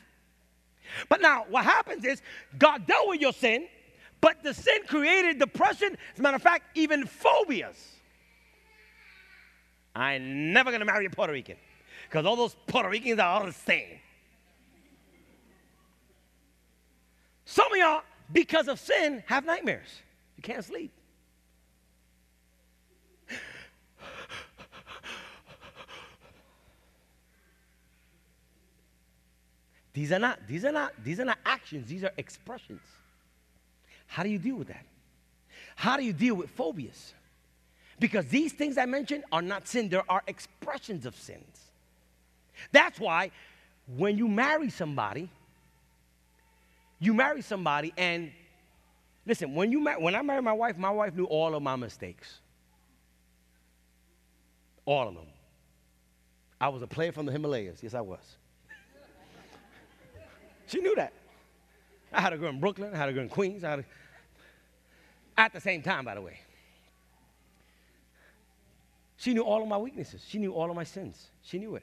But 1.09 1.21
now, 1.21 1.47
what 1.49 1.65
happens 1.65 2.05
is 2.05 2.23
God 2.59 2.87
dealt 2.87 3.09
with 3.09 3.21
your 3.21 3.33
sin, 3.33 3.69
But 4.21 4.43
the 4.43 4.55
sin 4.55 4.81
created 4.87 5.39
depression, 5.39 5.97
as 6.13 6.19
a 6.19 6.23
matter 6.23 6.37
of 6.37 6.43
fact, 6.43 6.77
even 6.77 7.07
phobias. 7.07 7.96
I'm 9.97 10.53
never 10.53 10.71
gonna 10.71 10.85
marry 10.85 11.07
a 11.07 11.11
Puerto 11.11 11.33
Rican 11.33 11.57
because 12.05 12.27
all 12.27 12.37
those 12.37 12.55
Puerto 12.67 12.91
Ricans 12.91 13.19
are 13.19 13.41
all 13.41 13.47
the 13.47 13.53
same. 13.53 13.99
Some 17.47 17.73
of 17.73 17.79
y'all, 17.79 18.03
because 18.31 18.69
of 18.69 18.79
sin, 18.79 19.23
have 19.27 19.47
nightmares. 19.47 19.89
You 20.37 20.43
can't 20.43 20.63
sleep. 20.65 20.93
These 29.95 30.13
are 30.13 30.19
not, 30.19 30.47
these 30.47 30.67
are 30.67 30.73
not, 30.73 30.93
these 31.03 31.21
are 31.21 31.25
not 31.25 31.39
actions, 31.47 31.89
these 31.89 32.05
are 32.05 32.13
expressions. 32.19 32.83
How 34.07 34.23
do 34.25 34.29
you 34.29 34.39
deal 34.39 34.57
with 34.57 34.69
that? 34.69 34.85
How 35.75 35.97
do 35.97 36.05
you 36.05 36.13
deal 36.13 36.35
with 36.35 36.51
phobias? 36.51 37.15
Because 37.99 38.27
these 38.27 38.53
things 38.53 38.77
I 38.77 38.87
mentioned 38.87 39.25
are 39.33 39.43
not 39.43 39.67
sin, 39.67 39.89
there 39.89 40.05
are 40.09 40.23
expressions 40.27 41.07
of 41.07 41.17
sins. 41.17 41.71
That's 42.73 43.01
why 43.01 43.31
when 43.97 44.19
you 44.19 44.29
marry 44.29 44.71
somebody, 44.71 45.31
you 46.99 47.15
marry 47.15 47.43
somebody 47.43 47.93
and 47.97 48.33
listen, 49.25 49.55
when 49.55 49.73
you 49.73 49.81
mar- 49.81 50.01
when 50.01 50.15
I 50.15 50.23
married 50.23 50.45
my 50.45 50.53
wife, 50.53 50.77
my 50.77 50.91
wife 50.91 51.15
knew 51.15 51.25
all 51.25 51.55
of 51.55 51.63
my 51.63 51.77
mistakes. 51.77 52.41
All 54.85 55.09
of 55.09 55.15
them. 55.15 55.27
I 56.61 56.69
was 56.69 56.83
a 56.83 56.87
player 56.87 57.13
from 57.13 57.27
the 57.27 57.33
Himalayas. 57.33 57.83
Yes, 57.83 57.95
I 57.95 58.01
was. 58.01 58.37
she 60.67 60.81
knew 60.81 60.95
that. 60.97 61.13
I 62.13 62.21
had 62.21 62.33
a 62.33 62.39
girl 62.39 62.51
in 62.51 62.61
Brooklyn, 62.61 62.95
I 62.95 62.97
had 62.97 63.09
a 63.09 63.13
girl 63.13 63.23
in 63.23 63.29
Queens, 63.29 63.65
I 63.65 63.71
had 63.71 63.79
a, 63.81 63.85
at 65.37 65.53
the 65.53 65.61
same 65.61 65.83
time, 65.83 66.05
by 66.05 66.15
the 66.15 66.23
way. 66.23 66.39
She 69.27 69.35
knew 69.35 69.43
all 69.43 69.61
of 69.61 69.66
my 69.66 69.77
weaknesses. 69.77 70.24
She 70.24 70.39
knew 70.39 70.53
all 70.53 70.70
of 70.70 70.77
my 70.77 70.85
sins. 70.85 71.31
She 71.43 71.59
knew 71.59 71.74
it. 71.74 71.83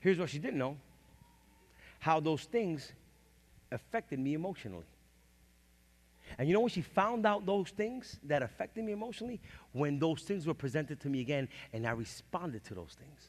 Here's 0.00 0.18
what 0.18 0.30
she 0.30 0.40
didn't 0.40 0.58
know 0.58 0.76
how 2.00 2.18
those 2.18 2.42
things 2.42 2.90
affected 3.70 4.18
me 4.18 4.34
emotionally. 4.34 4.88
And 6.38 6.48
you 6.48 6.54
know 6.54 6.58
when 6.58 6.70
she 6.70 6.80
found 6.80 7.24
out 7.24 7.46
those 7.46 7.70
things 7.70 8.18
that 8.24 8.42
affected 8.42 8.82
me 8.82 8.90
emotionally? 8.90 9.40
When 9.70 10.00
those 10.00 10.22
things 10.22 10.44
were 10.44 10.54
presented 10.54 10.98
to 11.02 11.08
me 11.08 11.20
again 11.20 11.48
and 11.72 11.86
I 11.86 11.92
responded 11.92 12.64
to 12.64 12.74
those 12.74 12.96
things. 12.98 13.28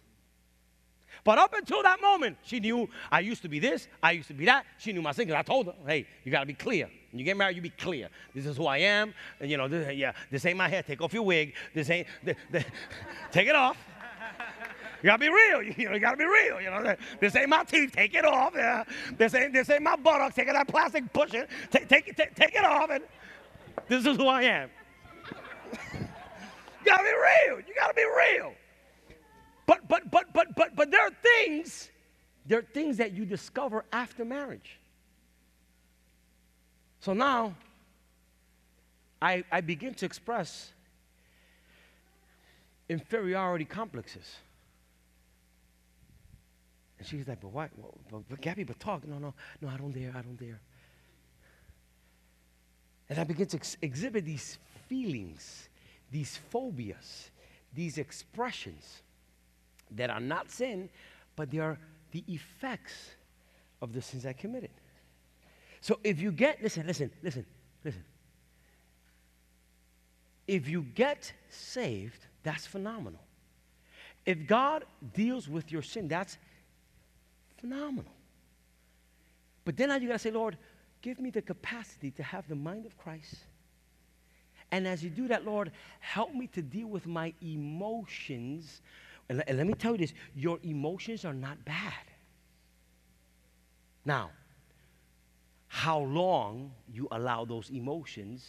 But 1.24 1.38
up 1.38 1.54
until 1.54 1.84
that 1.84 2.02
moment, 2.02 2.38
she 2.42 2.60
knew 2.60 2.90
I 3.12 3.20
used 3.20 3.44
to 3.44 3.50
be 3.50 3.60
this, 3.60 3.88
I 4.02 4.14
used 4.14 4.30
to 4.30 4.34
be 4.34 4.46
that. 4.46 4.66
She 4.80 4.94
knew 4.94 5.04
my 5.04 5.12
sin 5.12 5.32
I 5.32 5.44
told 5.44 5.68
her, 5.68 5.76
hey, 5.86 6.08
you 6.24 6.32
got 6.32 6.40
to 6.40 6.48
be 6.48 6.56
clear. 6.56 6.90
When 7.12 7.20
you 7.20 7.26
get 7.26 7.36
married, 7.38 7.56
you 7.56 7.62
be 7.62 7.70
clear. 7.70 8.10
This 8.34 8.46
is 8.46 8.58
who 8.58 8.68
I 8.68 8.78
am. 8.78 9.14
And, 9.40 9.52
you 9.52 9.58
know, 9.58 9.68
this, 9.68 9.96
yeah, 9.96 10.14
this 10.30 10.46
ain't 10.46 10.58
my 10.58 10.70
hair. 10.70 10.82
Take 10.82 11.02
off 11.02 11.14
your 11.14 11.24
wig. 11.24 11.54
This 11.74 11.90
ain't, 11.90 12.08
the, 12.24 12.36
the, 12.52 12.64
take 13.32 13.48
it 13.48 13.56
off. 13.56 13.78
You 15.02 15.08
gotta 15.08 15.20
be 15.20 15.30
real. 15.30 15.64
You, 15.64 15.74
you 15.94 16.00
gotta 16.00 16.18
be 16.18 16.26
real. 16.26 16.62
You 16.62 16.70
know, 16.70 16.96
this 17.20 17.36
ain't 17.36 17.50
my 17.50 17.64
teeth. 17.64 17.92
Take 17.92 18.14
it 18.14 18.26
off. 18.26 18.54
Yeah. 18.56 18.84
This 19.18 19.34
ain't 19.34 19.54
this 19.54 19.70
ain't 19.70 19.82
my 19.82 19.96
buttocks. 19.96 20.36
Take 20.36 20.48
that 20.48 20.68
plastic. 20.68 21.12
Push 21.12 21.34
it. 21.34 21.50
Take 21.72 21.88
take 21.88 22.08
it 22.08 22.18
take, 22.18 22.36
take 22.36 22.56
it 22.56 22.64
off. 22.64 22.90
And 22.90 23.04
this 23.88 24.06
is 24.06 24.18
who 24.18 24.28
I 24.28 24.44
am. 24.44 24.70
you 25.94 26.08
gotta 26.86 27.04
be 27.04 27.50
real. 27.50 27.60
You 27.60 27.74
gotta 27.76 27.94
be 27.94 28.06
real. 28.06 28.54
But 29.66 29.88
but 29.88 30.12
but 30.12 30.32
but 30.34 30.56
but 30.56 30.76
but 30.76 30.92
there 30.92 31.02
are 31.02 31.12
things. 31.24 31.90
There 32.46 32.60
are 32.60 32.68
things 32.74 32.98
that 32.98 33.14
you 33.14 33.26
discover 33.26 33.86
after 33.92 34.26
marriage. 34.26 34.80
So 37.02 37.14
now, 37.14 37.56
I, 39.22 39.44
I 39.52 39.62
begin 39.62 39.94
to 39.96 40.06
express 40.06 40.72
inferiority 42.88 43.66
complexes. 43.66 44.36
And 47.00 47.08
she's 47.08 47.28
like, 47.28 47.42
but 47.42 47.52
why? 47.52 47.70
Well, 47.76 47.98
but, 48.12 48.30
but 48.30 48.42
Gabby, 48.42 48.64
but 48.64 48.80
talk. 48.80 49.08
No, 49.08 49.18
no, 49.18 49.34
no, 49.62 49.68
I 49.68 49.78
don't 49.78 49.92
dare, 49.92 50.12
I 50.16 50.22
don't 50.22 50.40
dare. 50.40 50.60
And 53.10 53.20
I 53.20 53.24
begin 53.24 53.48
to 53.48 53.58
ex- 53.58 53.78
exhibit 53.82 54.24
these 54.24 54.60
feelings, 54.88 55.70
these 56.12 56.40
phobias, 56.52 57.32
these 57.74 57.98
expressions 57.98 59.02
that 59.90 60.10
are 60.12 60.20
not 60.20 60.52
sin, 60.52 60.90
but 61.36 61.50
they 61.50 61.58
are 61.58 61.80
the 62.12 62.24
effects 62.28 62.94
of 63.82 63.92
the 63.94 64.02
sins 64.02 64.26
I 64.26 64.34
committed. 64.34 64.70
So 65.82 66.00
if 66.04 66.20
you 66.22 66.32
get, 66.32 66.62
listen, 66.62 66.86
listen, 66.86 67.12
listen, 67.24 67.46
listen. 67.84 68.04
If 70.48 70.70
you 70.70 70.84
get 70.84 71.34
saved, 71.50 72.26
that's 72.44 72.68
phenomenal. 72.68 73.22
If 74.26 74.46
God 74.48 74.86
deals 75.14 75.50
with 75.50 75.72
your 75.72 75.82
sin, 75.82 76.08
that's 76.08 76.38
phenomenal. 77.58 78.12
But 79.66 79.78
then 79.78 79.90
you 80.02 80.08
got 80.08 80.14
to 80.14 80.20
say, 80.20 80.32
Lord, 80.32 80.58
give 81.02 81.20
me 81.20 81.32
the 81.32 81.42
capacity 81.42 82.12
to 82.12 82.24
have 82.24 82.48
the 82.48 82.56
mind 82.56 82.86
of 82.86 82.98
Christ. 82.98 83.36
And 84.72 84.88
as 84.88 85.04
you 85.04 85.10
do 85.10 85.28
that, 85.28 85.46
Lord, 85.46 85.72
help 86.00 86.34
me 86.34 86.48
to 86.48 86.62
deal 86.62 86.88
with 86.88 87.08
my 87.08 87.34
emotions. 87.42 88.82
And 89.30 89.44
let 89.48 89.66
me 89.66 89.74
tell 89.74 89.94
you 89.94 89.98
this 89.98 90.14
your 90.36 90.60
emotions 90.64 91.26
are 91.26 91.34
not 91.34 91.64
bad. 91.66 91.94
Now, 94.06 94.32
how 95.72 96.00
long 96.00 96.70
you 96.94 97.08
allow 97.12 97.46
those 97.46 97.70
emotions 97.70 98.46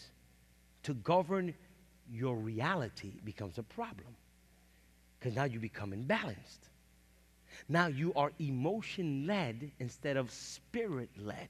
to 0.82 0.92
govern 0.92 1.54
your 2.10 2.34
reality 2.34 3.12
becomes 3.24 3.58
a 3.58 3.62
problem. 3.62 4.08
Because 5.18 5.36
now 5.36 5.44
you 5.44 5.60
become 5.60 5.92
imbalanced. 5.92 6.66
Now 7.68 7.86
you 7.86 8.12
are 8.14 8.32
emotion 8.40 9.24
led 9.28 9.70
instead 9.78 10.16
of 10.16 10.32
spirit 10.32 11.10
led. 11.16 11.48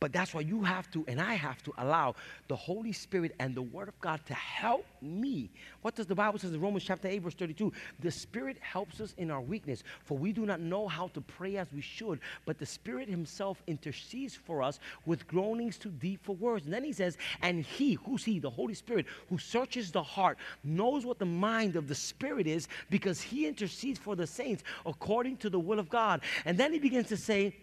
But 0.00 0.12
that's 0.12 0.32
why 0.32 0.42
you 0.42 0.62
have 0.62 0.88
to, 0.92 1.04
and 1.08 1.20
I 1.20 1.34
have 1.34 1.60
to 1.64 1.72
allow 1.78 2.14
the 2.46 2.54
Holy 2.54 2.92
Spirit 2.92 3.34
and 3.40 3.54
the 3.54 3.62
Word 3.62 3.88
of 3.88 4.00
God 4.00 4.20
to 4.26 4.34
help 4.34 4.86
me. 5.02 5.50
What 5.82 5.96
does 5.96 6.06
the 6.06 6.14
Bible 6.14 6.38
says 6.38 6.52
in 6.52 6.60
Romans 6.60 6.84
chapter 6.84 7.08
8, 7.08 7.18
verse 7.18 7.34
32? 7.34 7.72
The 8.00 8.10
Spirit 8.10 8.58
helps 8.60 9.00
us 9.00 9.14
in 9.18 9.30
our 9.30 9.40
weakness, 9.40 9.82
for 10.04 10.16
we 10.16 10.32
do 10.32 10.46
not 10.46 10.60
know 10.60 10.86
how 10.86 11.08
to 11.08 11.20
pray 11.20 11.56
as 11.56 11.72
we 11.72 11.80
should, 11.80 12.20
but 12.46 12.58
the 12.58 12.66
Spirit 12.66 13.08
Himself 13.08 13.60
intercedes 13.66 14.36
for 14.36 14.62
us 14.62 14.78
with 15.04 15.26
groanings 15.26 15.78
too 15.78 15.90
deep 15.90 16.24
for 16.24 16.36
words. 16.36 16.64
And 16.64 16.72
then 16.72 16.84
He 16.84 16.92
says, 16.92 17.16
and 17.42 17.64
He, 17.64 17.94
who's 17.94 18.24
He? 18.24 18.38
The 18.38 18.50
Holy 18.50 18.74
Spirit, 18.74 19.06
who 19.28 19.38
searches 19.38 19.90
the 19.90 20.02
heart, 20.02 20.38
knows 20.62 21.04
what 21.04 21.18
the 21.18 21.26
mind 21.26 21.74
of 21.74 21.88
the 21.88 21.94
Spirit 21.94 22.46
is 22.46 22.68
because 22.88 23.20
He 23.20 23.46
intercedes 23.46 23.98
for 23.98 24.14
the 24.14 24.26
saints 24.26 24.62
according 24.86 25.38
to 25.38 25.50
the 25.50 25.58
will 25.58 25.80
of 25.80 25.88
God. 25.88 26.20
And 26.44 26.56
then 26.56 26.72
He 26.72 26.78
begins 26.78 27.08
to 27.08 27.16
say, 27.16 27.56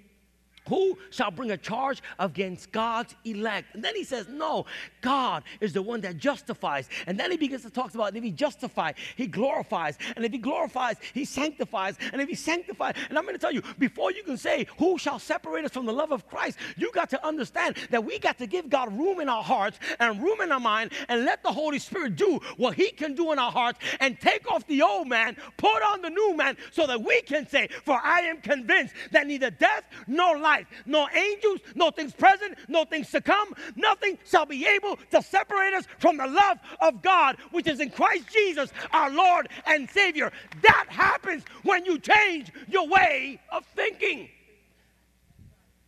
who 0.67 0.97
shall 1.09 1.31
bring 1.31 1.51
a 1.51 1.57
charge 1.57 2.01
against 2.19 2.71
God's 2.71 3.15
elect? 3.23 3.75
And 3.75 3.83
then 3.83 3.95
he 3.95 4.03
says, 4.03 4.27
No, 4.29 4.65
God 5.01 5.43
is 5.61 5.73
the 5.73 5.81
one 5.81 6.01
that 6.01 6.17
justifies. 6.17 6.89
And 7.07 7.19
then 7.19 7.31
he 7.31 7.37
begins 7.37 7.63
to 7.63 7.69
talk 7.69 7.93
about 7.93 8.15
if 8.15 8.23
he 8.23 8.31
justifies, 8.31 8.95
he 9.15 9.27
glorifies. 9.27 9.97
And 10.15 10.25
if 10.25 10.31
he 10.31 10.37
glorifies, 10.37 10.97
he 11.13 11.25
sanctifies. 11.25 11.97
And 12.11 12.21
if 12.21 12.29
he 12.29 12.35
sanctifies, 12.35 12.95
and 13.09 13.17
I'm 13.17 13.25
going 13.25 13.35
to 13.35 13.39
tell 13.39 13.53
you, 13.53 13.61
before 13.77 14.11
you 14.11 14.23
can 14.23 14.37
say, 14.37 14.67
Who 14.77 14.97
shall 14.97 15.19
separate 15.19 15.65
us 15.65 15.71
from 15.71 15.85
the 15.85 15.93
love 15.93 16.11
of 16.11 16.27
Christ? 16.27 16.57
You 16.77 16.91
got 16.91 17.09
to 17.11 17.25
understand 17.25 17.77
that 17.91 18.03
we 18.03 18.19
got 18.19 18.37
to 18.39 18.47
give 18.47 18.69
God 18.69 18.97
room 18.97 19.19
in 19.19 19.29
our 19.29 19.43
hearts 19.43 19.79
and 19.99 20.21
room 20.21 20.41
in 20.41 20.51
our 20.51 20.59
mind 20.59 20.91
and 21.09 21.25
let 21.25 21.43
the 21.43 21.51
Holy 21.51 21.79
Spirit 21.79 22.15
do 22.15 22.39
what 22.57 22.75
he 22.75 22.89
can 22.91 23.13
do 23.13 23.31
in 23.31 23.39
our 23.39 23.51
hearts 23.51 23.79
and 23.99 24.19
take 24.19 24.49
off 24.51 24.65
the 24.67 24.81
old 24.81 25.07
man, 25.07 25.37
put 25.57 25.83
on 25.83 26.01
the 26.01 26.09
new 26.09 26.35
man, 26.35 26.57
so 26.71 26.87
that 26.87 27.01
we 27.01 27.21
can 27.21 27.47
say, 27.47 27.67
For 27.83 27.99
I 28.01 28.21
am 28.21 28.41
convinced 28.41 28.93
that 29.11 29.27
neither 29.27 29.49
death 29.49 29.83
nor 30.07 30.37
life 30.37 30.54
life. 30.55 30.67
No 30.85 31.07
angels, 31.09 31.59
no 31.75 31.91
things 31.91 32.13
present, 32.13 32.57
no 32.67 32.85
things 32.85 33.09
to 33.11 33.21
come. 33.21 33.53
Nothing 33.75 34.17
shall 34.25 34.45
be 34.45 34.65
able 34.65 34.97
to 35.11 35.21
separate 35.21 35.73
us 35.73 35.85
from 35.99 36.17
the 36.17 36.27
love 36.27 36.57
of 36.81 37.01
God, 37.01 37.37
which 37.51 37.67
is 37.67 37.79
in 37.79 37.89
Christ 37.89 38.25
Jesus, 38.31 38.71
our 38.91 39.09
Lord 39.09 39.49
and 39.65 39.89
Savior. 39.89 40.31
That 40.61 40.85
happens 40.89 41.43
when 41.63 41.85
you 41.85 41.99
change 41.99 42.51
your 42.67 42.87
way 42.87 43.39
of 43.51 43.65
thinking. 43.75 44.29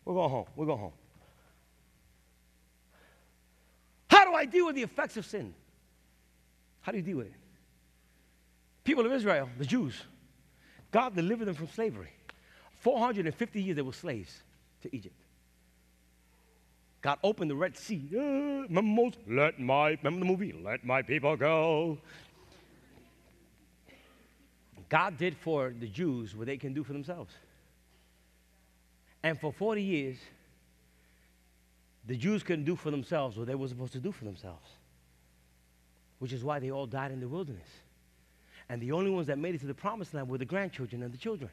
We're 0.05 0.13
going 0.13 0.29
home. 0.29 0.45
We're 0.55 0.65
going 0.65 0.79
home. 0.79 0.93
How 4.09 4.25
do 4.25 4.33
I 4.33 4.45
deal 4.45 4.65
with 4.65 4.75
the 4.75 4.83
effects 4.83 5.17
of 5.17 5.25
sin? 5.25 5.53
How 6.81 6.91
do 6.91 6.97
you 6.97 7.03
deal 7.03 7.17
with 7.17 7.27
it? 7.27 7.33
People 8.85 9.05
of 9.05 9.11
Israel, 9.11 9.49
the 9.57 9.65
Jews, 9.65 10.01
God 10.91 11.13
delivered 11.13 11.45
them 11.45 11.55
from 11.55 11.67
slavery. 11.67 12.09
450 12.79 13.61
years 13.61 13.75
they 13.75 13.81
were 13.81 13.91
slaves 13.91 14.41
to 14.83 14.95
Egypt. 14.95 15.15
God 17.01 17.19
opened 17.23 17.51
the 17.51 17.55
Red 17.55 17.77
Sea. 17.77 18.09
Uh, 18.13 18.67
remember? 18.67 19.15
Let 19.27 19.59
my, 19.59 19.97
remember 20.03 20.19
the 20.19 20.25
movie? 20.25 20.53
Let 20.53 20.85
my 20.85 21.01
people 21.01 21.35
go. 21.37 21.97
God 24.89 25.17
did 25.17 25.35
for 25.37 25.73
the 25.77 25.87
Jews 25.87 26.35
what 26.35 26.47
they 26.47 26.57
can 26.57 26.73
do 26.73 26.83
for 26.83 26.93
themselves. 26.93 27.33
And 29.23 29.39
for 29.39 29.51
40 29.51 29.81
years, 29.81 30.17
the 32.05 32.15
Jews 32.15 32.43
couldn't 32.43 32.65
do 32.65 32.75
for 32.75 32.89
themselves 32.89 33.37
what 33.37 33.47
they 33.47 33.55
were 33.55 33.67
supposed 33.67 33.93
to 33.93 33.99
do 33.99 34.11
for 34.11 34.23
themselves, 34.23 34.65
which 36.19 36.31
is 36.31 36.43
why 36.43 36.59
they 36.59 36.71
all 36.71 36.85
died 36.85 37.11
in 37.11 37.19
the 37.19 37.27
wilderness. 37.27 37.67
And 38.69 38.81
the 38.81 38.91
only 38.91 39.11
ones 39.11 39.27
that 39.27 39.37
made 39.37 39.55
it 39.55 39.61
to 39.61 39.67
the 39.67 39.73
promised 39.73 40.13
land 40.13 40.29
were 40.29 40.37
the 40.37 40.45
grandchildren 40.45 41.03
and 41.03 41.13
the 41.13 41.17
children. 41.17 41.49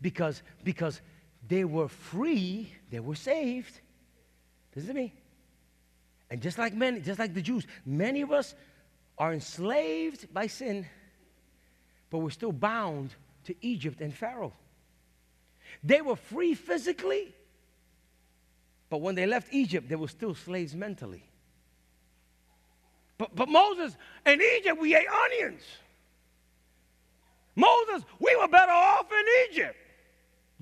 Because, 0.00 0.42
because 0.62 1.00
they 1.48 1.64
were 1.64 1.88
free, 1.88 2.72
they 2.90 3.00
were 3.00 3.14
saved. 3.14 3.80
Listen 4.74 4.88
to 4.88 4.94
me. 4.94 5.14
And 6.30 6.40
just 6.40 6.58
like 6.58 6.74
many, 6.74 7.00
just 7.00 7.18
like 7.18 7.34
the 7.34 7.42
Jews, 7.42 7.66
many 7.84 8.22
of 8.22 8.32
us 8.32 8.54
are 9.16 9.32
enslaved 9.32 10.32
by 10.32 10.48
sin, 10.48 10.86
but 12.10 12.18
we're 12.18 12.30
still 12.30 12.52
bound 12.52 13.14
to 13.44 13.54
Egypt 13.60 14.00
and 14.00 14.12
Pharaoh. 14.12 14.52
They 15.82 16.00
were 16.00 16.16
free 16.16 16.54
physically, 16.54 17.34
but 18.90 19.00
when 19.00 19.14
they 19.14 19.26
left 19.26 19.52
Egypt, 19.52 19.88
they 19.88 19.96
were 19.96 20.08
still 20.08 20.34
slaves 20.34 20.74
mentally. 20.74 21.24
But, 23.18 23.34
but 23.34 23.48
Moses, 23.48 23.96
in 24.26 24.40
Egypt, 24.58 24.80
we 24.80 24.94
ate 24.94 25.08
onions. 25.08 25.62
Moses, 27.54 28.04
we 28.18 28.36
were 28.36 28.48
better 28.48 28.72
off 28.72 29.06
in 29.10 29.24
Egypt. 29.50 29.76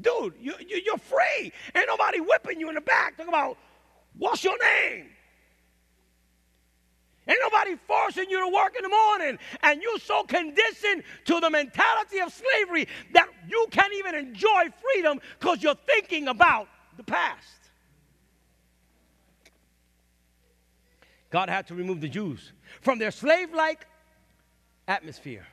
Dude, 0.00 0.34
you, 0.40 0.54
you, 0.66 0.80
you're 0.84 0.98
free. 0.98 1.52
Ain't 1.74 1.86
nobody 1.86 2.20
whipping 2.20 2.58
you 2.58 2.68
in 2.68 2.74
the 2.74 2.80
back. 2.80 3.16
Talk 3.16 3.28
about, 3.28 3.56
what's 4.18 4.42
your 4.42 4.58
name? 4.58 5.06
Ain't 7.26 7.38
nobody 7.40 7.76
forcing 7.86 8.28
you 8.28 8.38
to 8.40 8.54
work 8.54 8.76
in 8.76 8.82
the 8.82 8.88
morning. 8.88 9.38
And 9.62 9.80
you're 9.80 9.98
so 9.98 10.24
conditioned 10.24 11.04
to 11.26 11.40
the 11.40 11.48
mentality 11.48 12.20
of 12.20 12.32
slavery 12.32 12.86
that 13.12 13.28
you 13.48 13.66
can't 13.70 13.94
even 13.94 14.14
enjoy 14.14 14.64
freedom 14.82 15.20
because 15.38 15.62
you're 15.62 15.76
thinking 15.86 16.28
about 16.28 16.68
the 16.96 17.04
past. 17.04 17.46
God 21.30 21.48
had 21.48 21.66
to 21.68 21.74
remove 21.74 22.00
the 22.00 22.08
Jews 22.08 22.52
from 22.82 22.98
their 22.98 23.10
slave 23.10 23.52
like 23.54 23.86
atmosphere, 24.86 25.46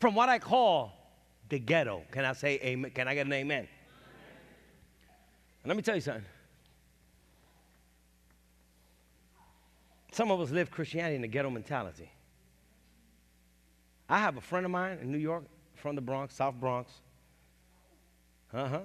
from 0.00 0.14
what 0.14 0.28
I 0.28 0.38
call 0.38 0.92
the 1.48 1.58
ghetto. 1.58 2.02
Can 2.10 2.24
I 2.24 2.32
say 2.32 2.58
amen? 2.62 2.90
Can 2.90 3.08
I 3.08 3.14
get 3.14 3.26
an 3.26 3.32
amen? 3.32 3.68
And 5.62 5.68
let 5.68 5.76
me 5.76 5.82
tell 5.82 5.94
you 5.94 6.00
something. 6.00 6.24
Some 10.12 10.30
of 10.30 10.40
us 10.40 10.50
live 10.50 10.70
Christianity 10.70 11.16
in 11.16 11.22
the 11.22 11.28
ghetto 11.28 11.50
mentality. 11.50 12.10
I 14.08 14.18
have 14.18 14.36
a 14.36 14.40
friend 14.40 14.64
of 14.64 14.70
mine 14.70 14.98
in 15.00 15.10
New 15.10 15.18
York, 15.18 15.44
from 15.74 15.96
the 15.96 16.00
Bronx, 16.00 16.34
South 16.34 16.54
Bronx. 16.54 16.92
Uh 18.52 18.68
huh. 18.68 18.80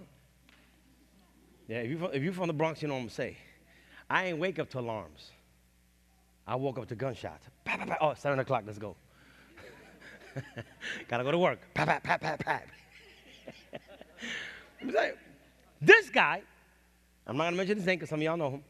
Yeah, 1.67 1.77
if 1.77 1.91
you're, 1.91 2.13
if 2.13 2.23
you're 2.23 2.33
from 2.33 2.47
the 2.47 2.53
Bronx, 2.53 2.81
you 2.81 2.87
know 2.87 2.95
what 2.95 3.01
I'm 3.01 3.05
gonna 3.05 3.15
say. 3.15 3.37
I 4.09 4.25
ain't 4.25 4.39
wake 4.39 4.57
up 4.57 4.69
to 4.71 4.79
alarms. 4.79 5.29
I 6.47 6.55
woke 6.55 6.79
up 6.79 6.87
to 6.87 6.95
gunshots. 6.95 7.47
Pat, 7.63 7.77
pat, 7.77 7.87
pat. 7.87 7.97
Oh, 8.01 8.39
o'clock, 8.39 8.63
let's 8.65 8.79
go. 8.79 8.95
Gotta 11.07 11.23
go 11.23 11.31
to 11.31 11.37
work. 11.37 11.59
Pat, 11.73 11.87
pat, 11.87 12.03
pat, 12.03 12.21
pat, 12.21 12.39
pat. 12.39 12.67
this 15.81 16.09
guy, 16.09 16.41
I'm 17.27 17.37
not 17.37 17.45
gonna 17.45 17.57
mention 17.57 17.77
his 17.77 17.85
name 17.85 17.97
because 17.97 18.09
some 18.09 18.19
of 18.19 18.23
y'all 18.23 18.37
know 18.37 18.51
him. 18.51 18.63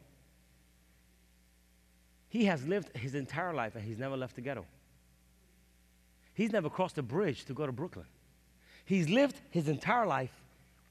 He 2.30 2.46
has 2.46 2.66
lived 2.68 2.96
his 2.96 3.16
entire 3.16 3.54
life 3.54 3.76
and 3.76 3.84
he's 3.84 3.98
never 3.98 4.16
left 4.16 4.36
the 4.36 4.42
ghetto. 4.42 4.66
He's 6.34 6.52
never 6.52 6.70
crossed 6.70 6.98
a 6.98 7.04
bridge 7.04 7.46
to 7.46 7.54
go 7.54 7.66
to 7.66 7.72
Brooklyn. 7.72 8.06
He's 8.86 9.10
lived 9.10 9.40
his 9.50 9.68
entire 9.68 10.06
life 10.06 10.34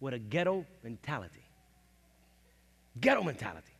with 0.00 0.14
a 0.14 0.18
ghetto 0.18 0.66
mentality. 0.82 1.44
Ghetto 3.00 3.22
mentality. 3.22 3.72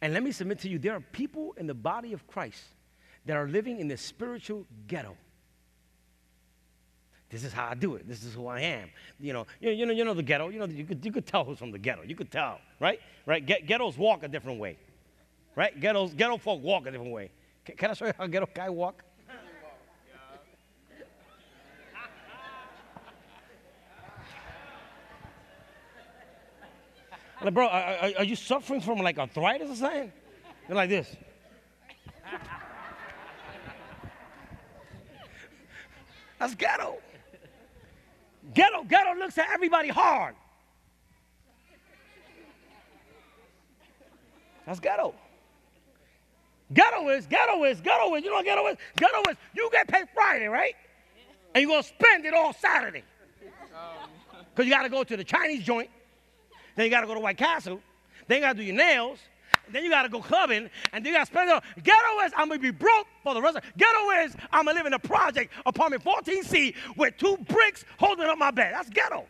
And 0.00 0.12
let 0.12 0.22
me 0.22 0.32
submit 0.32 0.60
to 0.60 0.68
you 0.68 0.78
there 0.78 0.94
are 0.94 1.00
people 1.00 1.54
in 1.56 1.66
the 1.66 1.74
body 1.74 2.12
of 2.12 2.26
Christ 2.26 2.62
that 3.28 3.36
are 3.36 3.46
living 3.46 3.78
in 3.78 3.88
the 3.88 3.96
spiritual 3.98 4.64
ghetto. 4.86 5.14
This 7.28 7.44
is 7.44 7.52
how 7.52 7.68
I 7.68 7.74
do 7.74 7.94
it. 7.94 8.08
This 8.08 8.24
is 8.24 8.32
who 8.32 8.46
I 8.46 8.60
am. 8.62 8.88
You 9.20 9.34
know, 9.34 9.46
you, 9.60 9.70
you 9.70 9.84
know, 9.84 9.92
you 9.92 10.02
know 10.02 10.14
the 10.14 10.22
ghetto. 10.22 10.48
You 10.48 10.60
know, 10.60 10.64
you 10.64 10.86
could, 10.86 11.04
you 11.04 11.12
could 11.12 11.26
tell 11.26 11.44
who's 11.44 11.58
from 11.58 11.70
the 11.70 11.78
ghetto. 11.78 12.04
You 12.04 12.16
could 12.16 12.30
tell, 12.30 12.58
right? 12.80 12.98
Right? 13.26 13.44
Ghettos 13.44 13.98
walk 13.98 14.22
a 14.22 14.28
different 14.28 14.58
way, 14.58 14.78
right? 15.54 15.78
Ghettos, 15.78 16.14
ghetto 16.14 16.38
folk 16.38 16.62
walk 16.62 16.86
a 16.86 16.90
different 16.90 17.12
way. 17.12 17.30
Can, 17.66 17.76
can 17.76 17.90
I 17.90 17.94
show 17.94 18.06
you 18.06 18.14
how 18.16 18.26
ghetto 18.28 18.48
guy 18.54 18.70
walk? 18.70 19.04
like, 27.44 27.52
bro, 27.52 27.68
are, 27.68 28.10
are, 28.16 28.24
you 28.24 28.36
suffering 28.36 28.80
from 28.80 29.00
like 29.00 29.18
arthritis 29.18 29.68
or 29.68 29.76
something? 29.76 30.12
You're 30.66 30.76
like 30.76 30.88
this. 30.88 31.14
That's 36.38 36.54
ghetto. 36.54 36.98
Ghetto, 38.54 38.84
ghetto 38.84 39.14
looks 39.18 39.36
at 39.38 39.48
everybody 39.52 39.88
hard. 39.88 40.34
That's 44.66 44.80
ghetto. 44.80 45.14
Ghetto 46.72 47.08
is, 47.08 47.26
ghetto 47.26 47.64
is, 47.64 47.80
ghetto 47.80 48.14
is. 48.14 48.24
You 48.24 48.30
know 48.30 48.36
what 48.36 48.44
ghetto 48.44 48.66
is? 48.68 48.76
Ghetto 48.96 49.30
is, 49.30 49.36
you 49.54 49.68
get 49.72 49.88
paid 49.88 50.06
Friday, 50.12 50.46
right? 50.46 50.74
And 51.54 51.62
you're 51.62 51.70
going 51.70 51.82
to 51.82 51.88
spend 51.88 52.26
it 52.26 52.34
all 52.34 52.52
Saturday. 52.52 53.02
Um. 53.74 54.10
Because 54.54 54.66
you 54.66 54.74
got 54.74 54.82
to 54.82 54.88
go 54.88 55.04
to 55.04 55.16
the 55.16 55.24
Chinese 55.24 55.64
joint. 55.64 55.88
Then 56.76 56.84
you 56.84 56.90
got 56.90 57.00
to 57.00 57.06
go 57.06 57.14
to 57.14 57.20
White 57.20 57.38
Castle. 57.38 57.80
Then 58.26 58.38
you 58.38 58.42
got 58.42 58.52
to 58.52 58.58
do 58.58 58.64
your 58.64 58.76
nails 58.76 59.18
then 59.70 59.84
you 59.84 59.90
gotta 59.90 60.08
go 60.08 60.20
clubbing, 60.20 60.70
and 60.92 61.04
then 61.04 61.12
you 61.12 61.18
gotta 61.18 61.26
spend 61.26 61.50
it. 61.50 61.62
Ghetto 61.82 62.20
is 62.24 62.32
I'm 62.36 62.48
gonna 62.48 62.60
be 62.60 62.70
broke 62.70 63.06
for 63.22 63.34
the 63.34 63.42
rest 63.42 63.56
of 63.56 63.64
Ghetto 63.76 64.08
I'm 64.52 64.64
gonna 64.64 64.74
live 64.76 64.86
in 64.86 64.94
a 64.94 64.98
project, 64.98 65.52
apartment 65.66 66.04
14C, 66.04 66.74
with 66.96 67.16
two 67.16 67.36
bricks 67.48 67.84
holding 67.98 68.26
up 68.26 68.38
my 68.38 68.50
bed. 68.50 68.72
That's 68.74 68.90
ghetto. 68.90 69.26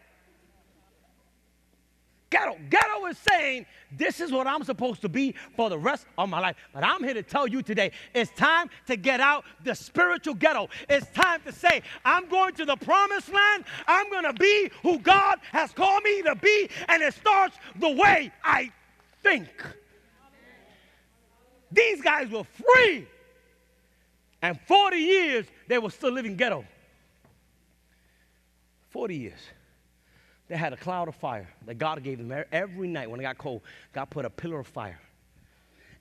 Ghetto. 2.31 2.59
Ghetto 2.69 3.07
is 3.07 3.17
saying, 3.19 3.65
this 3.97 4.21
is 4.21 4.31
what 4.31 4.47
I'm 4.47 4.63
supposed 4.63 5.01
to 5.01 5.09
be 5.09 5.35
for 5.57 5.71
the 5.71 5.79
rest 5.79 6.07
of 6.19 6.29
my 6.29 6.41
life. 6.41 6.57
But 6.75 6.85
I'm 6.85 7.03
here 7.03 7.15
to 7.15 7.23
tell 7.23 7.47
you 7.47 7.63
today, 7.63 7.91
it's 8.15 8.31
time 8.33 8.69
to 8.87 8.97
get 8.97 9.21
out 9.21 9.45
the 9.65 9.75
spiritual 9.75 10.35
ghetto. 10.35 10.69
It's 10.91 11.07
time 11.13 11.41
to 11.47 11.53
say, 11.53 11.83
I'm 12.05 12.29
going 12.29 12.55
to 12.57 12.67
the 12.67 12.77
promised 12.77 13.33
land. 13.33 13.65
I'm 13.87 14.11
going 14.11 14.25
to 14.25 14.35
be 14.35 14.71
who 14.83 14.99
God 14.99 15.39
has 15.53 15.73
called 15.73 16.03
me 16.03 16.23
to 16.23 16.35
be. 16.35 16.69
And 16.89 17.03
it 17.03 17.15
starts 17.15 17.57
the 17.77 17.91
way 17.91 18.31
I 18.45 18.71
think. 19.23 19.49
These 21.71 22.03
guys 22.03 22.29
were 22.31 22.45
free. 22.45 23.07
And 24.41 24.59
40 24.67 24.97
years, 24.97 25.47
they 25.67 25.79
were 25.79 25.91
still 25.91 26.13
living 26.13 26.37
ghetto. 26.37 26.65
40 28.91 29.17
years. 29.17 29.41
They 30.49 30.57
had 30.57 30.73
a 30.73 30.77
cloud 30.77 31.09
of 31.09 31.15
fire 31.15 31.49
that 31.67 31.75
God 31.75 32.03
gave 32.03 32.19
them 32.19 32.45
every 32.53 32.89
night 32.89 33.11
when 33.11 33.21
it 33.21 33.23
got 33.23 33.37
cold. 33.37 33.63
God 33.93 34.07
put 34.07 34.25
a 34.25 34.31
pillar 34.31 34.61
of 34.61 34.67
fire. 34.67 35.01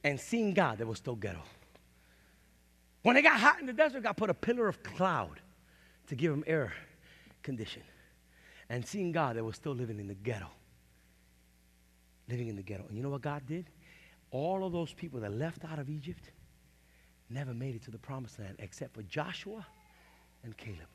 And 0.03 0.19
seeing 0.19 0.53
God, 0.53 0.77
they 0.77 0.85
were 0.85 0.95
still 0.95 1.15
ghetto. 1.15 1.41
When 3.03 3.17
it 3.17 3.23
got 3.23 3.39
hot 3.39 3.59
in 3.59 3.65
the 3.65 3.73
desert, 3.73 4.03
God 4.03 4.13
put 4.13 4.29
a 4.29 4.33
pillar 4.33 4.67
of 4.67 4.81
cloud 4.83 5.41
to 6.07 6.15
give 6.15 6.31
them 6.31 6.43
air 6.47 6.73
condition. 7.43 7.81
And 8.69 8.85
seeing 8.85 9.11
God, 9.11 9.35
they 9.35 9.41
were 9.41 9.53
still 9.53 9.73
living 9.73 9.99
in 9.99 10.07
the 10.07 10.13
ghetto. 10.13 10.47
Living 12.29 12.47
in 12.47 12.55
the 12.55 12.63
ghetto. 12.63 12.85
And 12.87 12.95
you 12.95 13.03
know 13.03 13.09
what 13.09 13.21
God 13.21 13.45
did? 13.45 13.65
All 14.31 14.65
of 14.65 14.71
those 14.71 14.93
people 14.93 15.19
that 15.21 15.33
left 15.33 15.63
out 15.65 15.79
of 15.79 15.89
Egypt 15.89 16.31
never 17.29 17.53
made 17.53 17.75
it 17.75 17.83
to 17.83 17.91
the 17.91 17.97
promised 17.97 18.39
land 18.39 18.55
except 18.59 18.93
for 18.93 19.03
Joshua 19.03 19.65
and 20.43 20.55
Caleb. 20.57 20.87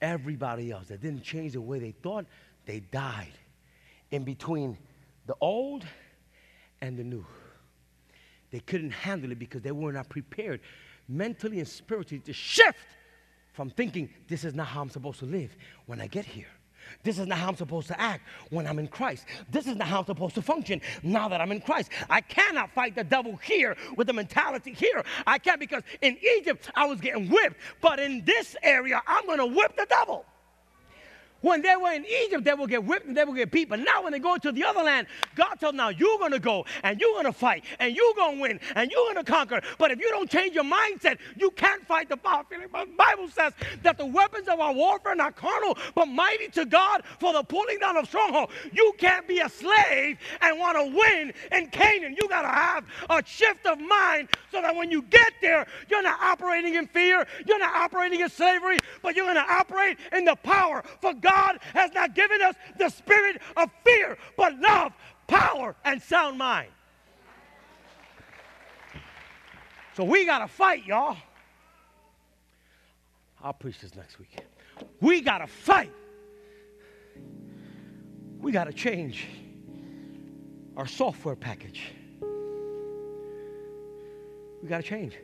Everybody 0.00 0.70
else 0.70 0.88
that 0.88 1.00
didn't 1.00 1.22
change 1.22 1.52
the 1.52 1.60
way 1.60 1.78
they 1.78 1.92
thought, 1.92 2.26
they 2.66 2.80
died 2.80 3.32
in 4.10 4.24
between 4.24 4.76
the 5.26 5.34
old 5.40 5.84
and 6.80 6.98
the 6.98 7.04
new. 7.04 7.24
They 8.50 8.60
couldn't 8.60 8.90
handle 8.90 9.32
it 9.32 9.38
because 9.38 9.62
they 9.62 9.72
were 9.72 9.92
not 9.92 10.08
prepared 10.08 10.60
mentally 11.08 11.58
and 11.58 11.68
spiritually 11.68 12.22
to 12.24 12.32
shift 12.32 12.78
from 13.52 13.70
thinking, 13.70 14.10
this 14.28 14.44
is 14.44 14.54
not 14.54 14.66
how 14.66 14.82
I'm 14.82 14.90
supposed 14.90 15.20
to 15.20 15.26
live 15.26 15.56
when 15.86 16.00
I 16.00 16.06
get 16.06 16.24
here. 16.24 16.48
This 17.02 17.18
is 17.18 17.26
not 17.26 17.38
how 17.38 17.48
I'm 17.48 17.56
supposed 17.56 17.88
to 17.88 18.00
act 18.00 18.22
when 18.50 18.66
I'm 18.66 18.78
in 18.78 18.88
Christ. 18.88 19.26
This 19.50 19.66
is 19.66 19.76
not 19.76 19.88
how 19.88 20.00
I'm 20.00 20.06
supposed 20.06 20.34
to 20.36 20.42
function 20.42 20.80
now 21.02 21.28
that 21.28 21.40
I'm 21.40 21.52
in 21.52 21.60
Christ. 21.60 21.90
I 22.08 22.20
cannot 22.20 22.70
fight 22.72 22.94
the 22.94 23.04
devil 23.04 23.36
here 23.36 23.76
with 23.96 24.06
the 24.06 24.12
mentality 24.12 24.72
here. 24.72 25.04
I 25.26 25.38
can't 25.38 25.60
because 25.60 25.82
in 26.00 26.16
Egypt 26.38 26.70
I 26.74 26.86
was 26.86 27.00
getting 27.00 27.28
whipped, 27.28 27.56
but 27.80 27.98
in 27.98 28.24
this 28.24 28.56
area 28.62 29.02
I'm 29.06 29.26
going 29.26 29.38
to 29.38 29.46
whip 29.46 29.76
the 29.76 29.86
devil. 29.88 30.24
When 31.44 31.60
they 31.60 31.76
were 31.76 31.92
in 31.92 32.06
Egypt, 32.24 32.42
they 32.42 32.54
would 32.54 32.70
get 32.70 32.82
whipped 32.86 33.04
and 33.04 33.14
they 33.14 33.22
would 33.22 33.36
get 33.36 33.50
beat. 33.50 33.68
But 33.68 33.80
now 33.80 34.02
when 34.02 34.12
they 34.12 34.18
go 34.18 34.38
to 34.38 34.50
the 34.50 34.64
other 34.64 34.82
land, 34.82 35.06
God 35.34 35.56
tells 35.60 35.72
them, 35.72 35.76
now 35.76 35.90
you're 35.90 36.18
going 36.18 36.30
to 36.30 36.38
go 36.38 36.64
and 36.82 36.98
you're 36.98 37.12
going 37.12 37.26
to 37.26 37.34
fight 37.34 37.64
and 37.78 37.94
you're 37.94 38.14
going 38.14 38.36
to 38.36 38.40
win 38.40 38.60
and 38.74 38.90
you're 38.90 39.12
going 39.12 39.22
to 39.22 39.30
conquer. 39.30 39.60
But 39.76 39.90
if 39.90 40.00
you 40.00 40.08
don't 40.08 40.30
change 40.30 40.54
your 40.54 40.64
mindset, 40.64 41.18
you 41.36 41.50
can't 41.50 41.86
fight 41.86 42.08
the 42.08 42.16
power. 42.16 42.44
The 42.48 42.86
Bible 42.96 43.28
says 43.28 43.52
that 43.82 43.98
the 43.98 44.06
weapons 44.06 44.48
of 44.48 44.58
our 44.58 44.72
warfare 44.72 45.12
are 45.12 45.16
not 45.16 45.36
carnal, 45.36 45.76
but 45.94 46.06
mighty 46.06 46.48
to 46.48 46.64
God 46.64 47.02
for 47.20 47.34
the 47.34 47.42
pulling 47.42 47.78
down 47.78 47.98
of 47.98 48.06
stronghold. 48.06 48.48
You 48.72 48.94
can't 48.96 49.28
be 49.28 49.40
a 49.40 49.50
slave 49.50 50.16
and 50.40 50.58
want 50.58 50.78
to 50.78 50.96
win 50.96 51.34
in 51.52 51.68
Canaan. 51.68 52.16
You 52.18 52.26
got 52.26 52.42
to 52.42 52.48
have 52.48 52.86
a 53.10 53.22
shift 53.26 53.66
of 53.66 53.78
mind 53.78 54.30
so 54.50 54.62
that 54.62 54.74
when 54.74 54.90
you 54.90 55.02
get 55.02 55.34
there, 55.42 55.66
you're 55.90 56.02
not 56.02 56.18
operating 56.22 56.76
in 56.76 56.86
fear, 56.86 57.26
you're 57.46 57.58
not 57.58 57.74
operating 57.74 58.20
in 58.20 58.30
slavery, 58.30 58.78
but 59.02 59.14
you're 59.14 59.26
going 59.26 59.36
to 59.36 59.52
operate 59.52 59.98
in 60.12 60.24
the 60.24 60.36
power. 60.36 60.82
For 61.02 61.12
God 61.12 61.33
has 61.74 61.92
not 61.92 62.14
given 62.14 62.40
us 62.42 62.54
the 62.78 62.88
spirit 62.88 63.40
of 63.56 63.70
fear, 63.84 64.16
but 64.36 64.58
love, 64.60 64.92
power, 65.26 65.74
and 65.84 66.02
sound 66.02 66.38
mind. 66.38 66.68
So 69.96 70.04
we 70.04 70.26
got 70.26 70.40
to 70.40 70.48
fight, 70.48 70.84
y'all. 70.84 71.16
I'll 73.42 73.52
preach 73.52 73.80
this 73.80 73.94
next 73.94 74.18
week. 74.18 74.36
We 75.00 75.20
got 75.20 75.38
to 75.38 75.46
fight. 75.46 75.92
We 78.40 78.52
got 78.52 78.64
to 78.64 78.72
change 78.72 79.26
our 80.76 80.86
software 80.86 81.36
package. 81.36 81.92
We 84.62 84.68
got 84.68 84.78
to 84.78 84.82
change. 84.82 85.14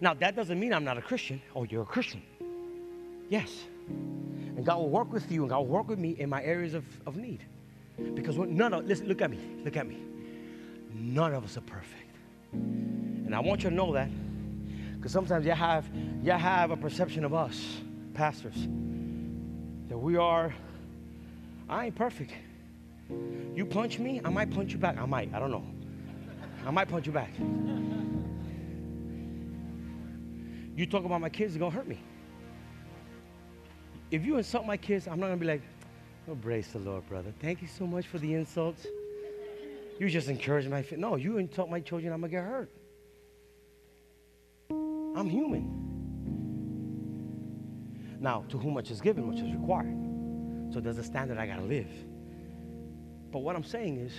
Now, 0.00 0.14
that 0.14 0.36
doesn't 0.36 0.58
mean 0.58 0.72
I'm 0.72 0.84
not 0.84 0.98
a 0.98 1.02
Christian. 1.02 1.42
Oh, 1.54 1.64
you're 1.64 1.82
a 1.82 1.86
Christian. 1.86 2.22
Yes. 3.28 3.50
And 3.88 4.64
God 4.64 4.78
will 4.78 4.90
work 4.90 5.12
with 5.12 5.30
you 5.30 5.42
and 5.42 5.50
God 5.50 5.58
will 5.58 5.66
work 5.66 5.88
with 5.88 5.98
me 5.98 6.16
in 6.18 6.28
my 6.28 6.42
areas 6.42 6.74
of, 6.74 6.84
of 7.06 7.16
need. 7.16 7.44
Because 8.14 8.36
none 8.36 8.72
of, 8.72 8.86
listen, 8.86 9.06
look 9.06 9.22
at 9.22 9.30
me, 9.30 9.38
look 9.64 9.76
at 9.76 9.86
me. 9.86 9.98
None 10.92 11.34
of 11.34 11.44
us 11.44 11.56
are 11.56 11.62
perfect. 11.62 12.16
And 12.52 13.34
I 13.34 13.40
want 13.40 13.62
you 13.64 13.70
to 13.70 13.76
know 13.76 13.92
that. 13.92 14.08
Because 14.96 15.12
sometimes 15.12 15.44
you 15.44 15.52
have, 15.52 15.86
you 16.22 16.32
have 16.32 16.70
a 16.70 16.76
perception 16.76 17.24
of 17.24 17.34
us, 17.34 17.80
pastors, 18.14 18.56
that 19.88 19.98
we 19.98 20.16
are, 20.16 20.54
I 21.68 21.86
ain't 21.86 21.94
perfect. 21.94 22.32
You 23.54 23.66
punch 23.66 23.98
me, 23.98 24.20
I 24.24 24.30
might 24.30 24.50
punch 24.50 24.72
you 24.72 24.78
back. 24.78 24.98
I 24.98 25.06
might, 25.06 25.32
I 25.34 25.38
don't 25.38 25.50
know. 25.50 25.64
I 26.66 26.70
might 26.70 26.88
punch 26.88 27.06
you 27.06 27.12
back. 27.12 27.30
You 30.76 30.86
talk 30.86 31.04
about 31.04 31.20
my 31.20 31.28
kids, 31.28 31.54
it's 31.54 31.60
gonna 31.60 31.70
hurt 31.70 31.86
me 31.86 32.00
if 34.10 34.24
you 34.24 34.36
insult 34.36 34.66
my 34.66 34.76
kids, 34.76 35.08
I'm 35.08 35.18
not 35.18 35.26
going 35.26 35.38
to 35.38 35.44
be 35.44 35.50
like, 35.50 35.62
oh, 36.28 36.34
brace 36.34 36.68
the 36.68 36.78
Lord, 36.78 37.08
brother. 37.08 37.32
Thank 37.40 37.60
you 37.62 37.68
so 37.68 37.86
much 37.86 38.06
for 38.06 38.18
the 38.18 38.34
insults. 38.34 38.86
You 39.98 40.08
just 40.08 40.28
encourage 40.28 40.68
my 40.68 40.82
faith. 40.82 40.98
No, 40.98 41.16
you 41.16 41.38
insult 41.38 41.70
my 41.70 41.80
children, 41.80 42.12
I'm 42.12 42.20
going 42.20 42.30
to 42.30 42.36
get 42.36 42.44
hurt. 42.44 42.70
I'm 44.70 45.28
human. 45.28 45.82
Now, 48.20 48.44
to 48.48 48.58
whom 48.58 48.74
much 48.74 48.90
is 48.90 49.00
given, 49.00 49.26
much 49.26 49.40
is 49.40 49.52
required. 49.52 49.96
So 50.72 50.80
there's 50.80 50.98
a 50.98 51.04
standard 51.04 51.38
I 51.38 51.46
got 51.46 51.56
to 51.56 51.64
live. 51.64 51.88
But 53.32 53.40
what 53.40 53.56
I'm 53.56 53.64
saying 53.64 53.98
is, 53.98 54.12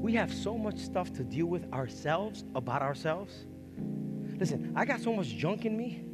we 0.00 0.14
have 0.14 0.32
so 0.32 0.56
much 0.56 0.78
stuff 0.78 1.12
to 1.14 1.24
deal 1.24 1.46
with 1.46 1.70
ourselves, 1.72 2.44
about 2.54 2.82
ourselves. 2.82 3.46
Listen, 4.38 4.72
I 4.76 4.84
got 4.84 5.00
so 5.00 5.12
much 5.14 5.28
junk 5.28 5.64
in 5.64 5.76
me 5.76 6.04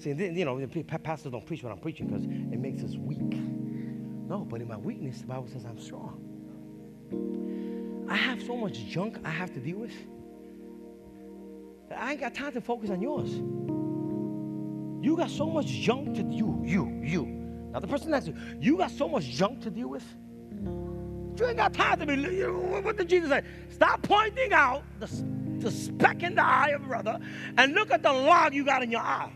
See, 0.00 0.10
you 0.10 0.44
know, 0.46 0.66
pastors 1.02 1.30
don't 1.30 1.44
preach 1.44 1.62
what 1.62 1.72
I'm 1.72 1.78
preaching 1.78 2.06
because 2.06 2.24
it 2.24 2.58
makes 2.58 2.82
us 2.82 2.96
weak. 2.96 3.20
No, 3.20 4.46
but 4.48 4.62
in 4.62 4.68
my 4.68 4.78
weakness, 4.78 5.20
the 5.20 5.26
Bible 5.26 5.46
says 5.52 5.66
I'm 5.66 5.78
strong. 5.78 6.16
I 8.08 8.16
have 8.16 8.42
so 8.42 8.56
much 8.56 8.86
junk 8.86 9.18
I 9.24 9.30
have 9.30 9.52
to 9.52 9.60
deal 9.60 9.76
with. 9.76 9.92
That 11.90 11.98
I 11.98 12.12
ain't 12.12 12.20
got 12.20 12.34
time 12.34 12.52
to 12.52 12.62
focus 12.62 12.88
on 12.88 13.02
yours. 13.02 13.30
You 15.04 15.16
got 15.16 15.28
so 15.30 15.50
much 15.50 15.66
junk 15.66 16.14
to 16.16 16.22
you, 16.22 16.62
you, 16.64 17.00
you. 17.02 17.26
Now 17.72 17.80
the 17.80 17.86
person 17.86 18.10
next 18.10 18.24
to 18.26 18.30
you, 18.30 18.38
you 18.58 18.76
got 18.78 18.90
so 18.90 19.06
much 19.06 19.24
junk 19.24 19.60
to 19.62 19.70
deal 19.70 19.88
with. 19.88 20.04
You 21.38 21.46
ain't 21.46 21.58
got 21.58 21.74
time 21.74 21.98
to 22.00 22.06
be. 22.06 22.16
What 22.46 22.96
did 22.96 23.08
Jesus 23.08 23.28
say? 23.28 23.42
Stop 23.68 24.02
pointing 24.02 24.54
out 24.54 24.82
the, 24.98 25.06
the 25.58 25.70
speck 25.70 26.22
in 26.22 26.36
the 26.36 26.44
eye 26.44 26.68
of 26.68 26.84
brother 26.86 27.18
and 27.58 27.74
look 27.74 27.90
at 27.90 28.02
the 28.02 28.12
log 28.12 28.54
you 28.54 28.64
got 28.64 28.82
in 28.82 28.90
your 28.90 29.02
eye. 29.02 29.30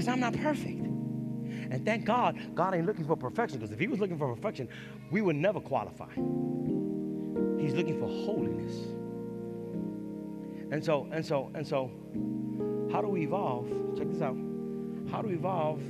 Because 0.00 0.08
I'm 0.14 0.20
not 0.20 0.32
perfect. 0.32 0.80
And 0.80 1.84
thank 1.84 2.06
God, 2.06 2.38
God 2.54 2.74
ain't 2.74 2.86
looking 2.86 3.04
for 3.04 3.16
perfection 3.16 3.58
because 3.58 3.70
if 3.70 3.78
He 3.78 3.86
was 3.86 4.00
looking 4.00 4.16
for 4.16 4.34
perfection, 4.34 4.66
we 5.10 5.20
would 5.20 5.36
never 5.36 5.60
qualify. 5.60 6.08
He's 7.60 7.74
looking 7.74 8.00
for 8.00 8.06
holiness. 8.06 8.74
And 10.72 10.82
so, 10.82 11.06
and 11.12 11.24
so, 11.24 11.50
and 11.54 11.66
so, 11.66 11.90
how 12.90 13.02
do 13.02 13.08
we 13.08 13.24
evolve? 13.24 13.68
Check 13.98 14.08
this 14.10 14.22
out. 14.22 14.36
How 15.10 15.20
do 15.20 15.28
we 15.28 15.34
evolve 15.34 15.82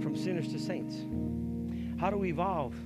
from 0.00 0.14
sinners 0.14 0.46
to 0.52 0.60
saints? 0.60 0.98
How 2.00 2.10
do 2.10 2.16
we 2.16 2.28
evolve 2.28 2.76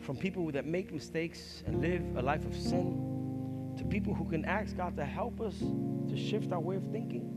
from 0.00 0.16
people 0.16 0.52
that 0.52 0.64
make 0.64 0.92
mistakes 0.92 1.64
and 1.66 1.80
live 1.80 2.04
a 2.18 2.22
life 2.22 2.44
of 2.46 2.54
sin 2.54 3.15
to 3.76 3.84
people 3.84 4.14
who 4.14 4.24
can 4.24 4.44
ask 4.44 4.76
God 4.76 4.96
to 4.96 5.04
help 5.04 5.40
us 5.40 5.58
to 5.58 6.16
shift 6.16 6.52
our 6.52 6.60
way 6.60 6.76
of 6.76 6.84
thinking. 6.90 7.32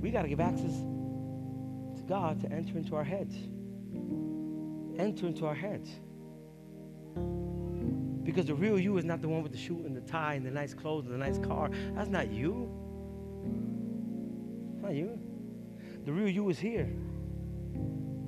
We 0.00 0.10
got 0.10 0.22
to 0.22 0.28
give 0.28 0.40
access 0.40 0.72
to 0.72 2.02
God 2.08 2.40
to 2.40 2.50
enter 2.50 2.78
into 2.78 2.96
our 2.96 3.04
heads. 3.04 3.34
Enter 4.98 5.26
into 5.26 5.46
our 5.46 5.54
heads. 5.54 5.90
Because 8.24 8.46
the 8.46 8.54
real 8.54 8.78
you 8.78 8.98
is 8.98 9.04
not 9.04 9.20
the 9.20 9.28
one 9.28 9.42
with 9.42 9.52
the 9.52 9.58
shoe 9.58 9.82
and 9.84 9.96
the 9.96 10.00
tie 10.00 10.34
and 10.34 10.46
the 10.46 10.50
nice 10.50 10.74
clothes 10.74 11.06
and 11.06 11.14
the 11.14 11.18
nice 11.18 11.38
car. 11.38 11.70
That's 11.94 12.08
not 12.08 12.30
you. 12.30 12.70
Not 14.80 14.94
you. 14.94 15.18
The 16.04 16.12
real 16.12 16.28
you 16.28 16.48
is 16.50 16.58
here. 16.58 16.88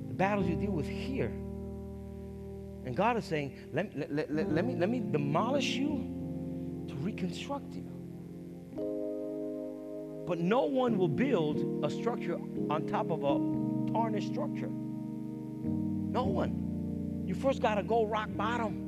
The 0.07 0.13
battles 0.13 0.47
you 0.47 0.55
deal 0.55 0.71
with 0.71 0.87
here. 0.87 1.31
And 2.85 2.95
God 2.95 3.17
is 3.17 3.25
saying, 3.25 3.57
let, 3.73 3.97
let, 3.97 4.13
let, 4.13 4.31
let, 4.31 4.65
me, 4.65 4.75
let 4.75 4.89
me 4.89 4.99
demolish 4.99 5.75
you 5.75 6.15
reconstruct 7.05 7.75
you. 7.75 7.85
But 10.27 10.39
no 10.39 10.63
one 10.63 10.97
will 10.97 11.07
build 11.07 11.85
a 11.85 11.89
structure 11.89 12.39
on 12.69 12.87
top 12.87 13.11
of 13.11 13.23
a 13.23 13.93
tarnished 13.93 14.29
structure. 14.29 14.69
No 14.69 16.23
one. 16.23 17.23
You 17.25 17.35
first 17.35 17.61
got 17.61 17.75
to 17.75 17.83
go 17.83 18.05
rock 18.05 18.29
bottom. 18.35 18.81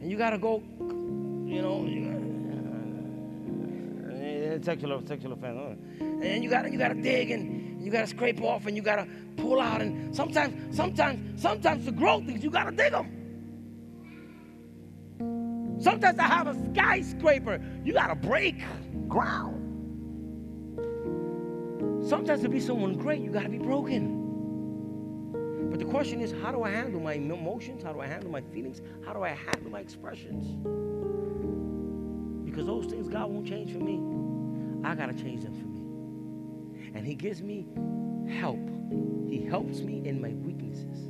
And 0.00 0.10
you 0.10 0.16
got 0.16 0.30
to 0.30 0.38
go, 0.38 0.62
you 0.80 1.60
know, 1.60 1.84
sexual, 4.62 5.02
sexual 5.06 5.32
offense. 5.34 5.78
And 6.00 6.42
you 6.42 6.48
got 6.48 6.70
you 6.72 6.78
got 6.78 6.88
to 6.88 7.02
dig 7.02 7.30
and 7.30 7.82
you 7.84 7.90
got 7.90 8.00
to 8.00 8.06
scrape 8.06 8.40
off 8.42 8.66
and 8.66 8.76
you 8.76 8.82
got 8.82 8.96
to 8.96 9.06
pull 9.36 9.60
out. 9.60 9.82
And 9.82 10.14
sometimes, 10.16 10.74
sometimes, 10.74 11.42
sometimes 11.42 11.84
to 11.84 11.92
grow 11.92 12.20
things, 12.20 12.42
you 12.42 12.50
got 12.50 12.64
to 12.64 12.72
dig 12.72 12.92
them. 12.92 13.19
Sometimes 15.80 16.18
I 16.18 16.24
have 16.24 16.46
a 16.46 16.54
skyscraper, 16.72 17.58
you 17.84 17.94
got 17.94 18.08
to 18.08 18.14
break 18.14 18.62
ground. 19.08 19.56
Sometimes 22.06 22.42
to 22.42 22.50
be 22.50 22.60
someone 22.60 22.98
great, 22.98 23.22
you 23.22 23.30
got 23.30 23.44
to 23.44 23.48
be 23.48 23.58
broken. 23.58 24.18
But 25.70 25.78
the 25.78 25.86
question 25.86 26.20
is, 26.20 26.34
how 26.42 26.52
do 26.52 26.62
I 26.64 26.70
handle 26.70 27.00
my 27.00 27.14
emotions? 27.14 27.82
How 27.82 27.94
do 27.94 28.00
I 28.00 28.06
handle 28.06 28.30
my 28.30 28.42
feelings? 28.42 28.82
How 29.06 29.14
do 29.14 29.22
I 29.22 29.30
handle 29.30 29.70
my 29.70 29.80
expressions? 29.80 30.48
Because 32.44 32.66
those 32.66 32.84
things 32.86 33.08
God 33.08 33.30
won't 33.30 33.46
change 33.46 33.72
for 33.72 33.78
me. 33.78 34.00
I 34.84 34.94
got 34.94 35.06
to 35.06 35.14
change 35.14 35.44
them 35.44 35.54
for 35.54 35.66
me. 35.66 36.90
And 36.94 37.06
He 37.06 37.14
gives 37.14 37.40
me 37.40 37.66
help. 38.28 38.60
He 39.28 39.46
helps 39.48 39.80
me 39.80 40.02
in 40.04 40.20
my 40.20 40.34
weaknesses. 40.34 41.08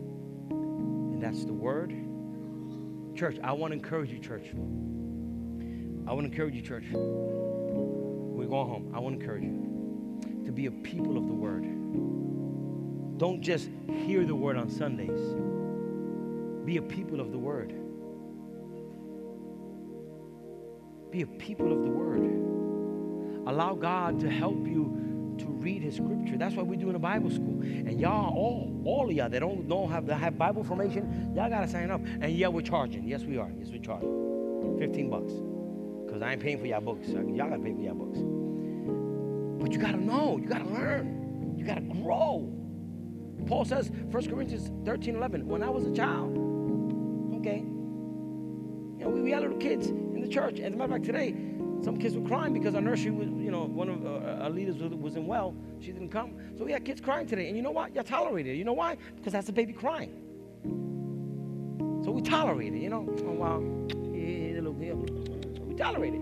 And 0.50 1.20
that's 1.20 1.44
the 1.44 1.54
word. 1.54 1.92
Church, 3.20 3.36
I 3.44 3.52
want 3.52 3.72
to 3.72 3.76
encourage 3.76 4.10
you, 4.10 4.18
church. 4.18 4.46
I 4.54 6.14
want 6.14 6.20
to 6.20 6.32
encourage 6.32 6.54
you, 6.54 6.62
church. 6.62 6.84
We're 6.90 8.46
going 8.46 8.66
home. 8.66 8.92
I 8.94 8.98
want 8.98 9.18
to 9.18 9.20
encourage 9.20 9.42
you 9.42 10.42
to 10.46 10.50
be 10.50 10.64
a 10.64 10.70
people 10.70 11.18
of 11.18 11.26
the 11.26 11.34
word. 11.34 11.64
Don't 13.18 13.42
just 13.42 13.68
hear 14.06 14.24
the 14.24 14.34
word 14.34 14.56
on 14.56 14.70
Sundays. 14.70 15.20
Be 16.64 16.78
a 16.78 16.82
people 16.82 17.20
of 17.20 17.30
the 17.30 17.36
word. 17.36 17.74
Be 21.10 21.20
a 21.20 21.26
people 21.26 21.72
of 21.74 21.82
the 21.82 21.90
word. 21.90 22.22
Allow 23.46 23.74
God 23.74 24.18
to 24.20 24.30
help 24.30 24.66
you 24.66 25.36
to 25.40 25.44
read 25.44 25.82
his 25.82 25.96
scripture. 25.96 26.38
That's 26.38 26.54
why 26.54 26.62
we're 26.62 26.80
doing 26.80 26.94
a 26.94 26.98
Bible 26.98 27.28
school. 27.28 27.39
And 28.00 28.08
y'all, 28.08 28.34
all, 28.34 28.82
all 28.86 29.10
of 29.10 29.14
y'all 29.14 29.28
that 29.28 29.40
don't, 29.40 29.68
don't 29.68 29.90
have, 29.90 30.06
that 30.06 30.14
have 30.14 30.38
Bible 30.38 30.64
formation, 30.64 31.34
y'all 31.36 31.50
got 31.50 31.60
to 31.60 31.68
sign 31.68 31.90
up. 31.90 32.00
And 32.22 32.32
yeah, 32.32 32.48
we're 32.48 32.62
charging. 32.62 33.06
Yes, 33.06 33.24
we 33.24 33.36
are. 33.36 33.50
Yes, 33.58 33.68
we're 33.70 33.82
charging. 33.82 34.78
15 34.78 35.10
bucks. 35.10 35.32
because 36.06 36.22
I 36.22 36.32
ain't 36.32 36.40
paying 36.40 36.58
for 36.58 36.64
y'all 36.64 36.80
books. 36.80 37.08
Y'all 37.08 37.50
got 37.50 37.56
to 37.56 37.62
pay 37.62 37.74
for 37.74 37.80
y'all 37.80 37.94
books. 37.94 38.18
But 39.62 39.72
you 39.72 39.78
got 39.78 39.90
to 39.90 40.02
know, 40.02 40.38
you 40.38 40.48
got 40.48 40.64
to 40.64 40.70
learn, 40.70 41.56
you 41.58 41.66
got 41.66 41.74
to 41.74 41.82
grow. 41.82 42.50
Paul 43.46 43.66
says, 43.66 43.90
1 43.90 44.30
Corinthians 44.30 44.70
13 44.86 45.16
11, 45.16 45.46
when 45.46 45.62
I 45.62 45.68
was 45.68 45.84
a 45.84 45.92
child, 45.92 46.30
okay, 47.36 47.58
you 47.58 49.04
know, 49.04 49.10
we, 49.10 49.20
we 49.20 49.30
had 49.30 49.42
little 49.42 49.58
kids 49.58 49.88
in 49.88 50.22
the 50.22 50.28
church. 50.28 50.58
As 50.58 50.72
a 50.72 50.76
matter 50.76 50.84
of 50.84 50.90
fact, 50.92 51.04
today, 51.04 51.32
some 51.82 51.98
kids 51.98 52.16
were 52.16 52.26
crying 52.26 52.54
because 52.54 52.74
our 52.74 52.80
nursery 52.80 53.10
was, 53.10 53.28
you 53.28 53.50
know, 53.50 53.64
one 53.64 53.90
of 53.90 54.06
uh, 54.06 54.42
our 54.42 54.50
leaders 54.50 54.76
wasn't 54.76 55.26
well. 55.26 55.54
She 55.80 55.92
didn't 55.92 56.10
come. 56.10 56.34
So 56.60 56.66
we 56.66 56.72
had 56.72 56.84
kids 56.84 57.00
crying 57.00 57.26
today. 57.26 57.48
And 57.48 57.56
you 57.56 57.62
know 57.62 57.70
what? 57.70 57.96
You 57.96 58.02
tolerate 58.02 58.46
it. 58.46 58.54
You 58.54 58.64
know 58.64 58.74
why? 58.74 58.98
Because 59.16 59.32
that's 59.32 59.48
a 59.48 59.52
baby 59.52 59.72
crying. 59.72 60.12
So 62.04 62.10
we 62.10 62.20
tolerate 62.20 62.74
it, 62.74 62.82
you 62.82 62.90
know. 62.90 63.08
Oh, 63.24 63.32
wow. 63.32 63.60
We 63.60 65.74
tolerate 65.74 66.12
it. 66.12 66.20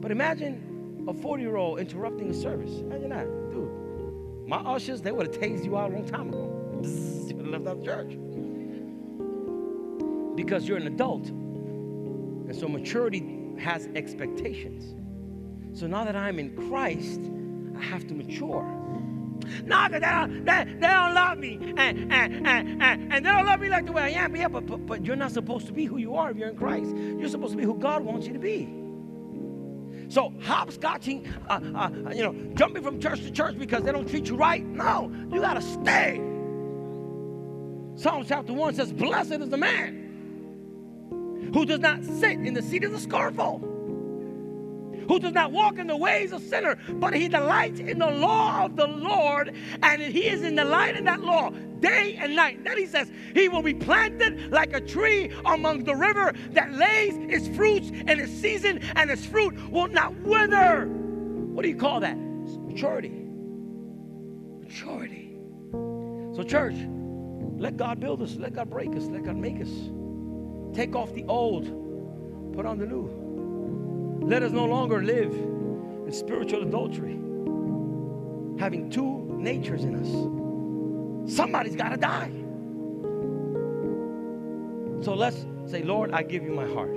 But 0.00 0.10
imagine 0.10 1.04
a 1.06 1.14
40 1.14 1.42
year 1.44 1.54
old 1.54 1.78
interrupting 1.78 2.28
a 2.28 2.34
service. 2.34 2.80
Imagine 2.80 3.10
that. 3.10 3.26
Dude, 3.52 4.48
my 4.48 4.56
ushers, 4.56 5.00
they 5.00 5.12
would 5.12 5.28
have 5.28 5.36
tased 5.36 5.64
you 5.64 5.78
out 5.78 5.92
a 5.92 5.94
long 5.94 6.06
time 6.06 6.30
ago. 6.30 6.80
you 7.28 7.36
would 7.36 7.54
have 7.54 7.62
left 7.62 7.68
out 7.68 7.78
the 7.78 7.84
church. 7.84 8.18
Because 10.34 10.66
you're 10.66 10.78
an 10.78 10.88
adult. 10.88 11.28
And 11.28 12.56
so 12.56 12.66
maturity 12.66 13.52
has 13.60 13.86
expectations. 13.94 14.92
So 15.78 15.86
now 15.86 16.04
that 16.04 16.16
I'm 16.16 16.40
in 16.40 16.56
Christ, 16.68 17.20
I 17.78 17.80
have 17.80 18.08
to 18.08 18.14
mature. 18.14 18.80
No, 19.64 19.88
they 19.90 20.00
don't, 20.00 20.44
they, 20.44 20.64
they 20.64 20.86
don't 20.86 21.14
love 21.14 21.38
me. 21.38 21.74
And, 21.76 22.12
and, 22.12 22.46
and, 22.46 22.82
and, 22.82 23.12
and 23.12 23.26
they 23.26 23.30
don't 23.30 23.46
love 23.46 23.60
me 23.60 23.68
like 23.68 23.86
the 23.86 23.92
way 23.92 24.02
I 24.02 24.24
am. 24.24 24.34
Yeah, 24.36 24.48
but, 24.48 24.66
but, 24.66 24.86
but 24.86 25.04
you're 25.04 25.16
not 25.16 25.32
supposed 25.32 25.66
to 25.66 25.72
be 25.72 25.84
who 25.84 25.98
you 25.98 26.14
are 26.14 26.30
if 26.30 26.36
you're 26.36 26.48
in 26.48 26.56
Christ. 26.56 26.94
You're 26.96 27.28
supposed 27.28 27.52
to 27.52 27.58
be 27.58 27.64
who 27.64 27.78
God 27.78 28.02
wants 28.02 28.26
you 28.26 28.32
to 28.32 28.38
be. 28.38 28.64
So 30.08 30.30
hopscotching, 30.30 31.26
uh, 31.48 31.60
uh, 31.76 32.10
you 32.14 32.22
know, 32.22 32.54
jumping 32.54 32.82
from 32.82 33.00
church 33.00 33.20
to 33.20 33.30
church 33.30 33.58
because 33.58 33.82
they 33.82 33.92
don't 33.92 34.08
treat 34.08 34.28
you 34.28 34.36
right. 34.36 34.64
No, 34.64 35.10
you 35.32 35.40
got 35.40 35.54
to 35.54 35.62
stay. 35.62 36.16
Psalm 37.96 38.24
chapter 38.26 38.52
1 38.52 38.74
says, 38.74 38.92
Blessed 38.92 39.32
is 39.32 39.48
the 39.48 39.56
man 39.56 41.50
who 41.54 41.64
does 41.64 41.80
not 41.80 42.04
sit 42.04 42.38
in 42.40 42.54
the 42.54 42.62
seat 42.62 42.84
of 42.84 42.92
the 42.92 42.98
scornful, 42.98 43.62
who 45.08 45.18
does 45.18 45.32
not 45.32 45.52
walk 45.52 45.78
in 45.78 45.86
the 45.86 45.96
ways 45.96 46.32
of 46.32 46.42
sinner, 46.42 46.76
but 46.94 47.14
he 47.14 47.28
delights 47.28 47.80
in 47.80 47.98
the 47.98 48.10
law 48.10 48.64
of 48.64 48.76
the 48.76 48.86
Lord, 48.86 49.54
and 49.82 50.02
he 50.02 50.26
is 50.26 50.42
in 50.42 50.54
the 50.54 50.64
light 50.64 50.96
of 50.96 51.04
that 51.04 51.20
law 51.20 51.50
day 51.80 52.16
and 52.18 52.34
night. 52.34 52.64
Then 52.64 52.78
he 52.78 52.86
says, 52.86 53.10
He 53.34 53.48
will 53.48 53.62
be 53.62 53.74
planted 53.74 54.50
like 54.50 54.72
a 54.72 54.80
tree 54.80 55.30
among 55.44 55.84
the 55.84 55.94
river 55.94 56.32
that 56.50 56.72
lays 56.72 57.14
its 57.28 57.54
fruits 57.54 57.90
in 57.90 58.08
its 58.20 58.32
season, 58.32 58.80
and 58.96 59.10
its 59.10 59.24
fruit 59.24 59.54
will 59.70 59.88
not 59.88 60.14
wither. 60.20 60.86
What 60.86 61.62
do 61.62 61.68
you 61.68 61.76
call 61.76 62.00
that? 62.00 62.16
It's 62.44 62.56
maturity. 62.56 63.12
Maturity. 64.60 65.36
So, 66.34 66.42
church, 66.42 66.74
let 67.58 67.76
God 67.76 68.00
build 68.00 68.22
us, 68.22 68.34
let 68.36 68.54
God 68.54 68.70
break 68.70 68.96
us, 68.96 69.04
let 69.04 69.24
God 69.24 69.36
make 69.36 69.60
us. 69.60 69.70
Take 70.74 70.96
off 70.96 71.14
the 71.14 71.24
old, 71.28 71.64
put 72.54 72.66
on 72.66 72.78
the 72.78 72.86
new. 72.86 73.23
Let 74.26 74.42
us 74.42 74.52
no 74.52 74.64
longer 74.64 75.02
live 75.02 75.32
in 75.32 76.10
spiritual 76.10 76.62
adultery, 76.62 77.18
having 78.58 78.88
two 78.90 79.36
natures 79.38 79.84
in 79.84 79.94
us. 79.96 81.34
Somebody's 81.36 81.76
got 81.76 81.90
to 81.90 81.98
die. 81.98 82.30
So 85.04 85.12
let's 85.12 85.44
say, 85.66 85.82
Lord, 85.82 86.12
I 86.12 86.22
give 86.22 86.42
you 86.42 86.52
my 86.52 86.64
heart. 86.64 86.94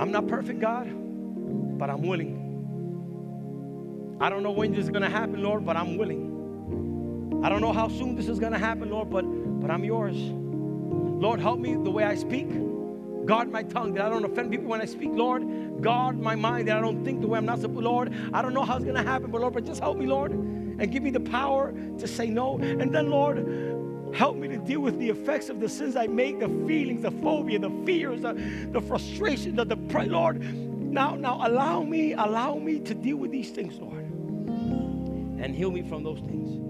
I'm 0.00 0.10
not 0.10 0.26
perfect, 0.26 0.58
God, 0.58 0.88
but 1.78 1.90
I'm 1.90 2.02
willing. 2.02 2.42
I 4.20 4.28
don't 4.28 4.42
know 4.42 4.50
when 4.50 4.72
this 4.72 4.84
is 4.84 4.90
going 4.90 5.02
to 5.02 5.10
happen, 5.10 5.44
Lord, 5.44 5.64
but 5.64 5.76
I'm 5.76 5.96
willing. 5.96 7.42
I 7.44 7.48
don't 7.48 7.60
know 7.60 7.72
how 7.72 7.86
soon 7.86 8.16
this 8.16 8.28
is 8.28 8.40
going 8.40 8.52
to 8.52 8.58
happen, 8.58 8.90
Lord, 8.90 9.10
but, 9.10 9.22
but 9.22 9.70
I'm 9.70 9.84
yours. 9.84 10.16
Lord, 10.16 11.38
help 11.38 11.60
me 11.60 11.74
the 11.74 11.90
way 11.90 12.02
I 12.02 12.16
speak. 12.16 12.48
Guard 13.26 13.50
my 13.50 13.64
tongue 13.64 13.92
that 13.94 14.06
I 14.06 14.08
don't 14.08 14.24
offend 14.24 14.52
people 14.52 14.66
when 14.66 14.80
I 14.80 14.84
speak, 14.84 15.10
Lord. 15.12 15.82
Guard 15.82 16.20
my 16.20 16.36
mind 16.36 16.68
that 16.68 16.76
I 16.76 16.80
don't 16.80 17.04
think 17.04 17.20
the 17.20 17.26
way 17.26 17.38
I'm 17.38 17.44
not 17.44 17.60
supposed 17.60 17.82
Lord. 17.82 18.14
I 18.32 18.40
don't 18.40 18.54
know 18.54 18.62
how 18.62 18.76
it's 18.76 18.84
going 18.84 18.96
to 18.96 19.02
happen, 19.02 19.30
but 19.32 19.40
Lord, 19.40 19.54
but 19.54 19.64
just 19.64 19.80
help 19.80 19.98
me, 19.98 20.06
Lord, 20.06 20.30
and 20.30 20.92
give 20.92 21.02
me 21.02 21.10
the 21.10 21.20
power 21.20 21.72
to 21.98 22.06
say 22.06 22.28
no. 22.28 22.58
And 22.58 22.94
then, 22.94 23.10
Lord, 23.10 23.38
help 24.14 24.36
me 24.36 24.46
to 24.48 24.58
deal 24.58 24.80
with 24.80 24.98
the 24.98 25.10
effects 25.10 25.48
of 25.48 25.58
the 25.58 25.68
sins 25.68 25.96
I 25.96 26.06
make, 26.06 26.38
the 26.38 26.48
feelings, 26.66 27.02
the 27.02 27.10
phobia, 27.10 27.58
the 27.58 27.70
fears, 27.84 28.22
the, 28.22 28.34
the 28.70 28.80
frustration, 28.80 29.56
the 29.56 29.64
depression. 29.64 30.12
Lord, 30.12 30.40
now, 30.40 31.16
now 31.16 31.46
allow 31.46 31.82
me, 31.82 32.12
allow 32.12 32.54
me 32.54 32.78
to 32.80 32.94
deal 32.94 33.16
with 33.16 33.32
these 33.32 33.50
things, 33.50 33.76
Lord, 33.78 34.04
and 34.04 35.54
heal 35.54 35.70
me 35.70 35.82
from 35.82 36.04
those 36.04 36.20
things. 36.20 36.65